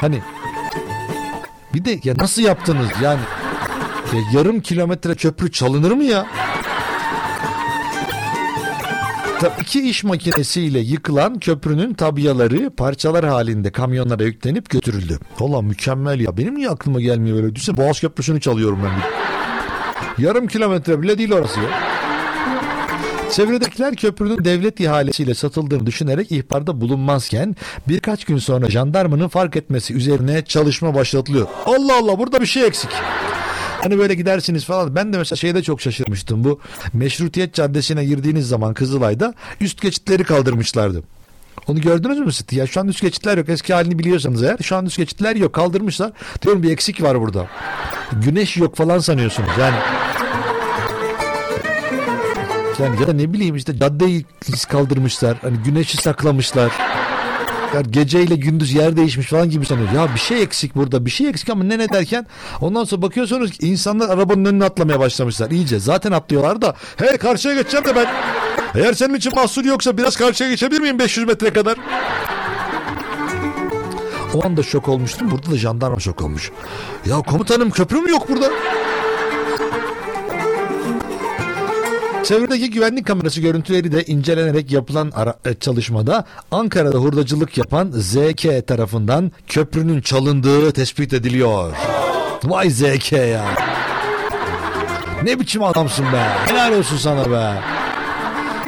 Hani 0.00 0.20
bir 1.74 1.84
de 1.84 2.00
ya 2.04 2.14
nasıl 2.16 2.42
yaptınız 2.42 2.88
yani? 3.02 3.20
Ya 4.14 4.20
yarım 4.32 4.60
kilometre 4.60 5.14
köprü 5.14 5.52
çalınır 5.52 5.92
mı 5.92 6.04
ya? 6.04 6.26
İki 9.60 9.88
iş 9.88 10.04
makinesiyle 10.04 10.78
yıkılan 10.78 11.38
köprünün 11.38 11.94
tabiyaları 11.94 12.70
parçalar 12.70 13.24
halinde 13.24 13.72
kamyonlara 13.72 14.24
yüklenip 14.24 14.70
götürüldü. 14.70 15.18
Valla 15.40 15.62
mükemmel 15.62 16.20
ya. 16.20 16.36
Benim 16.36 16.54
niye 16.54 16.70
aklıma 16.70 17.00
gelmiyor 17.00 17.36
böyle? 17.36 17.54
Düşünsene 17.54 17.76
Boğaz 17.86 18.00
Köprüsü'nü 18.00 18.40
çalıyorum 18.40 18.78
ben. 18.84 18.92
Yarım 20.24 20.46
kilometre 20.46 21.02
bile 21.02 21.18
değil 21.18 21.32
orası 21.32 21.60
ya. 21.60 21.95
Çevredekiler 23.32 23.96
köprünün 23.96 24.44
devlet 24.44 24.80
ihalesiyle 24.80 25.34
satıldığını 25.34 25.86
düşünerek 25.86 26.32
ihbarda 26.32 26.80
bulunmazken 26.80 27.56
birkaç 27.88 28.24
gün 28.24 28.38
sonra 28.38 28.70
jandarmanın 28.70 29.28
fark 29.28 29.56
etmesi 29.56 29.94
üzerine 29.94 30.44
çalışma 30.44 30.94
başlatılıyor. 30.94 31.46
Allah 31.66 31.96
Allah 31.98 32.18
burada 32.18 32.40
bir 32.40 32.46
şey 32.46 32.66
eksik. 32.66 32.90
Hani 33.82 33.98
böyle 33.98 34.14
gidersiniz 34.14 34.64
falan. 34.64 34.94
Ben 34.94 35.12
de 35.12 35.18
mesela 35.18 35.36
şeyde 35.36 35.62
çok 35.62 35.80
şaşırmıştım. 35.80 36.44
Bu 36.44 36.60
Meşrutiyet 36.92 37.54
Caddesi'ne 37.54 38.04
girdiğiniz 38.04 38.48
zaman 38.48 38.74
Kızılay'da 38.74 39.34
üst 39.60 39.82
geçitleri 39.82 40.24
kaldırmışlardı. 40.24 41.02
Onu 41.66 41.80
gördünüz 41.80 42.18
mü 42.18 42.32
siz? 42.32 42.46
Ya 42.52 42.66
şu 42.66 42.80
an 42.80 42.88
üst 42.88 43.02
geçitler 43.02 43.38
yok. 43.38 43.48
Eski 43.48 43.74
halini 43.74 43.98
biliyorsanız 43.98 44.42
eğer. 44.42 44.56
Şu 44.62 44.76
an 44.76 44.86
üst 44.86 44.96
geçitler 44.96 45.36
yok. 45.36 45.52
Kaldırmışlar. 45.52 46.12
Diyorum 46.42 46.62
bir 46.62 46.70
eksik 46.70 47.02
var 47.02 47.20
burada. 47.20 47.46
Güneş 48.12 48.56
yok 48.56 48.76
falan 48.76 48.98
sanıyorsunuz. 48.98 49.50
Yani 49.60 49.76
yani 52.78 53.00
ya 53.00 53.06
da 53.06 53.12
ne 53.12 53.32
bileyim 53.32 53.56
işte 53.56 53.78
caddeyi 53.78 54.24
kaldırmışlar. 54.68 55.36
Hani 55.42 55.56
güneşi 55.56 55.96
saklamışlar. 55.96 56.72
Yani 57.74 57.90
geceyle 57.90 58.36
gündüz 58.36 58.72
yer 58.72 58.96
değişmiş 58.96 59.26
falan 59.26 59.50
gibi 59.50 59.66
sanıyor. 59.66 59.92
Ya 59.92 60.14
bir 60.14 60.20
şey 60.20 60.42
eksik 60.42 60.76
burada 60.76 61.04
bir 61.06 61.10
şey 61.10 61.28
eksik 61.28 61.50
ama 61.50 61.64
ne 61.64 61.78
ne 61.78 61.88
derken 61.88 62.26
ondan 62.60 62.84
sonra 62.84 63.02
bakıyorsunuz 63.02 63.50
ki 63.50 63.66
insanlar 63.66 64.08
arabanın 64.08 64.44
önüne 64.44 64.64
atlamaya 64.64 65.00
başlamışlar. 65.00 65.50
İyice 65.50 65.78
zaten 65.78 66.12
atlıyorlar 66.12 66.62
da 66.62 66.76
hey 66.96 67.16
karşıya 67.16 67.54
geçeceğim 67.54 67.86
de 67.86 67.96
ben 67.96 68.06
eğer 68.74 68.92
senin 68.92 69.14
için 69.14 69.34
mahsur 69.34 69.64
yoksa 69.64 69.98
biraz 69.98 70.16
karşıya 70.16 70.50
geçebilir 70.50 70.80
miyim 70.80 70.98
500 70.98 71.26
metre 71.26 71.52
kadar? 71.52 71.76
O 74.34 74.46
anda 74.46 74.62
şok 74.62 74.88
olmuştum. 74.88 75.30
Burada 75.30 75.50
da 75.50 75.56
jandarma 75.56 76.00
şok 76.00 76.22
olmuş. 76.22 76.50
Ya 77.06 77.16
komutanım 77.16 77.70
köprü 77.70 78.00
mü 78.00 78.10
yok 78.10 78.28
burada? 78.28 78.50
Çevredeki 82.28 82.70
güvenlik 82.70 83.06
kamerası 83.06 83.40
görüntüleri 83.40 83.92
de 83.92 84.04
incelenerek 84.04 84.72
yapılan 84.72 85.12
ara- 85.14 85.36
e, 85.44 85.54
çalışmada 85.54 86.24
Ankara'da 86.50 86.98
hurdacılık 86.98 87.58
yapan 87.58 87.90
ZK 87.94 88.66
tarafından 88.66 89.32
köprünün 89.46 90.00
çalındığı 90.00 90.72
tespit 90.72 91.12
ediliyor. 91.12 91.72
Vay 92.44 92.70
ZK 92.70 93.12
ya. 93.12 93.44
Ne 95.22 95.40
biçim 95.40 95.62
adamsın 95.62 96.04
be. 96.12 96.24
Helal 96.46 96.72
olsun 96.78 96.96
sana 96.96 97.30
be. 97.30 97.54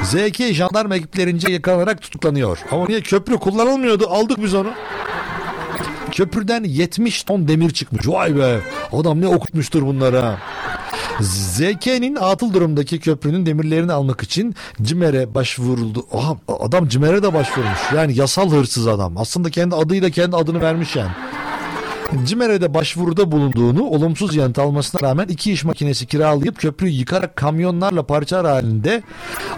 ZK 0.03 0.55
jandarma 0.55 0.97
ekiplerince 0.97 1.53
yakalanarak 1.53 2.03
tutuklanıyor. 2.03 2.59
Ama 2.73 2.85
niye 2.89 3.01
köprü 3.01 3.37
kullanılmıyordu 3.39 4.07
aldık 4.09 4.43
biz 4.43 4.55
onu. 4.55 4.71
Köprüden 6.13 6.65
70 6.65 7.23
ton 7.23 7.49
demir 7.49 7.71
çıkmış. 7.71 8.09
Vay 8.09 8.37
be 8.37 8.59
adam 8.93 9.21
ne 9.21 9.29
okutmuştur 9.29 9.83
bunları 9.83 10.19
ha. 10.19 10.39
ZK'nin 11.21 12.17
atıl 12.17 12.53
durumdaki 12.53 13.01
köprünün 13.01 13.47
demirlerini 13.47 13.93
almak 13.93 14.23
için 14.23 14.55
CİMER'e 14.83 15.35
başvuruldu. 15.35 16.07
Aha, 16.13 16.37
adam 16.61 16.89
CİMER'e 16.89 17.23
de 17.23 17.35
başvurmuş. 17.35 17.79
Yani 17.95 18.19
yasal 18.19 18.51
hırsız 18.51 18.87
adam. 18.87 19.19
Aslında 19.19 19.51
kendi 19.51 19.75
adıyla 19.75 20.11
kendi 20.11 20.37
adını 20.37 20.61
vermiş 20.61 20.97
yani. 20.97 21.11
CİMER'e 22.25 22.61
de 22.61 22.75
başvuruda 22.75 23.33
bulunduğunu 23.33 23.85
olumsuz 23.85 24.37
yanıt 24.37 24.59
almasına 24.59 25.09
rağmen 25.09 25.27
iki 25.29 25.53
iş 25.53 25.65
makinesi 25.65 26.07
kiralayıp 26.07 26.59
köprüyü 26.59 26.93
yıkarak 26.93 27.37
kamyonlarla 27.37 28.03
parçalar 28.03 28.47
halinde 28.47 29.03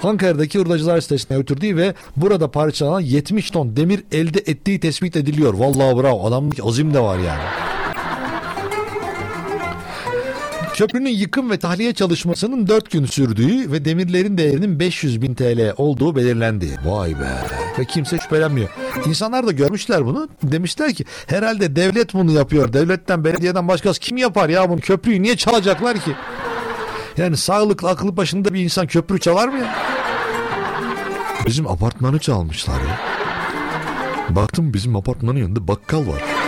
Ankara'daki 0.03 0.59
hurdacılar 0.59 1.01
sitesine 1.01 1.37
götürdüğü 1.37 1.77
ve 1.77 1.95
burada 2.17 2.51
parçalanan 2.51 3.01
70 3.01 3.51
ton 3.51 3.77
demir 3.77 4.05
elde 4.13 4.39
ettiği 4.39 4.81
tespit 4.81 5.17
ediliyor. 5.17 5.55
Vallahi 5.55 6.03
bravo 6.03 6.27
adamlık 6.27 6.67
azim 6.67 6.95
de 6.95 7.01
var 7.01 7.19
yani. 7.19 7.43
Köprünün 10.81 11.11
yıkım 11.11 11.51
ve 11.51 11.59
tahliye 11.59 11.95
çalışmasının 11.95 12.67
4 12.67 12.91
gün 12.91 13.05
sürdüğü 13.05 13.73
ve 13.73 13.85
demirlerin 13.85 14.39
değerinin 14.39 14.81
500 14.81 15.23
bin 15.23 15.35
TL 15.35 15.75
olduğu 15.77 16.17
belirlendi. 16.17 16.79
Vay 16.85 17.11
be. 17.11 17.29
Ve 17.79 17.85
kimse 17.85 18.19
şüphelenmiyor. 18.19 18.69
İnsanlar 19.07 19.47
da 19.47 19.53
görmüşler 19.53 20.07
bunu. 20.07 20.29
Demişler 20.43 20.95
ki 20.95 21.05
herhalde 21.27 21.77
devlet 21.77 22.15
bunu 22.15 22.33
yapıyor. 22.33 22.73
Devletten 22.73 23.25
belediyeden 23.25 23.69
başkası 23.69 24.01
kim 24.01 24.17
yapar 24.17 24.49
ya 24.49 24.71
bunu? 24.71 24.81
Köprüyü 24.81 25.23
niye 25.23 25.37
çalacaklar 25.37 25.99
ki? 25.99 26.13
Yani 27.17 27.37
sağlıklı 27.37 27.89
akıllı 27.89 28.17
başında 28.17 28.55
bir 28.55 28.61
insan 28.61 28.87
köprü 28.87 29.21
çalar 29.21 29.49
mı 29.49 29.59
ya? 29.59 29.75
Bizim 31.47 31.67
apartmanı 31.67 32.19
çalmışlar 32.19 32.81
ya. 32.81 33.01
Baktım 34.37 34.75
bizim 34.75 34.97
apartmanın 34.97 35.39
yanında 35.39 35.69
bakkal 35.69 36.07
var. 36.07 36.40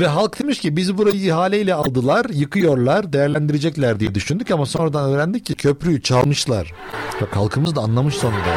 Ve 0.00 0.06
halk 0.06 0.38
demiş 0.38 0.58
ki 0.58 0.76
biz 0.76 0.98
burayı 0.98 1.14
ihaleyle 1.14 1.74
aldılar, 1.74 2.26
yıkıyorlar, 2.30 3.12
değerlendirecekler 3.12 4.00
diye 4.00 4.14
düşündük 4.14 4.50
ama 4.50 4.66
sonradan 4.66 5.10
öğrendik 5.10 5.46
ki 5.46 5.54
köprüyü 5.54 6.02
çalmışlar. 6.02 6.72
Bak 7.20 7.36
halkımız 7.36 7.76
da 7.76 7.80
anlamış 7.80 8.14
sonunda. 8.14 8.56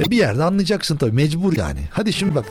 E 0.00 0.10
bir 0.10 0.16
yerde 0.16 0.44
anlayacaksın 0.44 0.96
tabii 0.96 1.12
mecbur 1.12 1.56
yani. 1.56 1.80
Hadi 1.90 2.12
şimdi 2.12 2.34
bak. 2.34 2.44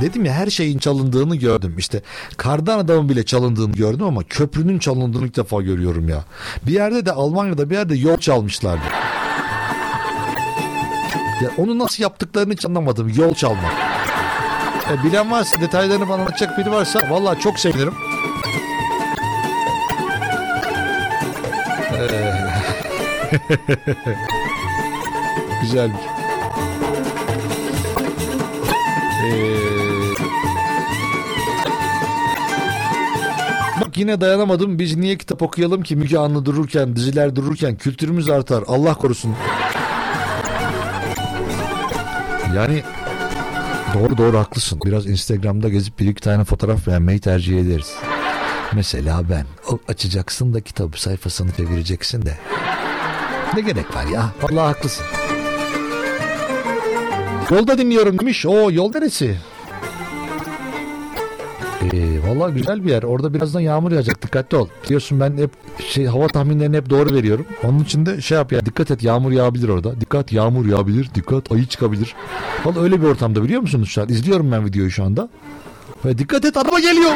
Dedim 0.00 0.24
ya 0.24 0.32
her 0.32 0.50
şeyin 0.50 0.78
çalındığını 0.78 1.36
gördüm. 1.36 1.74
İşte 1.78 2.02
kardan 2.36 2.78
adamın 2.78 3.08
bile 3.08 3.24
çalındığını 3.24 3.72
gördüm 3.72 4.06
ama 4.06 4.22
köprünün 4.22 4.78
çalındığını 4.78 5.26
ilk 5.26 5.36
defa 5.36 5.62
görüyorum 5.62 6.08
ya. 6.08 6.24
Bir 6.66 6.72
yerde 6.72 7.06
de 7.06 7.12
Almanya'da 7.12 7.70
bir 7.70 7.74
yerde 7.74 7.96
yol 7.96 8.16
çalmışlardı. 8.16 8.84
Ya 11.42 11.50
onu 11.56 11.78
nasıl 11.78 12.02
yaptıklarını 12.02 12.52
hiç 12.52 12.66
anlamadım. 12.66 13.12
Yol 13.16 13.34
çalmak. 13.34 13.89
E, 14.90 15.04
bilen 15.04 15.30
varsa 15.30 15.60
detaylarını 15.60 16.08
bana 16.08 16.22
anlatacak 16.22 16.58
biri 16.58 16.70
varsa 16.70 17.00
vallahi 17.10 17.40
çok 17.40 17.58
sevinirim. 17.58 17.94
Ee, 21.92 22.40
Güzel. 25.62 25.90
Ee, 29.24 29.50
Bak 33.80 33.96
yine 33.96 34.20
dayanamadım. 34.20 34.78
Biz 34.78 34.96
niye 34.96 35.18
kitap 35.18 35.42
okuyalım 35.42 35.82
ki 35.82 35.96
Müge 35.96 36.18
Anlı 36.18 36.44
dururken, 36.44 36.96
diziler 36.96 37.36
dururken 37.36 37.76
kültürümüz 37.76 38.30
artar. 38.30 38.64
Allah 38.66 38.94
korusun. 38.94 39.34
Yani 42.56 42.82
Doğru 43.94 44.18
doğru 44.18 44.38
haklısın. 44.38 44.80
Biraz 44.84 45.06
Instagram'da 45.06 45.68
gezip 45.68 45.98
bir 45.98 46.06
iki 46.06 46.20
tane 46.20 46.44
fotoğraf 46.44 46.86
beğenmeyi 46.86 47.20
tercih 47.20 47.58
ederiz. 47.60 47.94
Mesela 48.72 49.22
ben. 49.30 49.46
Açacaksın 49.88 50.54
da 50.54 50.60
kitabı 50.60 51.00
sayfasını 51.00 51.52
çevireceksin 51.52 52.26
de. 52.26 52.38
Ne 53.54 53.60
gerek 53.60 53.96
var 53.96 54.04
ya? 54.04 54.32
Vallahi 54.42 54.66
haklısın. 54.66 55.06
Yolda 57.50 57.78
dinliyorum 57.78 58.18
demiş. 58.18 58.46
O 58.46 58.70
yol 58.70 58.90
neresi? 58.94 59.38
Ee, 61.82 62.18
vallahi 62.28 62.54
güzel 62.54 62.84
bir 62.84 62.90
yer. 62.90 63.02
Orada 63.02 63.34
birazdan 63.34 63.60
yağmur 63.60 63.92
yağacak. 63.92 64.22
Dikkatli 64.22 64.56
ol. 64.56 64.68
Biliyorsun 64.84 65.20
ben 65.20 65.36
hep 65.36 65.50
şey 65.88 66.06
hava 66.06 66.26
tahminlerini 66.26 66.76
hep 66.76 66.90
doğru 66.90 67.14
veriyorum. 67.14 67.46
Onun 67.64 67.78
için 67.78 68.06
de 68.06 68.20
şey 68.20 68.38
yap 68.38 68.52
ya 68.52 68.66
dikkat 68.66 68.90
et 68.90 69.02
yağmur 69.02 69.32
yağabilir 69.32 69.68
orada. 69.68 70.00
Dikkat 70.00 70.32
yağmur 70.32 70.66
yağabilir. 70.66 71.10
Dikkat 71.14 71.52
ayı 71.52 71.66
çıkabilir. 71.66 72.14
Vallahi 72.64 72.80
öyle 72.80 73.02
bir 73.02 73.06
ortamda 73.06 73.42
biliyor 73.42 73.60
musunuz 73.60 73.88
şu 73.88 74.02
an? 74.02 74.08
İzliyorum 74.08 74.52
ben 74.52 74.64
videoyu 74.66 74.90
şu 74.90 75.04
anda. 75.04 75.28
Ve 76.04 76.18
dikkat 76.18 76.44
et 76.44 76.56
araba 76.56 76.80
geliyor. 76.80 77.12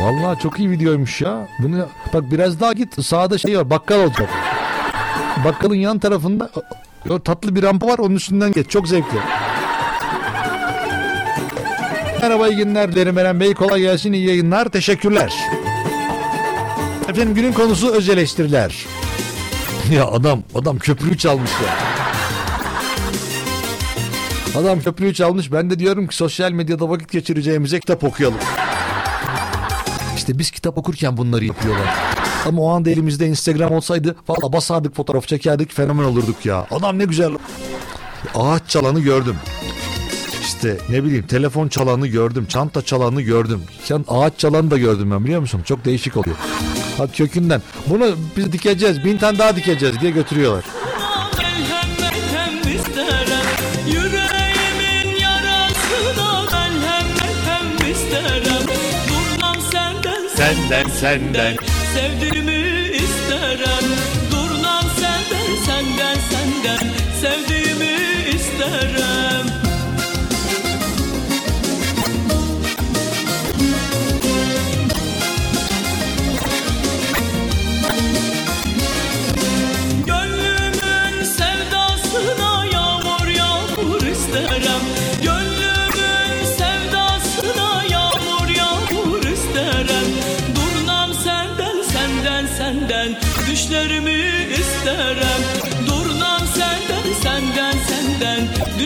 Vallahi 0.00 0.38
çok 0.38 0.58
iyi 0.58 0.70
videoymuş 0.70 1.20
ya. 1.20 1.48
Bunu 1.62 1.86
bak 2.14 2.30
biraz 2.30 2.60
daha 2.60 2.72
git 2.72 3.04
sağda 3.04 3.38
şey 3.38 3.58
var 3.58 3.70
bakkal 3.70 4.00
olacak. 4.00 4.28
Bakkalın 5.44 5.74
yan 5.74 5.98
tarafında 5.98 6.50
tatlı 7.24 7.56
bir 7.56 7.62
rampa 7.62 7.86
var 7.86 7.98
onun 7.98 8.14
üstünden 8.14 8.52
geç. 8.52 8.68
Çok 8.68 8.88
zevkli. 8.88 9.18
Merhaba 12.22 12.48
iyi 12.48 12.56
günler 12.56 12.92
dilerim 12.92 13.18
Eren 13.18 13.40
Bey. 13.40 13.54
Kolay 13.54 13.80
gelsin 13.80 14.12
iyi 14.12 14.26
yayınlar. 14.28 14.68
Teşekkürler. 14.68 15.32
Efendim 17.08 17.34
günün 17.34 17.52
konusu 17.52 17.92
öz 17.92 18.08
eleştiriler. 18.08 18.86
Ya 19.92 20.06
adam 20.06 20.42
adam 20.54 20.78
köprüyü 20.78 21.18
çalmış 21.18 21.50
ya. 21.50 21.74
Adam 24.60 24.80
köprüyü 24.80 25.14
çalmış. 25.14 25.52
Ben 25.52 25.70
de 25.70 25.78
diyorum 25.78 26.06
ki 26.06 26.16
sosyal 26.16 26.52
medyada 26.52 26.90
vakit 26.90 27.12
geçireceğimize 27.12 27.80
kitap 27.80 28.04
okuyalım. 28.04 28.38
İşte 30.16 30.38
biz 30.38 30.50
kitap 30.50 30.78
okurken 30.78 31.16
bunları 31.16 31.44
yapıyorlar. 31.44 31.94
Ama 32.46 32.62
o 32.62 32.68
anda 32.70 32.90
elimizde 32.90 33.26
Instagram 33.26 33.72
olsaydı 33.72 34.16
valla 34.28 34.52
basardık 34.52 34.96
fotoğraf 34.96 35.28
çekerdik 35.28 35.72
fenomen 35.72 36.04
olurduk 36.04 36.46
ya. 36.46 36.66
Adam 36.70 36.98
ne 36.98 37.04
güzel. 37.04 37.30
Ağaç 38.34 38.62
çalanı 38.68 39.00
gördüm. 39.00 39.36
İşte 40.48 40.76
ne 40.88 41.04
bileyim 41.04 41.26
telefon 41.26 41.68
çalanı 41.68 42.06
gördüm. 42.06 42.46
Çanta 42.48 42.82
çalanı 42.82 43.22
gördüm. 43.22 43.62
Sen 43.84 44.04
ağaç 44.08 44.38
çalanı 44.38 44.70
da 44.70 44.78
gördüm 44.78 45.10
ben 45.10 45.24
biliyor 45.24 45.40
musun? 45.40 45.62
Çok 45.64 45.84
değişik 45.84 46.16
oluyor. 46.16 46.36
Bak 46.98 47.14
kökünden. 47.14 47.62
Bunu 47.86 48.16
biz 48.36 48.52
dikeceğiz. 48.52 49.04
Bin 49.04 49.18
tane 49.18 49.38
daha 49.38 49.56
dikeceğiz 49.56 50.00
diye 50.00 50.10
götürüyorlar. 50.10 50.64
Senden 60.36 60.88
senden 60.88 61.56
Sevdiğimi 61.94 62.67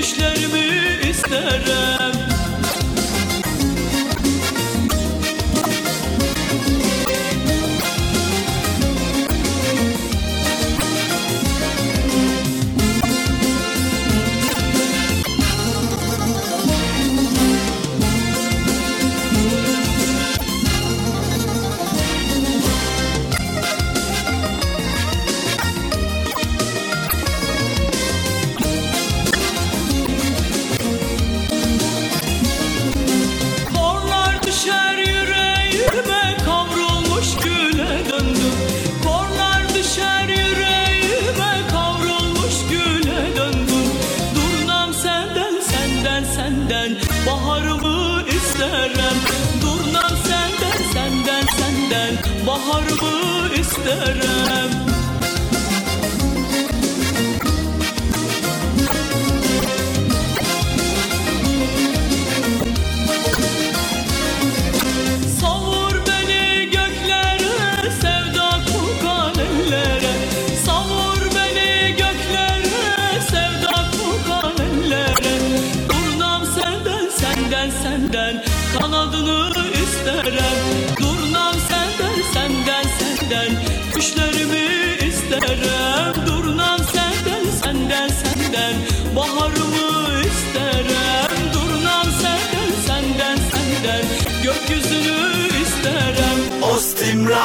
düşlerimi 0.03 1.09
isterim 1.11 2.12
baharımı 53.87 54.62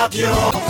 Ostim 0.08 0.67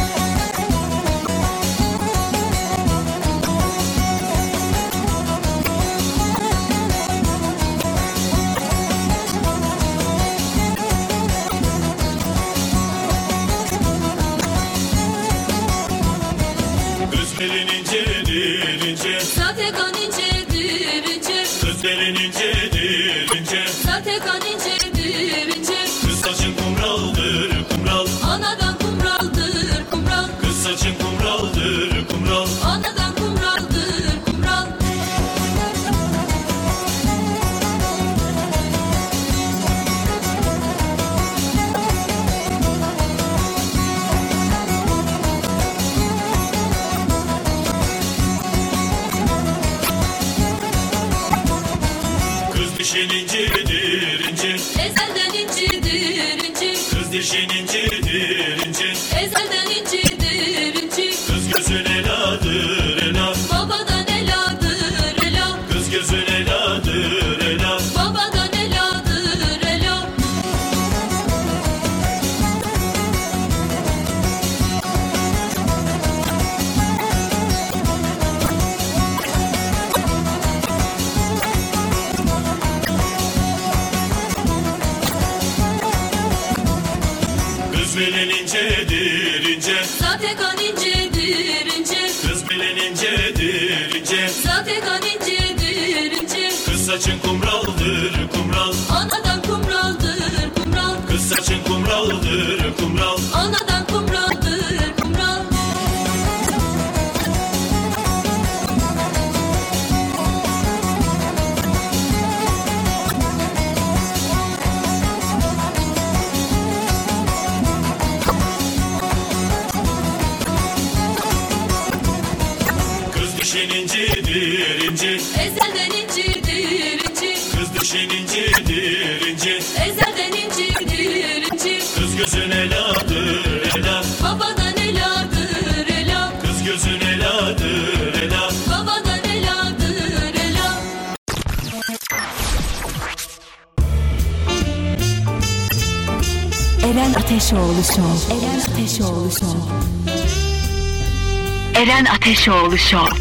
Eren 152.38 152.44
Ateşoğlu 152.46 152.78
Show. 152.78 153.18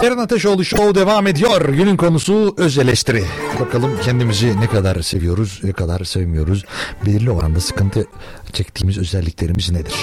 Eren 0.00 0.18
Ateşoğlu 0.18 0.64
Show 0.64 0.94
devam 0.94 1.26
ediyor. 1.26 1.68
Günün 1.68 1.96
konusu 1.96 2.54
öz 2.56 2.78
eleştiri. 2.78 3.24
Bakalım 3.60 4.00
kendimizi 4.04 4.60
ne 4.60 4.66
kadar 4.66 5.02
seviyoruz, 5.02 5.60
ne 5.64 5.72
kadar 5.72 6.04
sevmiyoruz. 6.04 6.64
Belirli 7.06 7.30
oranda 7.30 7.60
sıkıntı 7.60 8.06
çektiğimiz 8.52 8.98
özelliklerimiz 8.98 9.70
nedir? 9.70 9.94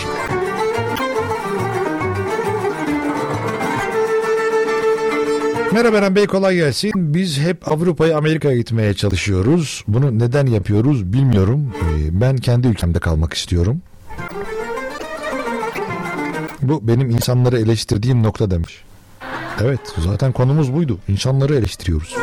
Merhaba 5.75 5.97
Eren 5.97 6.15
Bey 6.15 6.27
kolay 6.27 6.55
gelsin. 6.55 6.91
Biz 6.95 7.39
hep 7.39 7.71
Avrupa'ya 7.71 8.17
Amerika'ya 8.17 8.57
gitmeye 8.57 8.93
çalışıyoruz. 8.93 9.83
Bunu 9.87 10.19
neden 10.19 10.45
yapıyoruz 10.45 11.13
bilmiyorum. 11.13 11.73
Ee, 11.81 12.21
Ben 12.21 12.37
kendi 12.37 12.67
ülkemde 12.67 12.99
kalmak 12.99 13.33
istiyorum. 13.33 13.81
Bu 16.61 16.87
benim 16.87 17.09
insanları 17.09 17.59
eleştirdiğim 17.59 18.23
nokta 18.23 18.51
demiş. 18.51 18.83
Evet 19.61 19.79
zaten 19.97 20.31
konumuz 20.31 20.73
buydu. 20.73 20.99
İnsanları 21.07 21.55
eleştiriyoruz. 21.55 22.15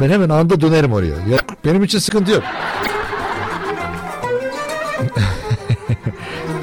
Ben 0.00 0.10
hemen 0.10 0.28
anda 0.28 0.60
dönerim 0.60 0.92
oraya. 0.92 1.16
Ya, 1.30 1.38
benim 1.64 1.84
için 1.84 1.98
sıkıntı 1.98 2.30
yok. 2.30 2.42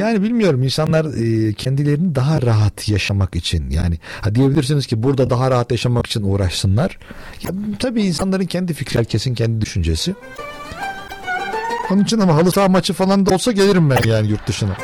yani 0.00 0.22
bilmiyorum 0.22 0.62
insanlar 0.62 1.04
e, 1.04 1.52
kendilerini 1.52 2.14
daha 2.14 2.42
rahat 2.42 2.88
yaşamak 2.88 3.36
için 3.36 3.70
yani 3.70 3.98
ha 4.20 4.34
diyebilirsiniz 4.34 4.86
ki 4.86 5.02
burada 5.02 5.30
daha 5.30 5.50
rahat 5.50 5.70
yaşamak 5.70 6.06
için 6.06 6.22
uğraşsınlar. 6.22 6.98
Ya, 7.42 7.50
tabii 7.78 8.02
insanların 8.02 8.46
kendi 8.46 8.74
fikri 8.74 8.98
herkesin 8.98 9.34
kendi 9.34 9.60
düşüncesi. 9.60 10.14
Onun 11.90 12.04
için 12.04 12.18
ama 12.18 12.34
halı 12.34 12.52
saha 12.52 12.68
maçı 12.68 12.92
falan 12.92 13.26
da 13.26 13.34
olsa 13.34 13.52
gelirim 13.52 13.90
ben 13.90 14.08
yani 14.08 14.28
yurt 14.28 14.48
dışına. 14.48 14.76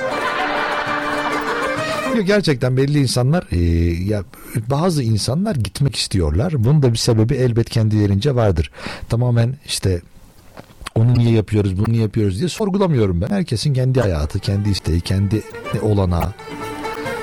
Yok 2.17 2.27
gerçekten 2.27 2.77
belli 2.77 2.99
insanlar 2.99 3.45
e, 3.53 3.61
ya 4.05 4.25
bazı 4.57 5.03
insanlar 5.03 5.57
gitmek 5.57 5.97
istiyorlar. 5.97 6.55
Bunun 6.57 6.83
da 6.83 6.93
bir 6.93 6.99
sebebi 6.99 7.35
elbet 7.35 7.71
kendilerince 7.71 8.35
vardır. 8.35 8.71
Tamamen 9.09 9.57
işte 9.67 10.01
onu 10.97 11.15
niye 11.15 11.31
yapıyoruz, 11.31 11.79
bunu 11.79 11.93
niye 11.93 12.03
yapıyoruz 12.03 12.39
diye 12.39 12.49
sorgulamıyorum 12.49 13.21
ben. 13.21 13.29
Herkesin 13.29 13.75
kendi 13.75 14.01
hayatı, 14.01 14.39
kendi 14.39 14.71
isteği, 14.71 15.01
kendi 15.01 15.43
olanağı. 15.83 16.33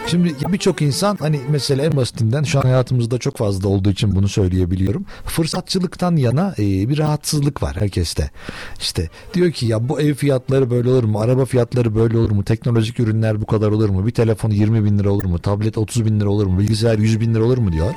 Şimdi 0.07 0.35
birçok 0.49 0.81
insan 0.81 1.17
hani 1.19 1.39
mesela 1.49 1.85
en 1.85 1.95
basitinden 1.95 2.43
şu 2.43 2.59
an 2.59 2.63
hayatımızda 2.63 3.17
çok 3.17 3.37
fazla 3.37 3.69
olduğu 3.69 3.89
için 3.89 4.15
bunu 4.15 4.27
söyleyebiliyorum. 4.27 5.05
Fırsatçılıktan 5.25 6.15
yana 6.15 6.53
e, 6.59 6.89
bir 6.89 6.97
rahatsızlık 6.97 7.63
var 7.63 7.75
herkeste. 7.79 8.31
İşte 8.79 9.09
diyor 9.33 9.51
ki 9.51 9.65
ya 9.65 9.89
bu 9.89 10.01
ev 10.01 10.13
fiyatları 10.13 10.71
böyle 10.71 10.89
olur 10.89 11.03
mu? 11.03 11.19
Araba 11.19 11.45
fiyatları 11.45 11.95
böyle 11.95 12.17
olur 12.17 12.31
mu? 12.31 12.43
Teknolojik 12.43 12.99
ürünler 12.99 13.41
bu 13.41 13.45
kadar 13.45 13.71
olur 13.71 13.89
mu? 13.89 14.07
Bir 14.07 14.11
telefon 14.11 14.49
20 14.49 14.85
bin 14.85 14.99
lira 14.99 15.09
olur 15.09 15.25
mu? 15.25 15.39
Tablet 15.39 15.77
30 15.77 16.05
bin 16.05 16.19
lira 16.19 16.29
olur 16.29 16.47
mu? 16.47 16.59
Bilgisayar 16.59 16.97
100 16.97 17.19
bin 17.19 17.33
lira 17.33 17.43
olur 17.43 17.57
mu 17.57 17.71
diyor. 17.71 17.93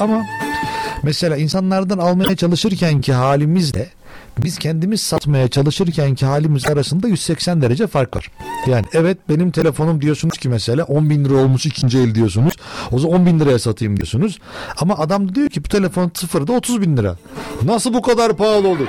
Ama 0.00 0.22
mesela 1.02 1.36
insanlardan 1.36 1.98
almaya 1.98 2.36
çalışırken 2.36 3.00
ki 3.00 3.12
halimizle 3.12 3.88
biz 4.38 4.58
kendimiz 4.58 5.00
satmaya 5.00 5.48
çalışırken 5.48 6.14
ki 6.14 6.26
halimiz 6.26 6.66
arasında 6.66 7.08
180 7.08 7.62
derece 7.62 7.86
fark 7.86 8.16
var. 8.16 8.30
Yani 8.66 8.84
evet 8.92 9.18
benim 9.28 9.50
telefonum 9.50 10.00
diyorsunuz 10.00 10.38
ki 10.38 10.48
mesela 10.48 10.84
10 10.84 11.10
bin 11.10 11.24
lira 11.24 11.34
olmuş 11.34 11.66
ikinci 11.66 11.98
el 11.98 12.14
diyorsunuz. 12.14 12.52
O 12.92 12.98
zaman 12.98 13.20
10 13.20 13.26
bin 13.26 13.40
liraya 13.40 13.58
satayım 13.58 13.96
diyorsunuz. 13.96 14.38
Ama 14.78 14.98
adam 14.98 15.28
da 15.28 15.34
diyor 15.34 15.48
ki 15.48 15.64
bu 15.64 15.68
telefon 15.68 16.10
sıfırda 16.14 16.52
30 16.52 16.80
bin 16.80 16.96
lira. 16.96 17.16
Nasıl 17.62 17.94
bu 17.94 18.02
kadar 18.02 18.36
pahalı 18.36 18.68
olur? 18.68 18.86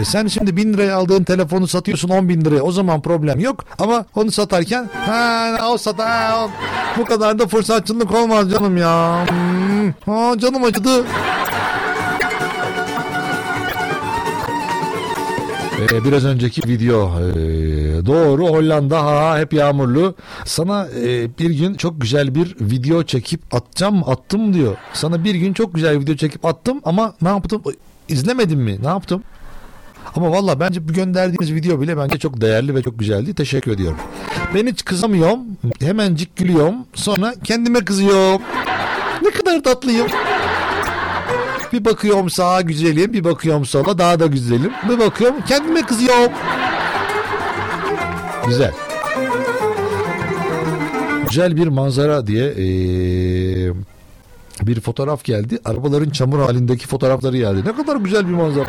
E 0.00 0.04
sen 0.04 0.26
şimdi 0.26 0.56
bin 0.56 0.72
liraya 0.72 0.96
aldığın 0.96 1.24
telefonu 1.24 1.66
satıyorsun 1.66 2.08
10 2.08 2.28
bin 2.28 2.44
liraya 2.44 2.62
o 2.62 2.72
zaman 2.72 3.00
problem 3.02 3.40
yok. 3.40 3.64
Ama 3.78 4.04
onu 4.14 4.30
satarken 4.32 4.90
ha 5.06 5.56
o 5.70 5.78
sat 5.78 5.98
ha, 5.98 6.34
o- 6.44 6.50
bu 7.00 7.04
kadar 7.04 7.38
da 7.38 7.46
fırsatçılık 7.46 8.12
olmaz 8.14 8.50
canım 8.50 8.76
ya. 8.76 9.26
Hmm, 9.28 9.90
ha, 10.14 10.38
canım 10.38 10.64
acıdı. 10.64 11.04
Ee, 15.80 16.04
biraz 16.04 16.24
önceki 16.24 16.68
video 16.68 17.20
ee, 17.20 18.06
doğru 18.06 18.48
Hollanda 18.48 19.04
ha 19.04 19.38
hep 19.38 19.52
yağmurlu. 19.52 20.14
Sana 20.44 20.88
ee, 21.04 21.38
bir 21.38 21.50
gün 21.50 21.74
çok 21.74 22.00
güzel 22.00 22.34
bir 22.34 22.56
video 22.60 23.02
çekip 23.02 23.54
atacağım 23.54 24.08
attım 24.08 24.54
diyor. 24.54 24.76
Sana 24.92 25.24
bir 25.24 25.34
gün 25.34 25.52
çok 25.52 25.74
güzel 25.74 26.00
video 26.00 26.16
çekip 26.16 26.44
attım 26.44 26.80
ama 26.84 27.14
ne 27.22 27.28
yaptım? 27.28 27.62
İzlemedin 28.08 28.58
mi? 28.58 28.78
Ne 28.82 28.88
yaptım? 28.88 29.22
Ama 30.14 30.30
valla 30.30 30.60
bence 30.60 30.88
bu 30.88 30.92
gönderdiğiniz 30.92 31.54
video 31.54 31.80
bile 31.80 31.96
bence 31.96 32.18
çok 32.18 32.40
değerli 32.40 32.74
ve 32.74 32.82
çok 32.82 32.98
güzeldi. 32.98 33.34
Teşekkür 33.34 33.70
ediyorum. 33.72 33.98
Ben 34.54 34.66
hiç 34.66 34.84
kızamıyorum. 34.84 35.40
Hemencik 35.80 36.36
gülüyorum. 36.36 36.74
Sonra 36.94 37.34
kendime 37.44 37.84
kızıyorum. 37.84 38.42
Ne 39.22 39.30
kadar 39.30 39.62
tatlıyım. 39.62 40.06
Bir 41.72 41.84
bakıyorum 41.84 42.30
sağa 42.30 42.60
güzelim, 42.60 43.12
bir 43.12 43.24
bakıyorum 43.24 43.64
sola 43.64 43.98
daha 43.98 44.20
da 44.20 44.26
güzelim. 44.26 44.72
Bir 44.90 44.98
bakıyorum 44.98 45.36
kendime 45.48 45.82
kızıyorum. 45.82 46.32
Güzel. 48.46 48.72
Güzel 51.28 51.56
bir 51.56 51.66
manzara 51.66 52.26
diye 52.26 52.54
eee, 52.54 53.72
bir 54.62 54.80
fotoğraf 54.80 55.24
geldi. 55.24 55.58
Arabaların 55.64 56.10
çamur 56.10 56.38
halindeki 56.40 56.86
fotoğrafları 56.86 57.36
geldi. 57.36 57.62
Ne 57.66 57.76
kadar 57.76 57.96
güzel 57.96 58.28
bir 58.28 58.34
manzara. 58.34 58.66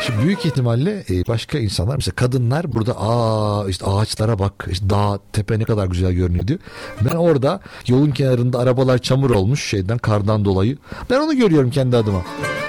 Şimdi 0.00 0.22
büyük 0.22 0.46
ihtimalle 0.46 1.04
e, 1.10 1.26
başka 1.28 1.58
insanlar 1.58 1.96
mesela 1.96 2.14
kadınlar 2.14 2.72
burada 2.72 2.92
aa 3.00 3.68
işte 3.68 3.86
ağaçlara 3.86 4.38
bak 4.38 4.66
işte 4.70 4.90
dağ 4.90 5.18
tepe 5.32 5.58
ne 5.58 5.64
kadar 5.64 5.86
güzel 5.86 6.12
görünüyor 6.12 6.46
diyor. 6.46 6.58
Ben 7.00 7.16
orada 7.16 7.60
yolun 7.86 8.10
kenarında 8.10 8.58
arabalar 8.58 8.98
çamur 8.98 9.30
olmuş 9.30 9.64
şeyden 9.64 9.98
kardan 9.98 10.44
dolayı. 10.44 10.78
Ben 11.10 11.20
onu 11.20 11.36
görüyorum 11.36 11.70
kendi 11.70 11.96
adıma. 11.96 12.22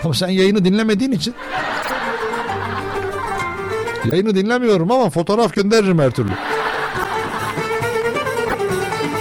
Ama 0.03 0.14
sen 0.14 0.30
yayını 0.30 0.65
dinlemediğin 0.65 1.11
için 1.11 1.34
yayını 4.11 4.35
dinlemiyorum 4.35 4.91
ama 4.91 5.10
fotoğraf 5.10 5.53
gönderirim 5.53 5.99
her 5.99 6.11
türlü. 6.11 6.31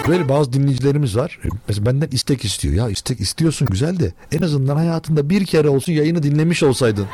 Böyle 0.09 0.29
bazı 0.29 0.53
dinleyicilerimiz 0.53 1.17
var. 1.17 1.39
Mesela 1.69 1.87
benden 1.87 2.09
istek 2.13 2.45
istiyor. 2.45 2.75
Ya 2.75 2.89
istek 2.89 3.21
istiyorsun 3.21 3.69
güzel 3.71 4.01
de 4.01 4.13
en 4.33 4.43
azından 4.43 4.77
hayatında 4.77 5.31
bir 5.31 5.45
kere 5.45 5.69
olsun 5.69 5.93
yayını 5.93 6.23
dinlemiş 6.23 6.63
olsaydın. 6.63 7.07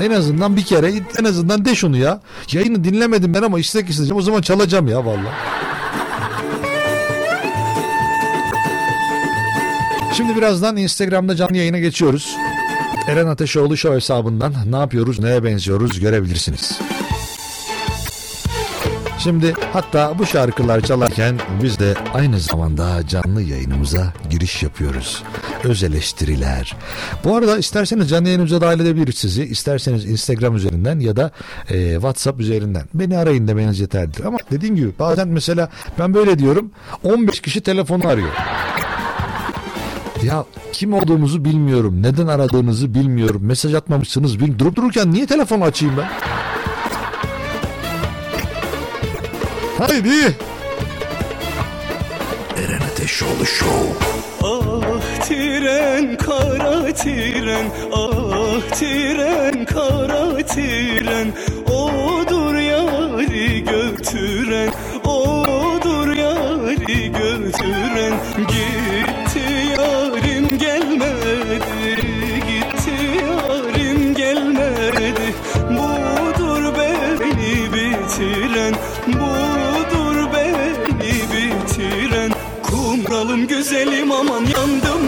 En 0.00 0.10
azından 0.10 0.56
bir 0.56 0.64
kere 0.64 0.92
en 1.18 1.24
azından 1.24 1.64
de 1.64 1.74
şunu 1.74 1.96
ya. 1.96 2.20
Yayını 2.52 2.84
dinlemedim 2.84 3.34
ben 3.34 3.42
ama 3.42 3.58
istek 3.58 3.90
isteyeceğim. 3.90 4.18
O 4.18 4.22
zaman 4.22 4.42
çalacağım 4.42 4.88
ya 4.88 5.06
vallahi. 5.06 5.34
Şimdi 10.16 10.36
birazdan 10.36 10.76
Instagram'da 10.76 11.36
canlı 11.36 11.56
yayına 11.56 11.78
geçiyoruz. 11.78 12.36
Eren 13.06 13.26
Ateşoğlu 13.26 13.76
Show 13.76 13.96
hesabından 13.96 14.54
ne 14.70 14.76
yapıyoruz, 14.76 15.18
neye 15.18 15.44
benziyoruz 15.44 16.00
görebilirsiniz. 16.00 16.78
Şimdi 19.22 19.54
hatta 19.72 20.18
bu 20.18 20.26
şarkılar 20.26 20.80
çalarken 20.80 21.38
biz 21.62 21.78
de 21.78 21.94
aynı 22.14 22.40
zamanda 22.40 23.06
canlı 23.08 23.42
yayınımıza 23.42 24.12
giriş 24.30 24.62
yapıyoruz. 24.62 25.22
Öz 25.64 25.82
eleştiriler. 25.82 26.76
Bu 27.24 27.36
arada 27.36 27.58
isterseniz 27.58 28.10
canlı 28.10 28.28
yayınımıza 28.28 28.60
dahil 28.60 28.80
edebiliriz 28.80 29.14
sizi. 29.14 29.44
İsterseniz 29.44 30.04
Instagram 30.04 30.56
üzerinden 30.56 31.00
ya 31.00 31.16
da 31.16 31.30
e, 31.70 31.92
WhatsApp 31.92 32.40
üzerinden. 32.40 32.84
Beni 32.94 33.16
arayın 33.18 33.48
demeniz 33.48 33.80
yeterlidir. 33.80 34.24
Ama 34.24 34.38
dediğim 34.50 34.76
gibi 34.76 34.90
bazen 34.98 35.28
mesela 35.28 35.68
ben 35.98 36.14
böyle 36.14 36.38
diyorum 36.38 36.70
15 37.04 37.40
kişi 37.40 37.60
telefonu 37.60 38.08
arıyor. 38.08 38.30
Ya 40.22 40.44
kim 40.72 40.94
olduğumuzu 40.94 41.44
bilmiyorum. 41.44 42.02
Neden 42.02 42.26
aradığınızı 42.26 42.94
bilmiyorum. 42.94 43.42
Mesaj 43.44 43.74
atmamışsınız. 43.74 44.40
Durup 44.58 44.76
dururken 44.76 45.12
niye 45.12 45.26
telefonu 45.26 45.64
açayım 45.64 45.94
ben? 45.98 46.31
Haydi. 49.86 50.36
Eren 52.56 52.80
Ateşoğlu 52.92 53.46
Show. 53.46 53.94
Ah 54.44 55.26
tren 55.26 56.16
kara 56.16 56.94
tren 56.94 57.66
ah 57.92 58.60
tren 58.78 59.64
kara 59.64 60.46
tren 60.46 61.32
odur 61.66 62.54
yari 62.54 63.64
götüren 63.64 64.70
odur 65.04 66.16
yari 66.16 67.12
götüren 67.12 68.14
gitti 68.36 68.81
güzelim 83.46 84.12
aman 84.12 84.46
yandım 84.56 85.01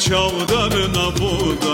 çavdarına 0.00 1.12
buğdayına 1.18 1.73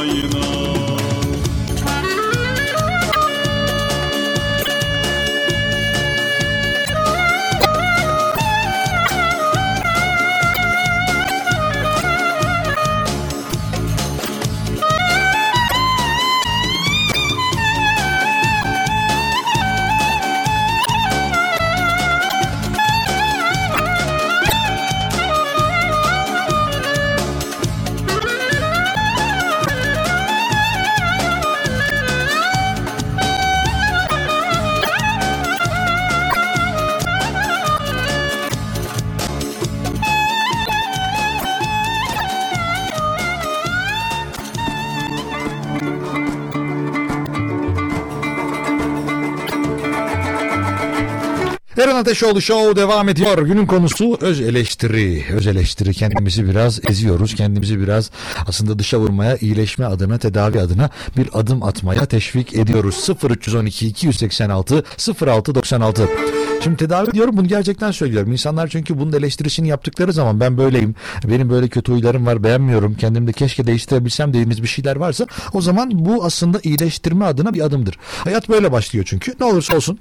Eren 52.11 52.15
Ateşoğlu 52.15 52.41
Show 52.41 52.77
devam 52.77 53.09
ediyor. 53.09 53.39
Günün 53.39 53.67
konusu 53.67 54.19
öz 54.21 54.41
eleştiri. 54.41 55.25
Öz 55.33 55.47
eleştiri 55.47 55.95
kendimizi 55.95 56.49
biraz 56.49 56.81
eziyoruz. 56.91 57.35
Kendimizi 57.35 57.81
biraz 57.81 58.11
aslında 58.47 58.79
dışa 58.79 58.99
vurmaya, 58.99 59.37
iyileşme 59.37 59.85
adına, 59.85 60.19
tedavi 60.19 60.61
adına 60.61 60.91
bir 61.17 61.29
adım 61.33 61.63
atmaya 61.63 62.07
teşvik 62.07 62.55
ediyoruz. 62.55 63.09
0312 63.31 63.87
286 63.87 64.85
0696 65.23 66.09
Şimdi 66.65 66.77
tedavi 66.77 67.13
diyorum 67.13 67.37
bunu 67.37 67.49
gerçekten 67.49 67.91
söylüyorum. 67.91 68.33
İnsanlar 68.33 68.69
çünkü 68.69 68.99
bunun 68.99 69.13
eleştirisini 69.13 69.69
yaptıkları 69.69 70.13
zaman 70.13 70.41
ben 70.41 70.59
böyleyim. 70.59 70.95
Benim 71.25 71.51
böyle 71.51 71.69
kötü 71.69 71.93
huylarım 71.93 72.27
var 72.27 72.45
beğenmiyorum. 72.45 72.95
Kendimde 72.95 73.33
keşke 73.33 73.67
değiştirebilsem 73.67 74.29
dediğiniz 74.29 74.63
bir 74.63 74.69
şeyler 74.69 74.97
varsa 74.97 75.27
o 75.53 75.61
zaman 75.61 75.91
bu 75.93 76.25
aslında 76.25 76.61
iyileştirme 76.63 77.25
adına 77.25 77.55
bir 77.55 77.61
adımdır. 77.61 77.99
Hayat 78.25 78.49
böyle 78.49 78.73
başlıyor 78.73 79.05
çünkü. 79.09 79.35
Ne 79.41 79.47
olursa 79.47 79.77
olsun 79.77 79.99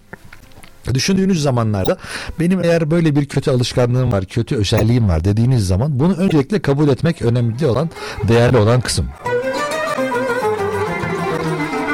Düşündüğünüz 0.94 1.42
zamanlarda 1.42 1.98
benim 2.40 2.64
eğer 2.64 2.92
böyle 2.92 3.16
bir 3.16 3.26
kötü 3.26 3.52
alışkanlığım 3.52 4.12
var, 4.12 4.26
kötü 4.26 4.56
özelliğim 4.56 5.10
var 5.10 5.24
dediğiniz 5.24 5.68
zaman 5.68 6.00
bunu 6.00 6.14
öncelikle 6.14 6.62
kabul 6.62 6.90
etmek 6.90 7.22
önemli 7.22 7.66
olan, 7.68 7.90
değerli 8.28 8.58
olan 8.58 8.82
kısım. 8.82 9.10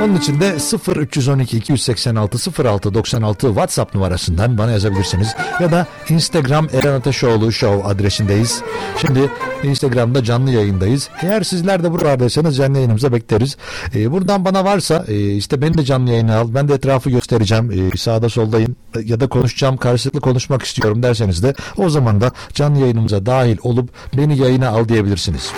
Onun 0.03 0.15
için 0.15 0.39
de 0.39 0.59
0 0.59 0.97
312 0.97 1.57
286 1.57 2.63
06 2.63 2.93
96 2.93 3.47
WhatsApp 3.47 3.95
numarasından 3.95 4.57
bana 4.57 4.71
yazabilirsiniz. 4.71 5.35
Ya 5.61 5.71
da 5.71 5.87
Instagram 6.09 6.67
Eren 6.73 6.93
Ateşoğlu 6.93 7.51
Show 7.51 7.87
adresindeyiz. 7.87 8.61
Şimdi 8.97 9.29
Instagram'da 9.63 10.23
canlı 10.23 10.51
yayındayız. 10.51 11.09
Eğer 11.21 11.43
sizler 11.43 11.83
de 11.83 11.91
buralardaysanız 11.91 12.57
canlı 12.57 12.77
yayınımıza 12.77 13.13
bekleriz. 13.13 13.57
Ee, 13.95 14.11
buradan 14.11 14.45
bana 14.45 14.65
varsa 14.65 15.05
e, 15.07 15.35
işte 15.35 15.61
beni 15.61 15.77
de 15.77 15.83
canlı 15.83 16.11
yayına 16.11 16.37
al. 16.37 16.47
Ben 16.53 16.67
de 16.67 16.73
etrafı 16.73 17.09
göstereceğim. 17.09 17.71
Ee, 17.71 17.97
sağda 17.97 18.29
soldayım 18.29 18.75
ya 19.03 19.19
da 19.19 19.27
konuşacağım 19.27 19.77
karşılıklı 19.77 20.21
konuşmak 20.21 20.63
istiyorum 20.63 21.03
derseniz 21.03 21.43
de 21.43 21.53
o 21.77 21.89
zaman 21.89 22.21
da 22.21 22.31
canlı 22.53 22.79
yayınımıza 22.79 23.25
dahil 23.25 23.57
olup 23.63 23.89
beni 24.17 24.37
yayına 24.37 24.69
al 24.69 24.87
diyebilirsiniz. 24.87 25.51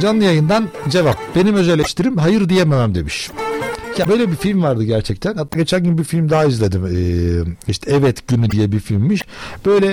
Canlı 0.00 0.24
yayından 0.24 0.68
cevap. 0.88 1.16
Benim 1.36 1.54
öz 1.54 1.68
eleştirim 1.68 2.16
hayır 2.16 2.48
diyememem 2.48 2.94
demiş. 2.94 3.30
Ya 3.98 4.08
böyle 4.08 4.30
bir 4.30 4.36
film 4.36 4.62
vardı 4.62 4.84
gerçekten. 4.84 5.34
Hatta 5.34 5.58
geçen 5.58 5.84
gün 5.84 5.98
bir 5.98 6.04
film 6.04 6.30
daha 6.30 6.44
izledim. 6.44 6.86
Ee, 6.86 7.54
işte 7.68 7.90
Evet 7.90 8.28
Günü 8.28 8.50
diye 8.50 8.72
bir 8.72 8.80
filmmiş. 8.80 9.24
Böyle 9.66 9.86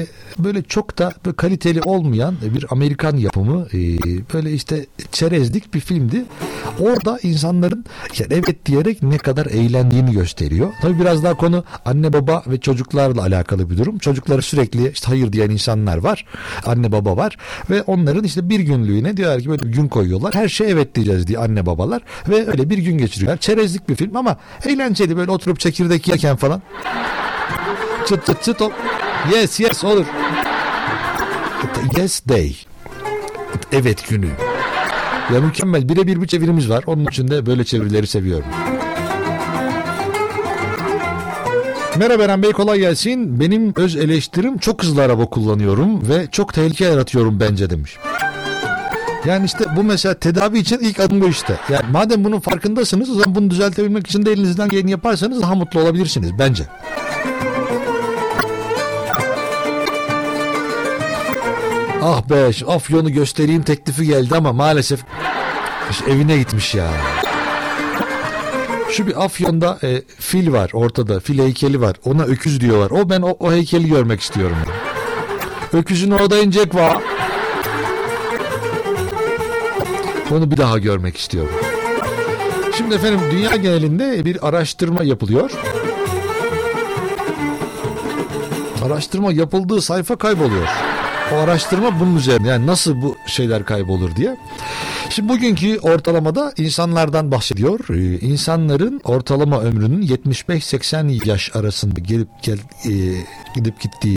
e, 0.00 0.06
böyle 0.38 0.62
çok 0.62 0.98
da 0.98 1.12
böyle 1.26 1.36
kaliteli 1.36 1.82
olmayan 1.82 2.36
bir 2.54 2.66
Amerikan 2.70 3.16
yapımı 3.16 3.66
e, 3.72 3.78
böyle 4.34 4.52
işte 4.52 4.86
çerezlik 5.12 5.74
bir 5.74 5.80
filmdi. 5.80 6.24
Orada 6.80 7.18
insanların 7.22 7.84
yani 8.18 8.32
evet 8.34 8.66
diyerek 8.66 9.02
ne 9.02 9.18
kadar 9.18 9.46
eğlendiğini 9.46 10.12
gösteriyor. 10.12 10.72
Tabii 10.82 11.00
biraz 11.00 11.24
daha 11.24 11.34
konu 11.34 11.64
anne 11.84 12.12
baba 12.12 12.42
ve 12.46 12.60
çocuklarla 12.60 13.22
alakalı 13.22 13.70
bir 13.70 13.78
durum. 13.78 13.98
Çocukları 13.98 14.42
sürekli 14.42 14.90
işte 14.90 15.06
hayır 15.06 15.32
diyen 15.32 15.50
insanlar 15.50 15.98
var. 15.98 16.26
Anne 16.66 16.92
baba 16.92 17.16
var 17.16 17.36
ve 17.70 17.82
onların 17.82 18.24
işte 18.24 18.48
bir 18.48 18.60
günlüğüne 18.60 19.16
diyorlar 19.16 19.40
ki 19.40 19.48
böyle 19.50 19.62
bir 19.62 19.72
gün 19.72 19.88
koyuyorlar. 19.88 20.34
Her 20.34 20.48
şey 20.48 20.70
evet 20.70 20.94
diyeceğiz 20.94 21.26
diye 21.26 21.38
anne 21.38 21.66
babalar 21.66 22.02
ve 22.28 22.50
öyle 22.50 22.70
bir 22.70 22.78
gün 22.78 22.98
geçiriyorlar. 22.98 23.38
Çerezlik 23.50 23.88
bir 23.88 23.94
film 23.94 24.16
ama 24.16 24.36
eğlenceli 24.64 25.16
böyle 25.16 25.30
oturup 25.30 25.60
çekirdek 25.60 26.08
yerken 26.08 26.36
falan. 26.36 26.62
Çıt 28.08 28.26
çıt 28.26 28.42
çıt 28.42 28.62
ol. 28.62 28.70
Yes 29.34 29.60
yes 29.60 29.84
olur. 29.84 30.04
Yes 31.96 32.22
day. 32.28 32.56
Evet 33.72 34.08
günü. 34.08 34.28
Ya 35.34 35.40
mükemmel. 35.40 35.88
Birebir 35.88 36.22
bir 36.22 36.26
çevirimiz 36.26 36.70
var. 36.70 36.84
Onun 36.86 37.06
için 37.06 37.28
de 37.28 37.46
böyle 37.46 37.64
çevirileri 37.64 38.06
seviyorum. 38.06 38.46
Merhaba 41.98 42.22
Eren 42.22 42.42
Bey 42.42 42.52
kolay 42.52 42.78
gelsin. 42.78 43.40
Benim 43.40 43.72
öz 43.76 43.96
eleştirim 43.96 44.58
çok 44.58 44.82
hızlı 44.82 45.02
araba 45.02 45.26
kullanıyorum 45.26 46.08
ve 46.08 46.26
çok 46.32 46.54
tehlike 46.54 46.84
yaratıyorum 46.84 47.40
bence 47.40 47.70
demiş. 47.70 47.96
Yani 49.24 49.46
işte 49.46 49.64
bu 49.76 49.82
mesela 49.82 50.14
tedavi 50.14 50.58
için 50.58 50.78
ilk 50.78 51.00
adım 51.00 51.20
bu 51.20 51.28
işte. 51.28 51.56
Yani 51.68 51.84
madem 51.92 52.24
bunun 52.24 52.40
farkındasınız 52.40 53.10
o 53.10 53.14
zaman 53.14 53.34
bunu 53.34 53.50
düzeltebilmek 53.50 54.06
için 54.06 54.26
de 54.26 54.32
elinizden 54.32 54.68
geleni 54.68 54.90
yaparsanız 54.90 55.42
daha 55.42 55.54
mutlu 55.54 55.80
olabilirsiniz 55.80 56.38
bence. 56.38 56.64
Ah 62.02 62.30
be 62.30 62.50
Afyon'u 62.66 63.10
göstereyim 63.12 63.62
teklifi 63.62 64.06
geldi 64.06 64.34
ama 64.36 64.52
maalesef 64.52 65.00
işte 65.90 66.10
evine 66.10 66.38
gitmiş 66.38 66.74
ya. 66.74 66.88
Şu 68.90 69.06
bir 69.06 69.24
Afyon'da 69.24 69.78
e, 69.82 70.02
fil 70.18 70.52
var 70.52 70.70
ortada 70.72 71.20
fil 71.20 71.38
heykeli 71.38 71.80
var 71.80 71.96
ona 72.04 72.22
öküz 72.22 72.60
diyorlar. 72.60 72.90
O 72.90 73.10
ben 73.10 73.22
o, 73.22 73.36
o 73.40 73.52
heykeli 73.52 73.88
görmek 73.88 74.20
istiyorum. 74.20 74.56
Öküzün 75.72 76.10
orada 76.10 76.38
inecek 76.38 76.74
var. 76.74 76.96
Onu 80.30 80.50
bir 80.50 80.56
daha 80.56 80.78
görmek 80.78 81.16
istiyorum. 81.16 81.52
Şimdi 82.76 82.94
efendim 82.94 83.20
dünya 83.30 83.56
genelinde 83.56 84.24
bir 84.24 84.48
araştırma 84.48 85.04
yapılıyor. 85.04 85.50
Araştırma 88.86 89.32
yapıldığı 89.32 89.82
sayfa 89.82 90.16
kayboluyor. 90.16 90.68
O 91.34 91.36
araştırma 91.36 92.00
bunun 92.00 92.16
üzerine 92.16 92.48
yani 92.48 92.66
nasıl 92.66 93.02
bu 93.02 93.16
şeyler 93.26 93.64
kaybolur 93.64 94.16
diye. 94.16 94.36
Şimdi 95.10 95.28
bugünkü 95.28 95.78
ortalamada 95.78 96.52
insanlardan 96.56 97.30
bahsediyor. 97.30 97.80
Ee, 97.90 98.18
insanların 98.18 99.00
ortalama 99.04 99.60
ömrünün 99.60 100.02
75-80 100.06 101.28
yaş 101.28 101.56
arasında 101.56 102.00
gelip 102.00 102.28
gel 102.42 102.58
e, 102.84 102.92
gidip 103.54 103.80
gittiği 103.80 104.16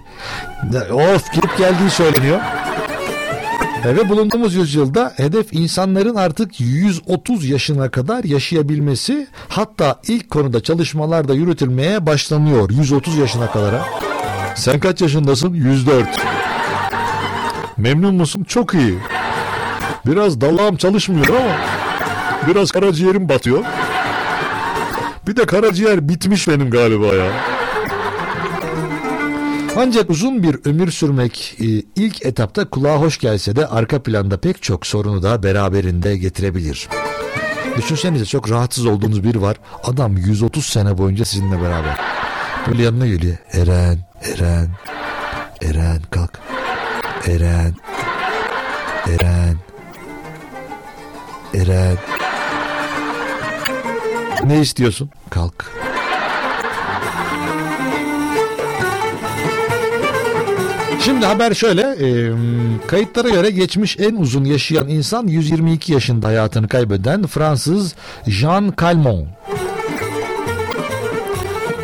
of 0.94 1.34
gidip 1.34 1.57
geldiği 1.57 1.90
söyleniyor. 1.90 2.40
Ve 3.85 4.10
bulunduğumuz 4.10 4.55
yüzyılda 4.55 5.14
hedef 5.18 5.53
insanların 5.53 6.15
artık 6.15 6.60
130 6.60 7.49
yaşına 7.49 7.91
kadar 7.91 8.23
yaşayabilmesi 8.23 9.27
hatta 9.47 9.99
ilk 10.07 10.30
konuda 10.30 10.64
çalışmalar 10.64 11.27
da 11.27 11.34
yürütülmeye 11.34 12.05
başlanıyor 12.05 12.69
130 12.69 13.18
yaşına 13.18 13.51
kadar. 13.51 13.76
Sen 14.55 14.80
kaç 14.80 15.01
yaşındasın? 15.01 15.53
104. 15.53 16.07
Memnun 17.77 18.15
musun? 18.15 18.43
Çok 18.43 18.73
iyi. 18.73 18.97
Biraz 20.05 20.41
dalağım 20.41 20.77
çalışmıyor 20.77 21.27
ama 21.27 21.57
biraz 22.47 22.72
karaciğerim 22.72 23.30
batıyor. 23.30 23.64
Bir 25.27 25.35
de 25.35 25.45
karaciğer 25.45 26.10
bitmiş 26.10 26.47
benim 26.47 26.69
galiba 26.69 27.05
ya. 27.05 27.52
Ancak 29.77 30.09
uzun 30.09 30.43
bir 30.43 30.59
ömür 30.65 30.91
sürmek 30.91 31.55
e, 31.59 31.65
ilk 31.95 32.25
etapta 32.25 32.69
kulağa 32.69 32.97
hoş 32.97 33.17
gelse 33.17 33.55
de 33.55 33.67
arka 33.67 34.03
planda 34.03 34.37
pek 34.37 34.63
çok 34.63 34.87
sorunu 34.87 35.23
da 35.23 35.43
beraberinde 35.43 36.17
getirebilir. 36.17 36.89
Düşünsenize 37.77 38.25
çok 38.25 38.49
rahatsız 38.51 38.85
olduğunuz 38.85 39.23
biri 39.23 39.41
var. 39.41 39.57
Adam 39.83 40.17
130 40.17 40.65
sene 40.65 40.97
boyunca 40.97 41.25
sizinle 41.25 41.61
beraber. 41.61 41.97
Böyle 42.67 42.83
yanına 42.83 43.07
geliyor. 43.07 43.37
Eren, 43.53 43.99
Eren, 44.21 44.69
Eren 45.61 46.01
kalk. 46.11 46.39
Eren, 47.27 47.75
Eren, 49.07 49.57
Eren. 51.53 51.97
Ne 54.45 54.61
istiyorsun? 54.61 55.09
Kalk. 55.29 55.82
Şimdi 61.05 61.25
haber 61.25 61.53
şöyle, 61.53 61.81
e, 61.81 62.31
kayıtlara 62.88 63.30
göre 63.30 63.49
geçmiş 63.49 63.99
en 63.99 64.15
uzun 64.15 64.45
yaşayan 64.45 64.88
insan 64.88 65.27
122 65.27 65.93
yaşında 65.93 66.27
hayatını 66.27 66.67
kaybeden 66.67 67.27
Fransız 67.27 67.95
Jean 68.27 68.73
Calment. 68.81 69.27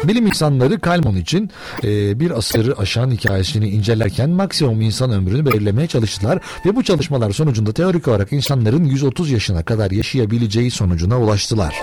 Bilim 0.03 0.27
insanları 0.27 0.81
Calmon 0.81 1.15
için 1.15 1.51
e, 1.83 2.19
bir 2.19 2.31
asırı 2.31 2.77
aşan 2.77 3.11
hikayesini 3.11 3.69
incelerken 3.69 4.29
maksimum 4.29 4.81
insan 4.81 5.11
ömrünü 5.11 5.45
belirlemeye 5.45 5.87
çalıştılar 5.87 6.39
ve 6.65 6.75
bu 6.75 6.83
çalışmalar 6.83 7.31
sonucunda 7.31 7.73
teorik 7.73 8.07
olarak 8.07 8.33
insanların 8.33 8.85
130 8.85 9.31
yaşına 9.31 9.63
kadar 9.63 9.91
yaşayabileceği 9.91 10.71
sonucuna 10.71 11.19
ulaştılar. 11.19 11.75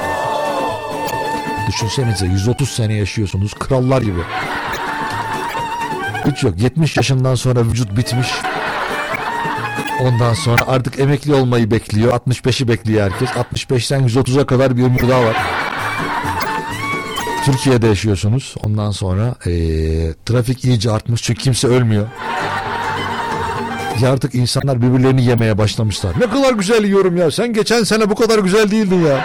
Düşünsenize 1.68 2.26
130 2.26 2.68
sene 2.68 2.94
yaşıyorsunuz 2.94 3.54
krallar 3.54 4.02
gibi. 4.02 4.20
Hiç 6.30 6.42
yok 6.42 6.54
70 6.58 6.96
yaşından 6.96 7.34
sonra 7.34 7.62
vücut 7.62 7.96
bitmiş. 7.96 8.28
Ondan 10.00 10.34
sonra 10.34 10.62
artık 10.66 11.00
emekli 11.00 11.34
olmayı 11.34 11.70
bekliyor. 11.70 12.12
65'i 12.12 12.68
bekliyor 12.68 13.10
herkes. 13.10 13.30
65'ten 13.30 14.08
130'a 14.08 14.46
kadar 14.46 14.76
bir 14.76 14.82
ömür 14.82 15.08
daha 15.08 15.24
var. 15.24 15.36
Türkiye'de 17.44 17.86
yaşıyorsunuz. 17.86 18.54
Ondan 18.64 18.90
sonra 18.90 19.34
ee, 19.46 19.50
trafik 20.26 20.64
iyice 20.64 20.90
artmış 20.90 21.22
çünkü 21.22 21.42
kimse 21.42 21.68
ölmüyor. 21.68 22.06
Ya 24.00 24.12
artık 24.12 24.34
insanlar 24.34 24.82
birbirlerini 24.82 25.24
yemeye 25.24 25.58
başlamışlar. 25.58 26.12
Ne 26.20 26.30
kadar 26.30 26.52
güzel 26.52 26.84
yiyorum 26.84 27.16
ya. 27.16 27.30
Sen 27.30 27.52
geçen 27.52 27.82
sene 27.82 28.10
bu 28.10 28.14
kadar 28.14 28.38
güzel 28.38 28.70
değildin 28.70 29.06
ya. 29.06 29.24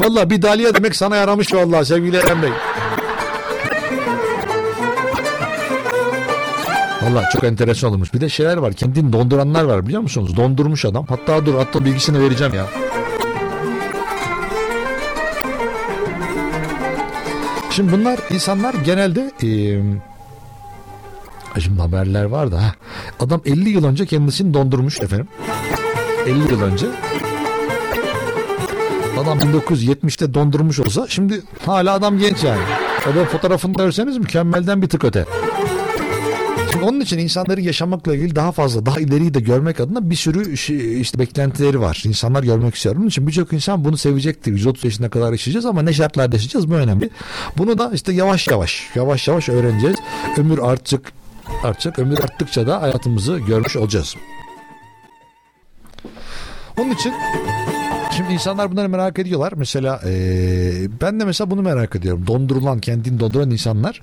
Vallahi 0.00 0.30
bir 0.30 0.42
dalya 0.42 0.74
demek 0.74 0.96
sana 0.96 1.16
yaramış 1.16 1.54
vallahi 1.54 1.86
sevgili 1.86 2.16
Eren 2.16 2.42
Bey. 2.42 2.50
Valla 7.06 7.28
çok 7.32 7.44
enteresan 7.44 7.92
olmuş. 7.92 8.14
Bir 8.14 8.20
de 8.20 8.28
şeyler 8.28 8.56
var. 8.56 8.72
Kendini 8.72 9.12
donduranlar 9.12 9.64
var 9.64 9.86
biliyor 9.86 10.02
musunuz? 10.02 10.36
Dondurmuş 10.36 10.84
adam. 10.84 11.06
Hatta 11.08 11.46
dur 11.46 11.54
hatta 11.54 11.84
bilgisini 11.84 12.20
vereceğim 12.20 12.54
ya. 12.54 12.66
Şimdi 17.70 17.92
bunlar 17.92 18.18
insanlar 18.30 18.74
genelde 18.74 19.30
eee 19.42 19.80
Şimdi 21.60 21.80
haberler 21.80 22.24
var 22.24 22.52
da. 22.52 22.60
Adam 23.20 23.40
50 23.44 23.68
yıl 23.68 23.84
önce 23.84 24.06
kendisini 24.06 24.54
dondurmuş 24.54 25.00
efendim. 25.00 25.28
50 26.26 26.52
yıl 26.52 26.62
önce. 26.62 26.86
Adam 29.18 29.38
1970'te 29.38 30.34
dondurmuş 30.34 30.80
olsa 30.80 31.06
şimdi 31.08 31.42
hala 31.66 31.92
adam 31.92 32.18
genç 32.18 32.44
yani. 32.44 32.62
Adam 33.12 33.24
fotoğrafını 33.24 33.78
da 33.78 33.82
görseniz 33.82 34.18
mükemmelden 34.18 34.82
bir 34.82 34.88
tık 34.88 35.04
öte. 35.04 35.24
Onun 36.82 37.00
için 37.00 37.18
insanların 37.18 37.60
yaşamakla 37.60 38.14
ilgili 38.14 38.36
daha 38.36 38.52
fazla, 38.52 38.86
daha 38.86 39.00
ileriyi 39.00 39.34
de 39.34 39.40
görmek 39.40 39.80
adına 39.80 40.10
bir 40.10 40.16
sürü 40.16 40.56
şey- 40.56 41.00
işte 41.00 41.18
beklentileri 41.18 41.80
var. 41.80 42.02
İnsanlar 42.06 42.42
görmek 42.42 42.74
istiyor. 42.74 42.96
Onun 42.96 43.06
için 43.06 43.26
birçok 43.26 43.52
insan 43.52 43.84
bunu 43.84 43.96
sevecektir. 43.96 44.52
130 44.52 44.84
yaşına 44.84 45.10
kadar 45.10 45.32
yaşayacağız 45.32 45.66
ama 45.66 45.82
ne 45.82 45.92
şartlarda 45.92 46.36
yaşayacağız 46.36 46.70
bu 46.70 46.74
önemli. 46.74 47.10
Bunu 47.58 47.78
da 47.78 47.90
işte 47.94 48.12
yavaş 48.12 48.48
yavaş, 48.48 48.90
yavaş 48.94 49.28
yavaş 49.28 49.48
öğreneceğiz. 49.48 49.96
Ömür 50.36 50.58
artacak, 50.58 51.12
artacak. 51.64 51.98
Ömür 51.98 52.18
arttıkça 52.18 52.66
da 52.66 52.82
hayatımızı 52.82 53.38
görmüş 53.38 53.76
olacağız. 53.76 54.14
Onun 56.78 56.90
için 56.90 57.12
Şimdi 58.16 58.32
insanlar 58.32 58.72
bunları 58.72 58.88
merak 58.88 59.18
ediyorlar. 59.18 59.52
Mesela 59.56 60.00
eee, 60.06 60.88
ben 61.02 61.20
de 61.20 61.24
mesela 61.24 61.50
bunu 61.50 61.62
merak 61.62 61.96
ediyorum. 61.96 62.26
Dondurulan, 62.26 62.78
kendini 62.78 63.20
donduran 63.20 63.50
insanlar. 63.50 64.00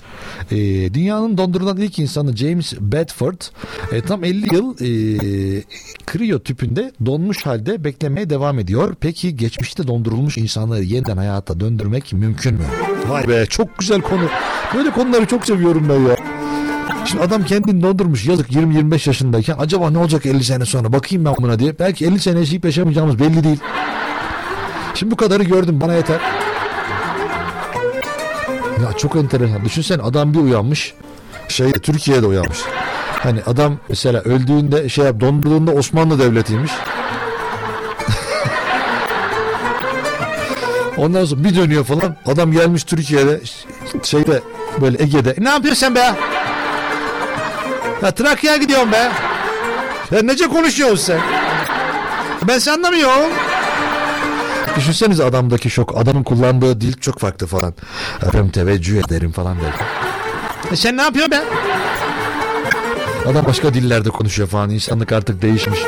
Eee, 0.52 0.94
dünyanın 0.94 1.38
dondurulan 1.38 1.78
ilk 1.78 2.00
insanı 2.00 2.36
James 2.38 2.74
Bedford 2.80 3.42
e, 3.92 4.02
tam 4.02 4.24
50 4.24 4.56
yıl 4.56 4.78
eee 4.80 5.64
kriyo 6.06 6.40
tüpünde 6.40 6.92
donmuş 7.06 7.46
halde 7.46 7.84
beklemeye 7.84 8.30
devam 8.30 8.60
ediyor. 8.60 8.96
Peki 9.00 9.36
geçmişte 9.36 9.88
dondurulmuş 9.88 10.38
insanları 10.38 10.84
yeniden 10.84 11.18
hayata 11.18 11.60
döndürmek 11.60 12.14
mümkün 12.14 12.54
mü? 12.54 12.64
Vay 13.08 13.28
be 13.28 13.46
çok 13.46 13.78
güzel 13.78 14.02
konu. 14.02 14.24
Böyle 14.76 14.92
konuları 14.92 15.26
çok 15.26 15.46
seviyorum 15.46 15.86
ben 15.90 16.00
ya. 16.10 16.16
Şimdi 17.06 17.24
adam 17.24 17.44
kendini 17.46 17.82
dondurmuş 17.84 18.26
yazık 18.26 18.52
20-25 18.52 19.10
yaşındayken 19.10 19.56
acaba 19.60 19.90
ne 19.90 19.98
olacak 19.98 20.26
50 20.26 20.44
sene 20.44 20.66
sonra 20.66 20.94
bakayım 20.94 21.26
ben 21.26 21.34
buna 21.42 21.60
diye. 21.60 21.80
Belki 21.80 22.06
50 22.06 22.20
sene 22.20 22.40
yaşayıp 22.40 22.66
yaşamayacağımız 22.66 23.20
belli 23.20 23.44
değil. 23.44 23.60
Şimdi 24.96 25.12
bu 25.12 25.16
kadarı 25.16 25.44
gördüm 25.44 25.82
bana 25.82 25.94
yeter. 25.94 26.20
Ya 28.84 28.94
çok 28.98 29.16
enteresan. 29.16 29.66
Düşünsene 29.66 30.02
adam 30.02 30.34
bir 30.34 30.40
uyanmış. 30.40 30.94
Şey 31.48 31.72
Türkiye'de 31.72 32.26
uyanmış. 32.26 32.58
Hani 33.24 33.40
adam 33.46 33.78
mesela 33.90 34.22
öldüğünde 34.22 34.90
şey 34.90 35.06
yap 35.06 35.20
dondurduğunda 35.20 35.72
Osmanlı 35.72 36.20
Devleti'ymiş. 36.20 36.72
Ondan 40.98 41.26
sonra 41.26 41.44
bir 41.44 41.56
dönüyor 41.56 41.84
falan. 41.84 42.16
Adam 42.26 42.52
gelmiş 42.52 42.84
Türkiye'de 42.84 43.42
şeyde 44.04 44.42
böyle 44.82 45.04
Ege'de. 45.04 45.36
Ne 45.38 45.50
yapıyorsun 45.50 45.96
be? 45.96 46.16
Ya 48.02 48.12
Trakya'ya 48.12 48.58
gidiyorum 48.58 48.92
be. 48.92 49.12
Ya 50.12 50.22
nece 50.22 50.48
konuşuyorsun 50.48 50.98
sen? 50.98 51.20
Ben 52.48 52.60
seni 52.60 52.74
anlamıyorum. 52.74 53.32
Düşünsenize 54.78 55.24
adamdaki 55.24 55.70
şok. 55.70 55.98
Adamın 55.98 56.24
kullandığı 56.24 56.82
dil 56.82 56.94
çok 56.94 57.20
farklı 57.20 57.48
falan. 57.48 57.74
Efendim 58.28 58.50
teveccüh 58.50 58.98
ederim 59.08 59.32
falan 59.32 59.58
derken. 59.62 59.88
E 60.72 60.76
sen 60.76 60.98
ne 60.98 61.02
yapıyorsun 61.02 61.32
be? 61.32 61.42
Adam 63.26 63.46
başka 63.46 63.74
dillerde 63.74 64.10
konuşuyor 64.10 64.50
falan. 64.50 64.70
İnsanlık 64.70 65.12
artık 65.12 65.42
değişmiş. 65.42 65.80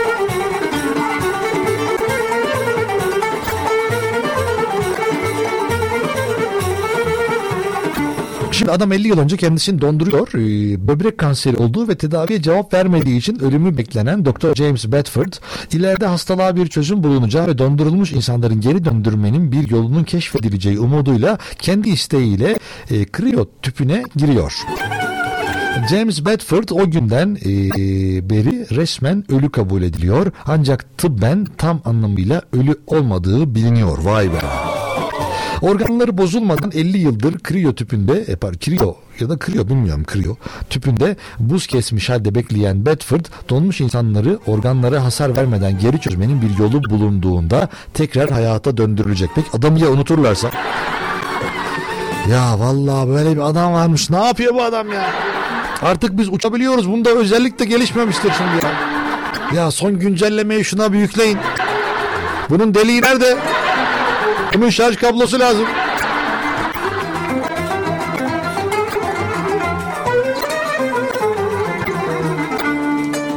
Şimdi 8.66 8.76
adam 8.76 8.92
50 8.92 9.08
yıl 9.08 9.20
önce 9.20 9.38
kendisini 9.38 9.82
donduruyor. 9.82 10.28
Ee, 10.34 10.88
Böbrek 10.88 11.18
kanseri 11.18 11.58
olduğu 11.58 11.88
ve 11.88 11.96
tedaviye 11.96 12.42
cevap 12.42 12.74
vermediği 12.74 13.18
için 13.18 13.40
ölümü 13.40 13.78
beklenen 13.78 14.26
Dr. 14.26 14.56
James 14.56 14.92
Bedford 14.92 15.34
ileride 15.74 16.06
hastalığa 16.06 16.56
bir 16.56 16.68
çözüm 16.68 17.04
bulunacağı 17.04 17.48
ve 17.48 17.58
dondurulmuş 17.58 18.12
insanların 18.12 18.62
geri 18.62 18.86
döndürmenin 18.86 19.52
bir 19.52 19.70
yolunun 19.70 20.04
keşfedileceği 20.04 20.80
umuduyla 20.80 21.38
kendi 21.60 21.90
isteğiyle 21.90 22.60
e, 22.92 23.06
kriyo 23.06 23.46
tüpüne 23.62 24.04
giriyor. 24.16 24.54
James 25.90 26.26
Bedford 26.26 26.70
o 26.72 26.92
günden 26.92 27.38
e, 27.46 27.50
beri 28.30 28.76
resmen 28.76 29.32
ölü 29.32 29.50
kabul 29.50 29.82
ediliyor. 29.82 30.32
Ancak 30.46 30.98
tıbben 30.98 31.48
tam 31.58 31.82
anlamıyla 31.86 32.42
ölü 32.54 32.76
olmadığı 32.88 33.56
biliniyor. 33.56 33.98
Vay 33.98 34.34
be. 34.34 34.38
Organları 35.66 36.18
bozulmadan 36.18 36.72
50 36.72 36.98
yıldır 36.98 37.40
kriyo 37.40 37.74
tüpünde, 37.74 38.14
e, 38.28 38.36
pardon, 38.36 38.58
kriyo 38.58 38.96
ya 39.20 39.30
da 39.30 39.38
kriyo 39.38 39.68
bilmiyorum 39.68 40.04
kriyo 40.04 40.36
tüpünde 40.70 41.16
buz 41.40 41.68
kesmiş 41.68 42.10
halde 42.10 42.36
bekleyen 42.36 42.86
Bedford 42.86 43.26
donmuş 43.50 43.82
insanları 43.82 44.40
organlara 44.48 45.04
hasar 45.04 45.38
vermeden 45.38 45.80
geri 45.80 46.00
çözmenin 46.00 46.42
bir 46.42 46.58
yolu 46.58 46.84
bulunduğunda 46.90 47.70
tekrar 47.94 48.30
hayata 48.30 48.78
döndürülecek. 48.78 49.30
Peki 49.36 49.48
adamı 49.54 49.80
ya 49.80 49.90
unuturlarsa? 49.90 50.52
Ya 52.32 52.60
vallahi 52.60 53.10
böyle 53.10 53.36
bir 53.36 53.42
adam 53.42 53.74
varmış. 53.74 54.10
Ne 54.10 54.26
yapıyor 54.26 54.54
bu 54.54 54.64
adam 54.64 54.92
ya? 54.92 55.06
Artık 55.82 56.18
biz 56.18 56.30
uçabiliyoruz. 56.30 56.92
Bunda 56.92 57.10
özellik 57.10 57.60
de 57.60 57.66
gelişmemiştir 57.66 58.32
şimdi 58.38 58.66
ya. 58.66 58.72
Ya 59.56 59.72
son 59.72 60.00
güncellemeyi 60.00 60.66
şuna 60.66 60.94
bir 60.94 61.00
yükleyin. 61.00 61.38
Bunun 62.50 62.74
deliği 62.74 63.02
nerede? 63.02 63.38
Bunun 64.58 64.70
şarj 64.70 64.96
kablosu 64.96 65.40
lazım. 65.40 65.66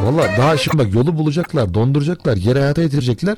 Valla 0.03 0.29
daha 0.39 0.57
şimdi 0.57 0.79
bak 0.79 0.95
yolu 0.95 1.19
bulacaklar, 1.19 1.75
donduracaklar, 1.75 2.37
geri 2.37 2.59
hayata 2.59 2.83
getirecekler. 2.83 3.37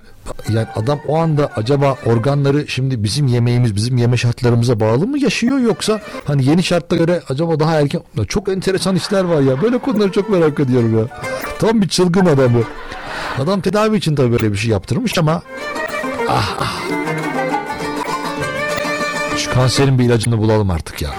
Yani 0.48 0.66
adam 0.76 1.00
o 1.08 1.16
anda 1.18 1.50
acaba 1.56 1.96
organları 2.06 2.68
şimdi 2.68 3.04
bizim 3.04 3.26
yemeğimiz, 3.26 3.76
bizim 3.76 3.96
yeme 3.96 4.16
şartlarımıza 4.16 4.80
bağlı 4.80 5.06
mı 5.06 5.18
yaşıyor 5.18 5.58
yoksa 5.58 6.00
hani 6.24 6.44
yeni 6.44 6.62
şartlara 6.62 7.00
göre 7.00 7.22
acaba 7.28 7.60
daha 7.60 7.80
erken... 7.80 8.02
Ya 8.16 8.24
Çok 8.24 8.48
enteresan 8.48 8.96
işler 8.96 9.24
var 9.24 9.40
ya. 9.40 9.62
Böyle 9.62 9.78
konuları 9.78 10.12
çok 10.12 10.30
merak 10.30 10.60
ediyorum 10.60 10.98
ya. 10.98 11.04
Tam 11.58 11.82
bir 11.82 11.88
çılgın 11.88 12.26
adam 12.26 12.54
bu. 12.54 12.64
Adam 13.42 13.60
tedavi 13.60 13.96
için 13.96 14.14
tabii 14.14 14.32
böyle 14.32 14.52
bir 14.52 14.56
şey 14.56 14.70
yaptırmış 14.70 15.18
ama 15.18 15.42
ah 16.28 16.56
ah. 16.60 16.80
Şu 19.44 19.50
kanserin 19.50 19.98
bir 19.98 20.04
ilacını 20.04 20.38
bulalım 20.38 20.70
artık 20.70 21.02
ya. 21.02 21.10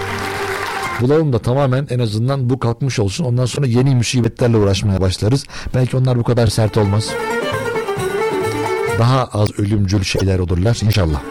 Bulalım 1.00 1.32
da 1.32 1.38
tamamen 1.38 1.86
en 1.90 1.98
azından 1.98 2.50
bu 2.50 2.58
kalkmış 2.58 2.98
olsun. 2.98 3.24
Ondan 3.24 3.46
sonra 3.46 3.66
yeni 3.66 3.94
musibetlerle 3.94 4.56
uğraşmaya 4.56 5.00
başlarız. 5.00 5.44
Belki 5.74 5.96
onlar 5.96 6.18
bu 6.18 6.22
kadar 6.22 6.46
sert 6.46 6.76
olmaz. 6.76 7.10
Daha 8.98 9.24
az 9.24 9.58
ölümcül 9.58 10.02
şeyler 10.02 10.38
olurlar 10.38 10.78
inşallah. 10.82 11.22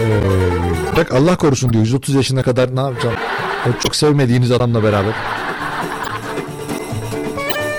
Ee, 0.00 0.96
bak 0.96 1.12
Allah 1.14 1.36
korusun 1.36 1.72
diyor 1.72 1.84
130 1.84 2.14
yaşına 2.14 2.42
kadar 2.42 2.76
ne 2.76 2.80
yapacağım? 2.80 3.16
O 3.68 3.80
çok 3.80 3.96
sevmediğiniz 3.96 4.52
adamla 4.52 4.82
beraber. 4.82 5.14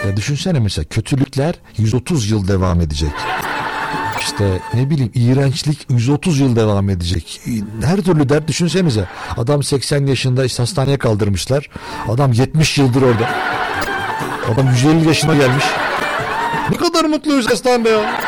Ya 0.08 0.18
düşünsene 0.18 0.60
mesela 0.60 0.86
kötülükler 0.86 1.56
130 1.78 2.32
yıl 2.32 2.48
devam 2.48 2.82
edecek. 2.82 3.12
İşte 4.38 4.60
ne 4.74 4.90
bileyim 4.90 5.12
iğrençlik 5.16 5.86
130 5.90 6.40
yıl 6.40 6.56
devam 6.56 6.90
edecek. 6.90 7.42
Her 7.86 7.98
türlü 7.98 8.30
dert 8.30 8.48
düşünsenize. 8.48 9.08
Adam 9.38 9.64
80 9.64 10.06
yaşında 10.06 10.46
işte 10.46 10.64
hastaneye 10.64 10.98
kaldırmışlar. 10.98 11.70
Adam 12.08 12.32
70 12.32 12.78
yıldır 12.78 13.02
orada. 13.02 13.30
Adam 14.54 14.68
150 14.70 15.08
yaşına 15.08 15.36
gelmiş. 15.36 15.64
Ne 16.72 16.78
kadar 16.78 17.06
mutluyuz 17.06 17.50
hastanede 17.52 17.90
ya. 17.90 18.20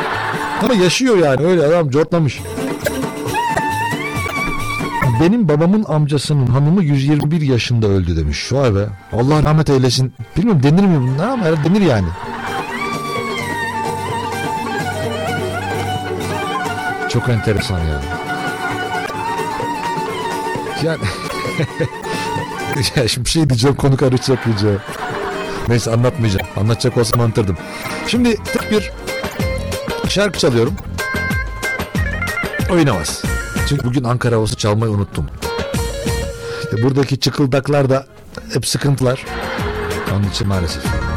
Ama 0.63 0.73
yaşıyor 0.73 1.17
yani 1.17 1.45
öyle 1.45 1.65
adam 1.65 1.89
cortlamış. 1.89 2.39
Benim 5.21 5.49
babamın 5.49 5.85
amcasının 5.87 6.47
hanımı 6.47 6.83
121 6.83 7.41
yaşında 7.41 7.87
öldü 7.87 8.17
demiş. 8.17 8.53
Vay 8.53 8.75
be. 8.75 8.85
Allah 9.13 9.43
rahmet 9.43 9.69
eylesin. 9.69 10.13
Bilmiyorum 10.37 10.63
denir 10.63 10.85
mi 10.85 11.01
bunlar 11.01 11.27
ama 11.27 11.45
denir 11.45 11.81
yani. 11.81 12.07
Çok 17.09 17.29
enteresan 17.29 17.79
ya. 17.79 18.01
Yani 20.83 21.01
ya 22.95 23.07
şimdi 23.07 23.25
bir 23.25 23.29
şey 23.29 23.49
diyeceğim 23.49 23.75
konu 23.75 23.97
karışacak 23.97 24.47
iyice. 24.47 24.77
Neyse 25.67 25.91
anlatmayacağım. 25.91 26.47
Anlatacak 26.57 26.97
olsam 26.97 27.21
anlatırdım. 27.21 27.57
Şimdi 28.07 28.35
tek 28.43 28.71
bir 28.71 28.91
şarkı 30.09 30.39
çalıyorum. 30.39 30.73
oynamaz. 32.71 33.23
Çünkü 33.69 33.83
bugün 33.83 34.03
Ankara 34.03 34.35
havası 34.35 34.55
çalmayı 34.55 34.91
unuttum. 34.91 35.27
İşte 36.63 36.83
buradaki 36.83 37.19
çıkıldaklar 37.19 37.89
da 37.89 38.05
hep 38.53 38.67
sıkıntılar. 38.67 39.25
Onun 40.15 40.29
için 40.29 40.47
maalesef. 40.47 41.08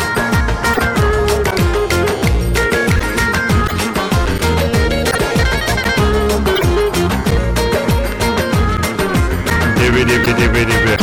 Dibi 9.92 10.08
dibi 10.08 10.32
dibi 10.38 10.62
dibi. 10.68 10.94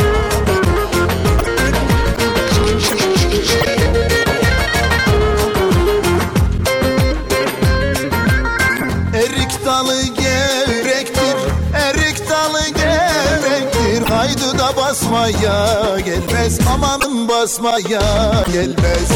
Erik 9.14 9.66
dalı 9.66 10.02
gevrektir, 10.02 11.36
erik 11.74 12.30
dalı 12.30 12.68
gevrektir 12.68 14.02
Haydi 14.08 14.58
da 14.58 14.76
basmaya 14.76 15.98
gelmez, 16.04 16.58
amanın 16.74 17.28
basmaya 17.28 18.02
gelmez 18.52 19.10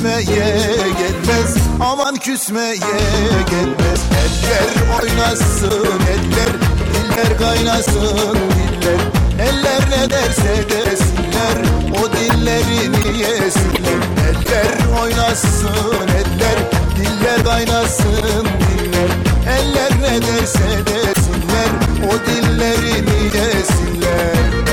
küsmeye 0.00 0.22
gelmez, 0.22 1.56
aman 1.80 2.16
küsmeye 2.16 2.76
gelmez. 2.76 4.00
Eller 4.20 5.00
oynasın 5.02 6.00
eller, 6.10 6.52
diller 6.94 7.38
kaynasın 7.38 8.34
diller. 8.34 9.00
Eller 9.40 9.90
ne 9.90 10.10
derse 10.10 10.64
desinler, 10.68 11.56
o 12.02 12.12
dillerini 12.12 13.18
yesinler. 13.18 14.00
Eller 14.28 15.00
oynasın 15.02 16.08
eller, 16.08 16.58
diller 16.96 17.44
kaynasın 17.44 18.44
diller. 18.44 19.10
Eller 19.58 19.92
ne 20.00 20.22
derse 20.22 20.86
desinler, 20.86 21.70
o 22.08 22.26
dillerini 22.26 23.24
yesinler 23.24 24.69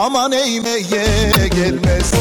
aman 0.00 0.32
eğmeye 0.32 1.48
gelmez. 1.48 2.12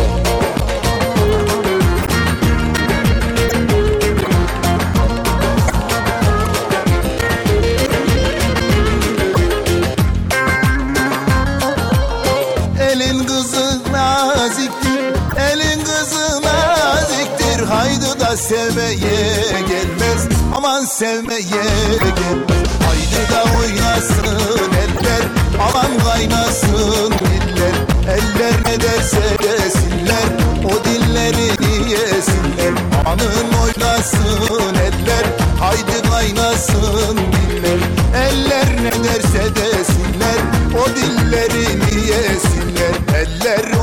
Elin 12.81 13.23
kızı 13.23 13.79
naziktir, 13.91 14.99
elin 15.51 15.83
kızı 15.83 16.41
naziktir. 16.41 17.63
Haydi 17.65 18.19
da 18.19 18.37
sevmeye 18.37 19.61
gelmez, 19.67 20.27
aman 20.55 20.85
sevmeye 20.85 21.39
gelmez. 21.39 22.69
Haydi 22.87 23.31
da 23.31 23.43
oynasın 23.59 24.71
eller, 24.73 25.23
aman 25.59 25.99
kaynasın 26.05 27.18
desinler, 29.17 30.27
o 30.65 30.85
dillerini 30.85 31.91
yesinler. 31.91 32.73
Amanın 33.05 33.53
oynasın 33.63 34.75
eller, 34.75 35.25
haydi 35.59 36.09
kaynasın 36.09 37.17
diller. 37.17 37.79
Eller 38.15 38.83
ne 38.83 39.03
derse 39.03 39.55
desinler, 39.55 40.39
o 40.83 40.95
dillerini 40.95 42.07
yesinler. 42.07 42.95
Eller 43.15 43.78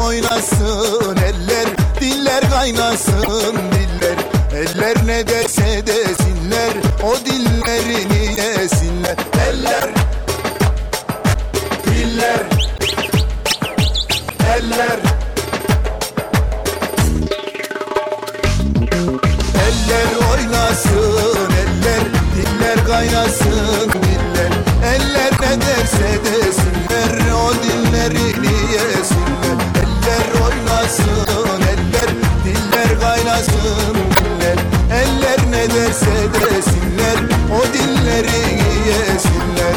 derse 36.40 36.56
desinler, 36.56 37.18
o 37.52 37.74
dillerini 37.74 38.88
yesinler 38.88 39.74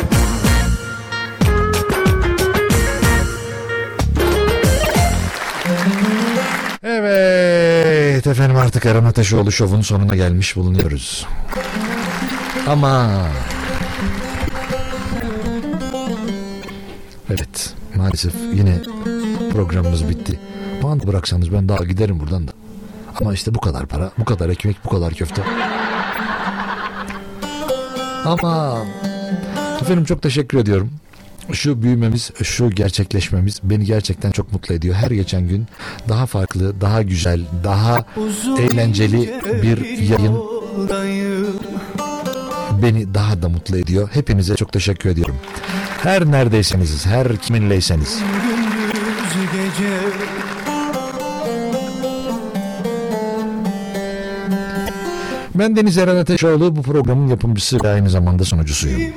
Evet 6.84 8.27
efendim 8.27 8.57
artık 8.57 8.86
Eren 8.86 9.03
Ateşoğlu 9.03 9.52
şovun 9.52 9.81
sonuna 9.81 10.15
gelmiş 10.15 10.56
bulunuyoruz. 10.56 11.27
Ama 12.68 13.22
evet 17.30 17.73
maalesef 17.95 18.34
yine 18.53 18.77
programımız 19.52 20.10
bitti. 20.10 20.40
Bana 20.84 21.07
bıraksanız 21.07 21.53
ben 21.53 21.69
daha 21.69 21.84
giderim 21.84 22.19
buradan 22.19 22.48
da. 22.48 22.52
Ama 23.22 23.34
işte 23.34 23.56
bu 23.56 23.60
kadar 23.60 23.86
para, 23.86 24.11
bu 24.18 24.26
kadar 24.26 24.49
ekmek, 24.49 24.77
bu 24.86 24.90
kadar 24.90 25.14
köfte. 25.14 25.41
Ama 28.25 28.85
efendim 29.81 30.05
çok 30.05 30.21
teşekkür 30.21 30.57
ediyorum. 30.57 30.89
Şu 31.51 31.81
büyümemiz, 31.81 32.31
şu 32.43 32.69
gerçekleşmemiz 32.69 33.59
beni 33.63 33.85
gerçekten 33.85 34.31
çok 34.31 34.53
mutlu 34.53 34.75
ediyor. 34.75 34.95
Her 34.95 35.11
geçen 35.11 35.47
gün 35.47 35.67
daha 36.09 36.25
farklı, 36.25 36.81
daha 36.81 37.01
güzel, 37.01 37.41
daha 37.63 38.05
eğlenceli 38.59 39.33
bir 39.63 39.97
yayın 39.99 40.37
beni 42.81 43.13
daha 43.13 43.41
da 43.41 43.49
mutlu 43.49 43.77
ediyor. 43.77 44.09
Hepinize 44.13 44.55
çok 44.55 44.73
teşekkür 44.73 45.09
ediyorum. 45.09 45.35
Her 46.03 46.25
neredeyseniz, 46.25 47.05
her 47.05 47.37
kiminleyseniz. 47.37 48.19
Gündüz 48.43 49.51
gece 49.53 50.39
Ben 55.60 55.76
Deniz 55.76 55.98
Eren 55.98 56.15
Ateşoğlu 56.15 56.76
bu 56.76 56.81
programın 56.81 57.27
yapımcısı 57.27 57.84
ve 57.84 57.90
aynı 57.90 58.10
zamanda 58.10 58.44
sunucusuyum. 58.44 59.14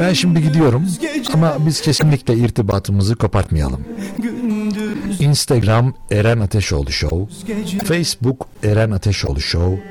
Ben 0.00 0.12
şimdi 0.12 0.42
gidiyorum 0.42 0.86
ama 1.34 1.56
biz 1.58 1.80
kesinlikle 1.80 2.34
irtibatımızı 2.34 3.16
kopartmayalım. 3.16 3.84
Instagram 5.20 5.94
Eren 6.10 6.40
Ateşoğlu 6.40 6.92
Show, 6.92 7.54
Facebook 7.84 8.46
Eren 8.62 8.90
Ateşoğlu 8.90 9.40
Show, 9.40 9.82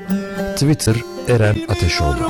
Twitter 0.54 0.96
Eren 1.28 1.56
Ateşoğlu. 1.68 2.28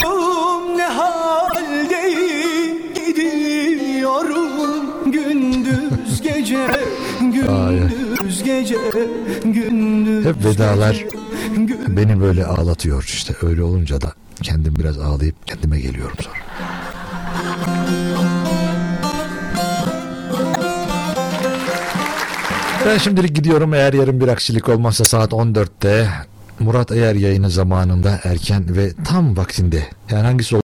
Gündüz 5.07 6.23
gece 6.23 6.67
gündüz 7.21 8.43
gece 8.43 8.77
gündüz 9.45 10.27
Hep 10.27 10.45
vedalar 10.45 11.05
beni 11.97 12.21
böyle 12.21 12.47
ağlatıyor 12.47 13.05
işte. 13.05 13.35
Öyle 13.43 13.63
olunca 13.63 14.01
da 14.01 14.13
kendim 14.43 14.77
biraz 14.77 14.99
ağlayıp 14.99 15.47
kendime 15.47 15.81
geliyorum 15.81 16.17
sonra. 16.21 16.37
Ben 22.87 22.99
şimdilik 22.99 23.37
gidiyorum. 23.37 23.75
Eğer 23.75 23.93
yarın 23.93 24.21
bir 24.21 24.29
aksilik 24.29 24.69
olmazsa 24.69 25.05
saat 25.05 25.33
14'te 25.33 26.09
Murat 26.63 26.93
eğer 26.93 27.15
yayını 27.15 27.51
zamanında 27.51 28.21
erken 28.25 28.77
ve 28.77 28.93
tam 29.05 29.37
vaktinde. 29.37 29.87
Yani 30.11 30.23
hangisi 30.23 30.57